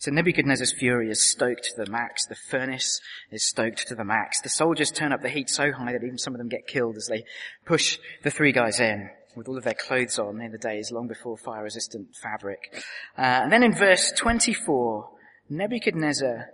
So 0.03 0.11
Nebuchadnezzar's 0.11 0.73
fury 0.73 1.09
is 1.09 1.31
stoked 1.31 1.63
to 1.63 1.85
the 1.85 1.89
max. 1.89 2.25
The 2.25 2.35
furnace 2.35 2.99
is 3.31 3.47
stoked 3.47 3.87
to 3.87 3.95
the 3.95 4.03
max. 4.03 4.41
The 4.41 4.49
soldiers 4.49 4.91
turn 4.91 5.13
up 5.13 5.21
the 5.21 5.29
heat 5.29 5.49
so 5.49 5.71
high 5.71 5.93
that 5.93 6.03
even 6.03 6.17
some 6.17 6.33
of 6.33 6.39
them 6.39 6.49
get 6.49 6.67
killed 6.67 6.97
as 6.97 7.07
they 7.07 7.23
push 7.63 7.97
the 8.21 8.29
three 8.29 8.51
guys 8.51 8.81
in 8.81 9.09
with 9.37 9.47
all 9.47 9.57
of 9.57 9.63
their 9.63 9.73
clothes 9.73 10.19
on 10.19 10.41
in 10.41 10.51
the 10.51 10.57
days 10.57 10.91
long 10.91 11.07
before 11.07 11.37
fire 11.37 11.63
resistant 11.63 12.13
fabric. 12.21 12.83
Uh, 13.17 13.21
and 13.43 13.49
then 13.49 13.63
in 13.63 13.73
verse 13.73 14.11
24, 14.17 15.09
Nebuchadnezzar 15.49 16.49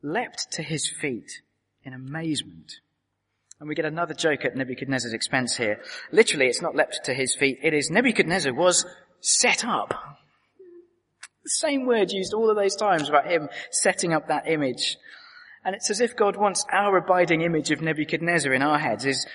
leapt 0.00 0.52
to 0.52 0.62
his 0.62 0.88
feet 0.88 1.42
in 1.82 1.94
amazement. 1.94 2.74
And 3.58 3.68
we 3.68 3.74
get 3.74 3.86
another 3.86 4.14
joke 4.14 4.44
at 4.44 4.54
Nebuchadnezzar's 4.54 5.14
expense 5.14 5.56
here. 5.56 5.80
Literally, 6.12 6.46
it's 6.46 6.62
not 6.62 6.76
leapt 6.76 7.00
to 7.06 7.12
his 7.12 7.34
feet. 7.34 7.58
It 7.60 7.74
is 7.74 7.90
Nebuchadnezzar 7.90 8.54
was 8.54 8.86
set 9.20 9.64
up. 9.64 10.20
The 11.44 11.50
same 11.50 11.84
word 11.84 12.10
used 12.10 12.32
all 12.32 12.48
of 12.48 12.56
those 12.56 12.74
times 12.74 13.08
about 13.08 13.26
him 13.26 13.50
setting 13.70 14.14
up 14.14 14.28
that 14.28 14.48
image. 14.48 14.96
And 15.62 15.74
it's 15.74 15.90
as 15.90 16.00
if 16.00 16.16
God 16.16 16.36
wants 16.36 16.64
our 16.72 16.96
abiding 16.96 17.42
image 17.42 17.70
of 17.70 17.82
Nebuchadnezzar 17.82 18.52
in 18.52 18.62
our 18.62 18.78
heads 18.78 19.04
is 19.04 19.26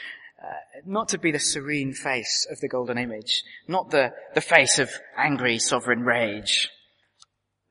uh, 0.43 0.47
not 0.85 1.09
to 1.09 1.19
be 1.19 1.31
the 1.31 1.39
serene 1.39 1.93
face 1.93 2.47
of 2.49 2.59
the 2.61 2.67
golden 2.67 2.97
image, 2.97 3.43
not 3.67 3.91
the, 3.91 4.11
the 4.33 4.41
face 4.41 4.79
of 4.79 4.89
angry 5.17 5.59
sovereign 5.59 6.01
rage, 6.01 6.69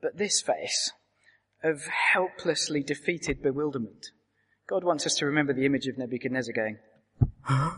but 0.01 0.17
this 0.17 0.41
face 0.41 0.91
of 1.61 1.85
helplessly 2.13 2.81
defeated 2.81 3.41
bewilderment. 3.41 4.07
God 4.69 4.85
wants 4.85 5.05
us 5.05 5.15
to 5.15 5.25
remember 5.25 5.53
the 5.53 5.65
image 5.65 5.87
of 5.87 5.97
Nebuchadnezzar 5.97 6.53
going, 6.53 6.77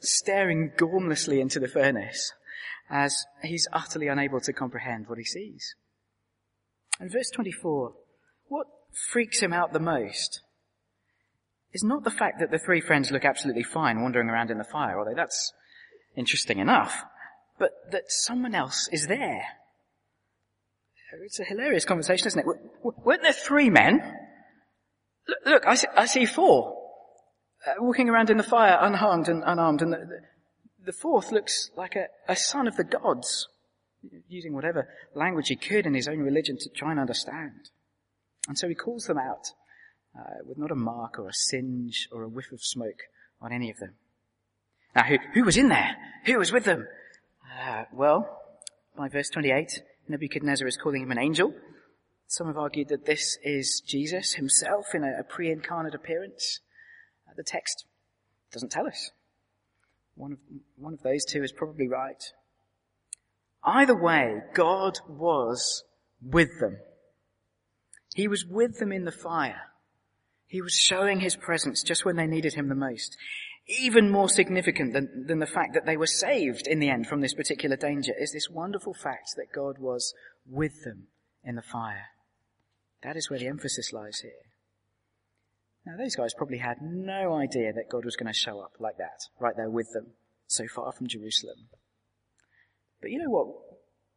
staring 0.00 0.72
gormlessly 0.76 1.40
into 1.40 1.58
the 1.58 1.68
furnace 1.68 2.32
as 2.90 3.24
he's 3.42 3.68
utterly 3.72 4.08
unable 4.08 4.40
to 4.40 4.52
comprehend 4.52 5.08
what 5.08 5.18
he 5.18 5.24
sees. 5.24 5.74
And 7.00 7.12
verse 7.12 7.30
24, 7.30 7.92
what 8.48 8.66
freaks 9.10 9.40
him 9.40 9.52
out 9.52 9.72
the 9.72 9.80
most 9.80 10.40
is 11.72 11.82
not 11.82 12.04
the 12.04 12.10
fact 12.10 12.40
that 12.40 12.50
the 12.50 12.58
three 12.58 12.80
friends 12.80 13.10
look 13.10 13.24
absolutely 13.24 13.62
fine 13.62 14.00
wandering 14.00 14.28
around 14.28 14.50
in 14.50 14.58
the 14.58 14.64
fire, 14.64 14.98
although 14.98 15.14
that's 15.14 15.52
interesting 16.16 16.58
enough, 16.58 17.04
but 17.58 17.70
that 17.90 18.04
someone 18.08 18.54
else 18.54 18.88
is 18.92 19.06
there. 19.06 19.42
It's 21.22 21.40
a 21.40 21.44
hilarious 21.44 21.84
conversation, 21.84 22.26
isn't 22.28 22.40
it? 22.40 22.46
Weren't 22.82 23.22
there 23.22 23.32
three 23.32 23.70
men? 23.70 24.00
Look, 25.28 25.38
look 25.46 25.66
I, 25.66 25.74
see, 25.74 25.88
I 25.96 26.06
see 26.06 26.24
four 26.24 26.76
uh, 27.66 27.74
walking 27.78 28.08
around 28.08 28.30
in 28.30 28.36
the 28.36 28.42
fire 28.42 28.78
unharmed 28.80 29.28
and 29.28 29.42
unarmed, 29.44 29.82
and 29.82 29.92
the, 29.92 29.98
the, 29.98 30.20
the 30.86 30.92
fourth 30.92 31.32
looks 31.32 31.70
like 31.76 31.96
a, 31.96 32.06
a 32.28 32.36
son 32.36 32.66
of 32.66 32.76
the 32.76 32.84
gods, 32.84 33.48
using 34.28 34.54
whatever 34.54 34.88
language 35.14 35.48
he 35.48 35.56
could 35.56 35.84
in 35.84 35.94
his 35.94 36.08
own 36.08 36.20
religion 36.20 36.56
to 36.58 36.68
try 36.70 36.92
and 36.92 37.00
understand. 37.00 37.70
And 38.48 38.56
so 38.56 38.68
he 38.68 38.74
calls 38.74 39.04
them 39.04 39.18
out 39.18 39.48
uh, 40.18 40.44
with 40.46 40.56
not 40.56 40.70
a 40.70 40.76
mark 40.76 41.18
or 41.18 41.28
a 41.28 41.34
singe 41.34 42.08
or 42.12 42.22
a 42.22 42.28
whiff 42.28 42.52
of 42.52 42.62
smoke 42.62 43.02
on 43.40 43.52
any 43.52 43.70
of 43.70 43.78
them. 43.78 43.94
Now, 44.94 45.02
who, 45.02 45.18
who 45.34 45.44
was 45.44 45.56
in 45.56 45.68
there? 45.68 45.96
Who 46.24 46.38
was 46.38 46.52
with 46.52 46.64
them? 46.64 46.86
Uh, 47.60 47.84
well, 47.92 48.40
by 48.96 49.08
verse 49.08 49.28
28, 49.28 49.82
Nebuchadnezzar 50.08 50.66
is 50.68 50.76
calling 50.76 51.02
him 51.02 51.10
an 51.10 51.18
angel. 51.18 51.52
Some 52.28 52.46
have 52.46 52.56
argued 52.56 52.88
that 52.88 53.06
this 53.06 53.38
is 53.42 53.82
Jesus 53.86 54.34
himself 54.34 54.94
in 54.94 55.02
a, 55.02 55.20
a 55.20 55.24
pre-incarnate 55.24 55.94
appearance. 55.94 56.60
Uh, 57.28 57.32
the 57.36 57.42
text 57.42 57.84
doesn't 58.52 58.70
tell 58.70 58.86
us. 58.86 59.10
One 60.16 60.32
of, 60.32 60.38
one 60.76 60.94
of 60.94 61.02
those 61.02 61.24
two 61.24 61.42
is 61.42 61.52
probably 61.52 61.88
right. 61.88 62.22
Either 63.62 63.94
way, 63.94 64.40
God 64.54 64.98
was 65.08 65.84
with 66.22 66.58
them. 66.60 66.78
He 68.14 68.26
was 68.26 68.44
with 68.46 68.78
them 68.78 68.92
in 68.92 69.04
the 69.04 69.12
fire. 69.12 69.60
He 70.46 70.62
was 70.62 70.72
showing 70.72 71.20
his 71.20 71.36
presence 71.36 71.82
just 71.82 72.04
when 72.04 72.16
they 72.16 72.26
needed 72.26 72.54
him 72.54 72.68
the 72.68 72.74
most. 72.74 73.16
Even 73.66 74.10
more 74.10 74.28
significant 74.28 74.94
than, 74.94 75.26
than 75.26 75.40
the 75.40 75.46
fact 75.46 75.74
that 75.74 75.84
they 75.84 75.96
were 75.96 76.06
saved 76.06 76.66
in 76.66 76.78
the 76.78 76.88
end 76.88 77.08
from 77.08 77.20
this 77.20 77.34
particular 77.34 77.76
danger 77.76 78.12
is 78.18 78.32
this 78.32 78.48
wonderful 78.48 78.94
fact 78.94 79.34
that 79.36 79.52
God 79.54 79.78
was 79.78 80.14
with 80.48 80.84
them 80.84 81.08
in 81.44 81.56
the 81.56 81.62
fire. 81.62 82.06
That 83.02 83.16
is 83.16 83.28
where 83.28 83.40
the 83.40 83.48
emphasis 83.48 83.92
lies 83.92 84.20
here. 84.20 84.32
Now 85.86 85.96
those 85.96 86.16
guys 86.16 86.34
probably 86.34 86.58
had 86.58 86.78
no 86.82 87.34
idea 87.34 87.72
that 87.72 87.88
God 87.88 88.04
was 88.04 88.16
going 88.16 88.26
to 88.26 88.38
show 88.38 88.60
up 88.60 88.72
like 88.80 88.98
that, 88.98 89.28
right 89.38 89.54
there 89.56 89.70
with 89.70 89.92
them, 89.92 90.08
so 90.48 90.64
far 90.66 90.92
from 90.92 91.06
Jerusalem. 91.06 91.68
But 93.00 93.12
you 93.12 93.18
know 93.18 93.30
what? 93.30 93.46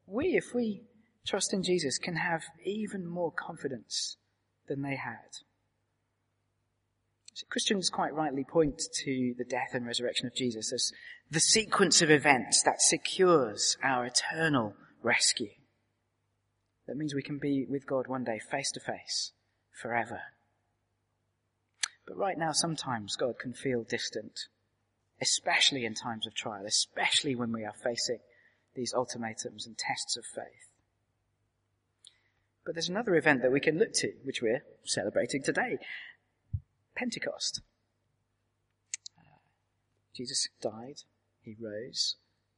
We, 0.07 0.35
if 0.35 0.55
we 0.55 0.81
trust 1.27 1.53
in 1.53 1.61
Jesus, 1.61 1.99
can 1.99 2.15
have 2.15 2.41
even 2.65 3.07
more 3.07 3.31
confidence 3.31 4.17
than 4.67 4.81
they 4.81 4.95
had. 4.95 5.29
So 7.35 7.45
Christians 7.51 7.91
quite 7.91 8.15
rightly 8.15 8.43
point 8.43 8.81
to 9.03 9.35
the 9.37 9.45
death 9.45 9.69
and 9.73 9.85
resurrection 9.85 10.25
of 10.25 10.35
Jesus 10.35 10.73
as 10.73 10.91
the 11.29 11.39
sequence 11.39 12.01
of 12.01 12.09
events 12.09 12.63
that 12.63 12.81
secures 12.81 13.77
our 13.83 14.07
eternal 14.07 14.73
rescue. 15.03 15.51
That 16.87 16.97
means 16.97 17.13
we 17.13 17.21
can 17.21 17.37
be 17.37 17.67
with 17.69 17.85
God 17.85 18.07
one 18.07 18.23
day 18.23 18.39
face 18.39 18.71
to 18.71 18.79
face 18.79 19.33
forever. 19.79 20.19
But 22.09 22.17
right 22.17 22.39
now, 22.39 22.53
sometimes 22.53 23.15
God 23.15 23.37
can 23.39 23.53
feel 23.53 23.83
distant, 23.83 24.47
especially 25.21 25.85
in 25.85 25.93
times 25.93 26.25
of 26.25 26.33
trial, 26.33 26.65
especially 26.65 27.35
when 27.35 27.51
we 27.51 27.63
are 27.63 27.73
facing 27.83 28.17
these 28.75 28.95
ultimatums 28.95 29.67
and 29.67 29.77
tests 29.77 30.17
of 30.17 30.25
faith. 30.25 30.69
But 32.65 32.73
there's 32.73 32.89
another 32.89 33.15
event 33.15 33.43
that 33.43 33.51
we 33.51 33.59
can 33.59 33.77
look 33.77 33.93
to, 33.93 34.13
which 34.23 34.41
we're 34.41 34.63
celebrating 34.85 35.43
today. 35.43 35.77
Pentecost. 36.95 37.61
Uh, 39.15 39.37
Jesus 40.15 40.47
died, 40.59 41.03
he 41.43 41.55
rose, 41.61 42.15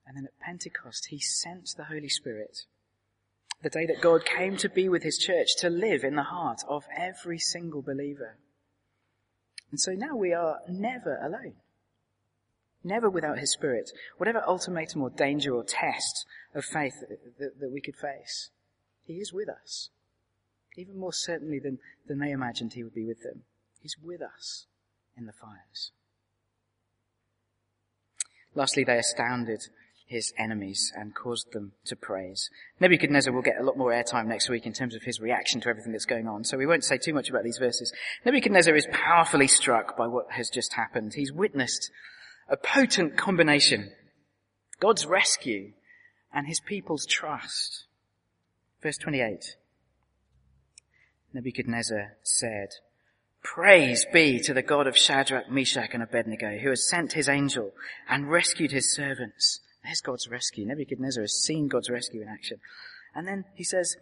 and 0.07 0.15
then 0.15 0.25
at 0.25 0.39
Pentecost 0.39 1.07
he 1.09 1.19
sent 1.19 1.71
the 1.75 1.85
Holy 1.85 2.09
Spirit. 2.09 2.59
The 3.61 3.69
day 3.69 3.85
that 3.85 4.01
God 4.01 4.23
came 4.23 4.55
to 4.57 4.69
be 4.69 4.87
with 4.87 5.03
his 5.03 5.17
church, 5.17 5.57
to 5.57 5.69
live 5.69 6.05
in 6.05 6.15
the 6.15 6.23
heart 6.23 6.61
of 6.69 6.85
every 6.97 7.37
single 7.37 7.81
believer. 7.81 8.37
And 9.71 9.79
so 9.79 9.93
now 9.93 10.15
we 10.15 10.33
are 10.33 10.59
never 10.67 11.17
alone. 11.17 11.55
Never 12.83 13.09
without 13.09 13.39
his 13.39 13.51
spirit. 13.51 13.91
Whatever 14.17 14.43
ultimatum 14.45 15.01
or 15.01 15.09
danger 15.09 15.53
or 15.55 15.63
test 15.63 16.25
of 16.53 16.65
faith 16.65 16.95
that, 17.39 17.59
that 17.59 17.71
we 17.71 17.79
could 17.79 17.95
face, 17.95 18.49
he 19.05 19.13
is 19.13 19.31
with 19.31 19.49
us. 19.49 19.89
Even 20.75 20.97
more 20.97 21.13
certainly 21.13 21.59
than, 21.59 21.79
than 22.07 22.19
they 22.19 22.31
imagined 22.31 22.73
he 22.73 22.83
would 22.83 22.93
be 22.93 23.05
with 23.05 23.23
them. 23.23 23.43
He's 23.81 23.97
with 24.01 24.21
us 24.21 24.65
in 25.17 25.25
the 25.25 25.33
fires. 25.33 25.91
Lastly, 28.53 28.83
they 28.83 28.97
astounded 28.97 29.67
his 30.11 30.33
enemies 30.37 30.91
and 30.93 31.15
caused 31.15 31.53
them 31.53 31.71
to 31.85 31.95
praise. 31.95 32.49
Nebuchadnezzar 32.81 33.33
will 33.33 33.41
get 33.41 33.59
a 33.59 33.63
lot 33.63 33.77
more 33.77 33.91
airtime 33.91 34.27
next 34.27 34.49
week 34.49 34.65
in 34.65 34.73
terms 34.73 34.93
of 34.93 35.03
his 35.03 35.21
reaction 35.21 35.61
to 35.61 35.69
everything 35.69 35.93
that's 35.93 36.05
going 36.05 36.27
on, 36.27 36.43
so 36.43 36.57
we 36.57 36.65
won't 36.65 36.83
say 36.83 36.97
too 36.97 37.13
much 37.13 37.29
about 37.29 37.45
these 37.45 37.57
verses. 37.57 37.93
Nebuchadnezzar 38.25 38.75
is 38.75 38.85
powerfully 38.91 39.47
struck 39.47 39.95
by 39.95 40.07
what 40.07 40.25
has 40.31 40.49
just 40.49 40.73
happened. 40.73 41.13
He's 41.15 41.31
witnessed 41.31 41.89
a 42.49 42.57
potent 42.57 43.17
combination. 43.17 43.89
God's 44.81 45.05
rescue 45.05 45.71
and 46.33 46.45
his 46.45 46.59
people's 46.59 47.05
trust. 47.05 47.85
Verse 48.83 48.97
28. 48.97 49.55
Nebuchadnezzar 51.33 52.17
said, 52.21 52.67
Praise 53.41 54.05
be 54.11 54.39
to 54.41 54.53
the 54.53 54.61
God 54.61 54.87
of 54.87 54.97
Shadrach, 54.97 55.49
Meshach 55.49 55.91
and 55.93 56.03
Abednego 56.03 56.57
who 56.57 56.69
has 56.69 56.87
sent 56.87 57.13
his 57.13 57.29
angel 57.29 57.71
and 58.09 58.29
rescued 58.29 58.71
his 58.71 58.93
servants. 58.93 59.61
There's 59.83 60.01
God's 60.01 60.27
rescue. 60.27 60.65
Nebuchadnezzar 60.65 61.23
has 61.23 61.33
seen 61.33 61.67
God's 61.67 61.89
rescue 61.89 62.21
in 62.21 62.27
action. 62.27 62.59
And 63.15 63.27
then 63.27 63.45
he 63.55 63.63
says, 63.63 63.97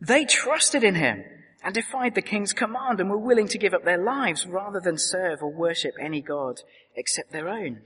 they 0.00 0.24
trusted 0.24 0.82
in 0.82 0.96
him 0.96 1.24
and 1.62 1.74
defied 1.74 2.14
the 2.14 2.22
king's 2.22 2.52
command 2.52 2.98
and 3.00 3.08
were 3.08 3.16
willing 3.16 3.48
to 3.48 3.58
give 3.58 3.72
up 3.72 3.84
their 3.84 4.02
lives 4.02 4.46
rather 4.46 4.80
than 4.80 4.98
serve 4.98 5.42
or 5.42 5.52
worship 5.52 5.94
any 6.00 6.20
God 6.20 6.60
except 6.96 7.32
their 7.32 7.48
own. 7.48 7.82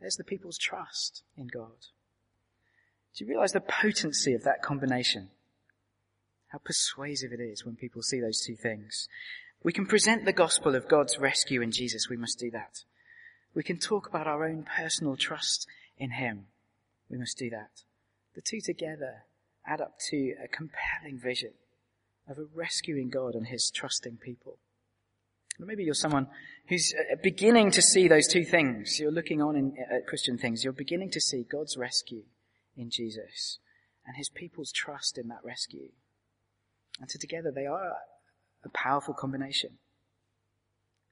There's 0.00 0.16
the 0.16 0.24
people's 0.24 0.58
trust 0.58 1.22
in 1.36 1.46
God. 1.46 1.86
Do 3.16 3.24
you 3.24 3.30
realize 3.30 3.52
the 3.52 3.60
potency 3.60 4.34
of 4.34 4.42
that 4.42 4.62
combination? 4.62 5.30
How 6.48 6.58
persuasive 6.58 7.32
it 7.32 7.40
is 7.40 7.64
when 7.64 7.76
people 7.76 8.02
see 8.02 8.20
those 8.20 8.40
two 8.40 8.56
things. 8.56 9.08
We 9.62 9.72
can 9.72 9.86
present 9.86 10.24
the 10.24 10.32
gospel 10.32 10.74
of 10.74 10.88
God's 10.88 11.18
rescue 11.18 11.62
in 11.62 11.70
Jesus. 11.72 12.08
We 12.10 12.16
must 12.16 12.38
do 12.38 12.50
that. 12.50 12.84
We 13.56 13.62
can 13.62 13.78
talk 13.78 14.06
about 14.06 14.26
our 14.26 14.44
own 14.44 14.64
personal 14.64 15.16
trust 15.16 15.66
in 15.96 16.10
Him. 16.10 16.44
We 17.08 17.16
must 17.16 17.38
do 17.38 17.48
that. 17.48 17.70
The 18.34 18.42
two 18.42 18.60
together 18.60 19.24
add 19.66 19.80
up 19.80 19.94
to 20.10 20.34
a 20.44 20.46
compelling 20.46 21.18
vision 21.18 21.52
of 22.28 22.36
a 22.36 22.44
rescuing 22.54 23.08
God 23.08 23.34
and 23.34 23.46
His 23.46 23.70
trusting 23.74 24.18
people. 24.18 24.58
Maybe 25.58 25.84
you're 25.84 25.94
someone 25.94 26.26
who's 26.68 26.92
uh, 26.94 27.16
beginning 27.22 27.70
to 27.70 27.80
see 27.80 28.08
those 28.08 28.28
two 28.28 28.44
things. 28.44 29.00
You're 29.00 29.10
looking 29.10 29.40
on 29.40 29.56
in, 29.56 29.74
at 29.90 30.06
Christian 30.06 30.36
things. 30.36 30.62
You're 30.62 30.74
beginning 30.74 31.10
to 31.12 31.20
see 31.20 31.42
God's 31.50 31.78
rescue 31.78 32.24
in 32.76 32.90
Jesus 32.90 33.58
and 34.06 34.18
His 34.18 34.28
people's 34.28 34.70
trust 34.70 35.16
in 35.16 35.28
that 35.28 35.40
rescue. 35.42 35.88
And 37.00 37.10
so 37.10 37.18
together 37.18 37.50
they 37.50 37.64
are 37.64 37.94
a 38.62 38.68
powerful 38.74 39.14
combination. 39.14 39.78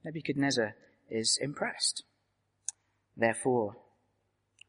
Nebuchadnezzar 0.04 0.74
is 1.08 1.38
impressed. 1.40 2.04
Therefore, 3.16 3.76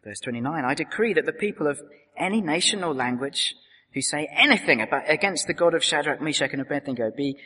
verse 0.04 0.20
29, 0.20 0.64
I 0.64 0.74
decree 0.74 1.14
that 1.14 1.26
the 1.26 1.34
people 1.34 1.68
of 1.68 1.82
any 2.18 2.42
nation 2.42 2.84
or 2.84 2.94
language 2.94 3.56
who 3.94 4.02
say 4.02 4.30
anything 4.32 4.82
about, 4.82 5.10
against 5.10 5.48
the 5.48 5.54
God 5.54 5.74
of 5.74 5.84
Shadrach, 5.84 6.22
Meshach, 6.22 6.52
and 6.52 6.62
Abednego 6.62 7.12
be 7.16 7.38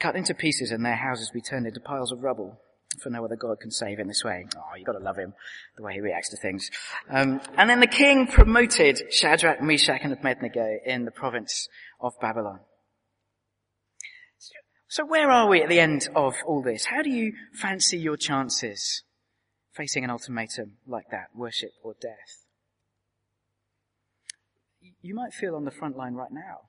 cut 0.00 0.16
into 0.16 0.34
pieces 0.34 0.70
and 0.70 0.84
their 0.84 0.96
houses 0.96 1.30
be 1.32 1.40
turned 1.40 1.66
into 1.66 1.80
piles 1.80 2.12
of 2.12 2.22
rubble. 2.22 2.58
For 3.02 3.10
no 3.10 3.24
other 3.24 3.36
God 3.36 3.60
can 3.60 3.70
save 3.70 3.98
in 3.98 4.08
this 4.08 4.24
way. 4.24 4.46
Oh, 4.56 4.76
you've 4.76 4.86
got 4.86 4.92
to 4.92 5.04
love 5.04 5.18
him, 5.18 5.34
the 5.76 5.82
way 5.82 5.94
he 5.94 6.00
reacts 6.00 6.30
to 6.30 6.38
things. 6.38 6.70
Um, 7.10 7.42
and 7.58 7.68
then 7.68 7.80
the 7.80 7.86
king 7.86 8.26
promoted 8.26 9.12
Shadrach, 9.12 9.60
Meshach, 9.60 10.00
and 10.02 10.14
Abednego 10.14 10.78
in 10.84 11.04
the 11.04 11.10
province 11.10 11.68
of 12.00 12.18
Babylon. 12.20 12.60
So 14.88 15.04
where 15.04 15.30
are 15.30 15.48
we 15.48 15.62
at 15.62 15.68
the 15.68 15.80
end 15.80 16.08
of 16.14 16.36
all 16.46 16.62
this? 16.62 16.86
How 16.86 17.02
do 17.02 17.10
you 17.10 17.34
fancy 17.52 17.98
your 17.98 18.16
chances 18.16 19.02
facing 19.76 20.04
an 20.04 20.10
ultimatum 20.10 20.78
like 20.86 21.10
that, 21.10 21.28
worship 21.34 21.72
or 21.82 21.94
death? 22.00 22.46
You 25.02 25.14
might 25.14 25.34
feel 25.34 25.54
on 25.54 25.64
the 25.64 25.70
front 25.70 25.96
line 25.96 26.14
right 26.14 26.32
now. 26.32 26.68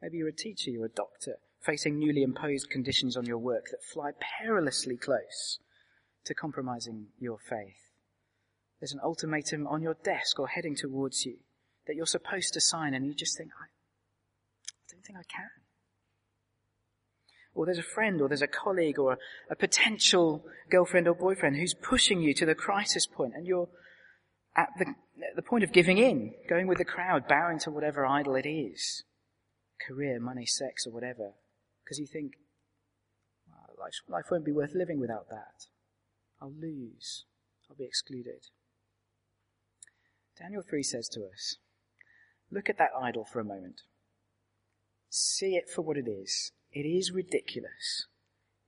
Maybe 0.00 0.18
you're 0.18 0.28
a 0.28 0.32
teacher, 0.32 0.70
you're 0.70 0.86
a 0.86 0.88
doctor, 0.88 1.36
facing 1.60 1.98
newly 1.98 2.22
imposed 2.22 2.70
conditions 2.70 3.16
on 3.16 3.26
your 3.26 3.38
work 3.38 3.66
that 3.70 3.82
fly 3.82 4.10
perilously 4.40 4.96
close 4.96 5.58
to 6.24 6.34
compromising 6.34 7.08
your 7.18 7.38
faith. 7.38 7.92
There's 8.78 8.92
an 8.92 9.00
ultimatum 9.02 9.66
on 9.66 9.82
your 9.82 9.96
desk 10.02 10.38
or 10.38 10.48
heading 10.48 10.74
towards 10.74 11.26
you 11.26 11.36
that 11.86 11.96
you're 11.96 12.06
supposed 12.06 12.54
to 12.54 12.60
sign 12.60 12.94
and 12.94 13.06
you 13.06 13.14
just 13.14 13.36
think, 13.36 13.50
I, 13.60 13.66
don't 14.90 15.04
think 15.04 15.18
I 15.18 15.24
can. 15.28 15.59
Or 17.60 17.66
there's 17.66 17.76
a 17.76 17.82
friend 17.82 18.22
or 18.22 18.28
there's 18.28 18.40
a 18.40 18.46
colleague 18.46 18.98
or 18.98 19.18
a, 19.50 19.54
potential 19.54 20.46
girlfriend 20.70 21.06
or 21.06 21.14
boyfriend 21.14 21.56
who's 21.56 21.74
pushing 21.74 22.22
you 22.22 22.32
to 22.32 22.46
the 22.46 22.54
crisis 22.54 23.06
point 23.06 23.34
and 23.36 23.46
you're 23.46 23.68
at 24.56 24.70
the, 24.78 24.86
at 24.86 25.36
the 25.36 25.42
point 25.42 25.62
of 25.62 25.70
giving 25.70 25.98
in, 25.98 26.32
going 26.48 26.66
with 26.66 26.78
the 26.78 26.86
crowd, 26.86 27.28
bowing 27.28 27.58
to 27.58 27.70
whatever 27.70 28.06
idol 28.06 28.34
it 28.34 28.48
is. 28.48 29.04
Career, 29.86 30.18
money, 30.18 30.46
sex, 30.46 30.86
or 30.86 30.90
whatever. 30.90 31.34
Because 31.84 31.98
you 31.98 32.06
think, 32.06 32.32
well, 33.46 33.76
life, 33.78 33.92
life 34.08 34.30
won't 34.30 34.46
be 34.46 34.52
worth 34.52 34.74
living 34.74 34.98
without 34.98 35.28
that. 35.28 35.66
I'll 36.40 36.54
lose. 36.58 37.26
I'll 37.68 37.76
be 37.76 37.84
excluded. 37.84 38.46
Daniel 40.40 40.62
3 40.66 40.82
says 40.82 41.08
to 41.08 41.26
us, 41.26 41.56
look 42.50 42.70
at 42.70 42.78
that 42.78 42.92
idol 42.98 43.26
for 43.30 43.38
a 43.38 43.44
moment. 43.44 43.82
See 45.10 45.56
it 45.56 45.68
for 45.68 45.82
what 45.82 45.98
it 45.98 46.08
is. 46.08 46.52
It 46.72 46.86
is 46.86 47.10
ridiculous. 47.10 48.06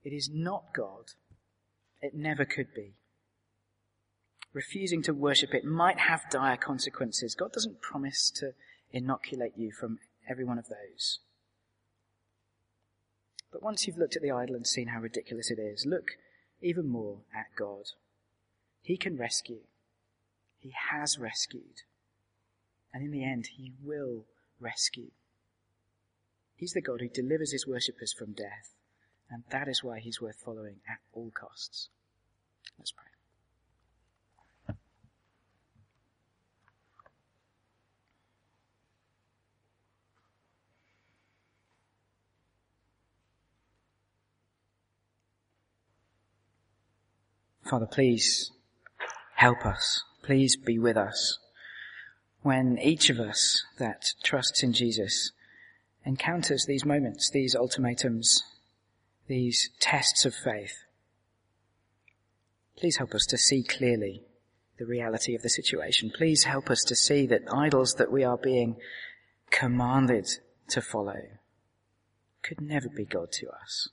It 0.03 0.11
is 0.11 0.29
not 0.31 0.73
God. 0.75 1.11
It 2.01 2.13
never 2.13 2.45
could 2.45 2.73
be. 2.73 2.95
Refusing 4.53 5.01
to 5.03 5.13
worship 5.13 5.53
it 5.53 5.65
might 5.65 5.99
have 5.99 6.29
dire 6.29 6.57
consequences. 6.57 7.33
God 7.33 7.53
doesn't 7.53 7.81
promise 7.81 8.29
to 8.35 8.51
inoculate 8.91 9.53
you 9.57 9.71
from 9.71 9.99
every 10.29 10.43
one 10.43 10.59
of 10.59 10.67
those. 10.67 11.19
But 13.51 13.63
once 13.63 13.87
you've 13.87 13.97
looked 13.97 14.15
at 14.15 14.21
the 14.21 14.31
idol 14.31 14.55
and 14.55 14.67
seen 14.67 14.87
how 14.87 14.99
ridiculous 14.99 15.49
it 15.49 15.59
is, 15.59 15.85
look 15.85 16.11
even 16.61 16.87
more 16.87 17.19
at 17.33 17.55
God. 17.57 17.85
He 18.81 18.97
can 18.97 19.17
rescue. 19.17 19.61
He 20.59 20.73
has 20.91 21.17
rescued. 21.17 21.83
And 22.93 23.03
in 23.03 23.11
the 23.11 23.23
end, 23.23 23.49
He 23.57 23.73
will 23.81 24.25
rescue. 24.59 25.11
He's 26.63 26.71
the 26.71 26.81
God 26.81 27.01
who 27.01 27.09
delivers 27.09 27.51
his 27.51 27.67
worshippers 27.67 28.13
from 28.13 28.31
death, 28.31 28.73
and 29.29 29.43
that 29.49 29.67
is 29.67 29.83
why 29.83 29.99
he's 29.99 30.21
worth 30.21 30.37
following 30.45 30.77
at 30.89 30.99
all 31.11 31.29
costs. 31.29 31.89
Let's 32.79 32.93
pray. 32.93 33.03
Father, 47.69 47.87
please 47.87 48.51
help 49.35 49.65
us. 49.65 50.01
Please 50.23 50.55
be 50.55 50.79
with 50.79 50.95
us. 50.95 51.39
When 52.41 52.77
each 52.77 53.09
of 53.09 53.19
us 53.19 53.65
that 53.79 54.13
trusts 54.23 54.63
in 54.63 54.71
Jesus 54.71 55.33
encounters 56.05 56.65
these 56.65 56.85
moments, 56.85 57.29
these 57.29 57.55
ultimatums, 57.55 58.43
these 59.27 59.69
tests 59.79 60.25
of 60.25 60.33
faith. 60.33 60.75
Please 62.77 62.97
help 62.97 63.13
us 63.13 63.25
to 63.27 63.37
see 63.37 63.63
clearly 63.63 64.23
the 64.77 64.85
reality 64.85 65.35
of 65.35 65.41
the 65.41 65.49
situation. 65.49 66.11
Please 66.15 66.43
help 66.43 66.69
us 66.69 66.83
to 66.83 66.95
see 66.95 67.25
that 67.27 67.41
idols 67.53 67.95
that 67.95 68.11
we 68.11 68.23
are 68.23 68.37
being 68.37 68.75
commanded 69.51 70.27
to 70.69 70.81
follow 70.81 71.21
could 72.41 72.59
never 72.59 72.89
be 72.89 73.05
God 73.05 73.31
to 73.33 73.47
us, 73.49 73.89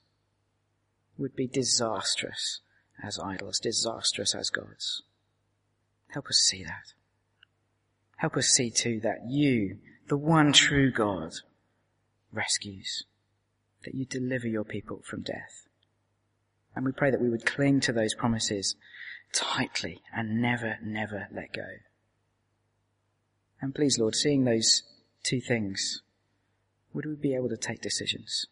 would 1.17 1.35
be 1.35 1.47
disastrous 1.47 2.61
as 3.01 3.19
idols, 3.19 3.59
disastrous 3.59 4.35
as 4.35 4.49
gods. 4.49 5.03
Help 6.09 6.27
us 6.27 6.37
see 6.37 6.63
that. 6.63 6.93
Help 8.17 8.35
us 8.35 8.47
see 8.47 8.69
too 8.69 8.99
that 9.01 9.19
you, 9.29 9.77
the 10.07 10.17
one 10.17 10.51
true 10.51 10.91
God, 10.91 11.31
rescues, 12.31 13.03
that 13.83 13.95
you 13.95 14.05
deliver 14.05 14.47
your 14.47 14.63
people 14.63 15.01
from 15.03 15.21
death. 15.21 15.67
And 16.75 16.85
we 16.85 16.91
pray 16.91 17.11
that 17.11 17.21
we 17.21 17.29
would 17.29 17.45
cling 17.45 17.79
to 17.81 17.91
those 17.91 18.13
promises 18.13 18.75
tightly 19.33 20.01
and 20.15 20.41
never, 20.41 20.77
never 20.83 21.27
let 21.33 21.53
go. 21.53 21.67
And 23.61 23.75
please, 23.75 23.97
Lord, 23.99 24.15
seeing 24.15 24.43
those 24.43 24.83
two 25.23 25.41
things, 25.41 26.01
would 26.93 27.05
we 27.05 27.15
be 27.15 27.35
able 27.35 27.49
to 27.49 27.57
take 27.57 27.81
decisions? 27.81 28.47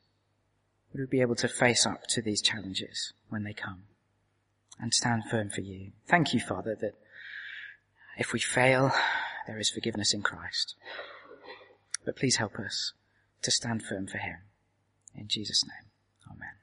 Would 0.93 1.01
we 1.01 1.17
be 1.17 1.21
able 1.21 1.35
to 1.35 1.47
face 1.47 1.85
up 1.85 2.07
to 2.09 2.21
these 2.21 2.41
challenges 2.41 3.13
when 3.29 3.43
they 3.43 3.53
come 3.53 3.83
and 4.79 4.93
stand 4.93 5.23
firm 5.29 5.49
for 5.49 5.61
you? 5.61 5.91
Thank 6.07 6.33
you, 6.33 6.39
Father, 6.39 6.75
that 6.79 6.93
if 8.17 8.33
we 8.33 8.39
fail, 8.39 8.91
there 9.47 9.59
is 9.59 9.69
forgiveness 9.69 10.13
in 10.13 10.21
Christ. 10.21 10.75
But 12.05 12.15
please 12.15 12.37
help 12.37 12.57
us 12.59 12.93
to 13.41 13.51
stand 13.51 13.83
firm 13.83 14.07
for 14.07 14.17
him. 14.17 14.37
In 15.15 15.27
Jesus' 15.27 15.65
name, 15.65 15.91
amen. 16.29 16.58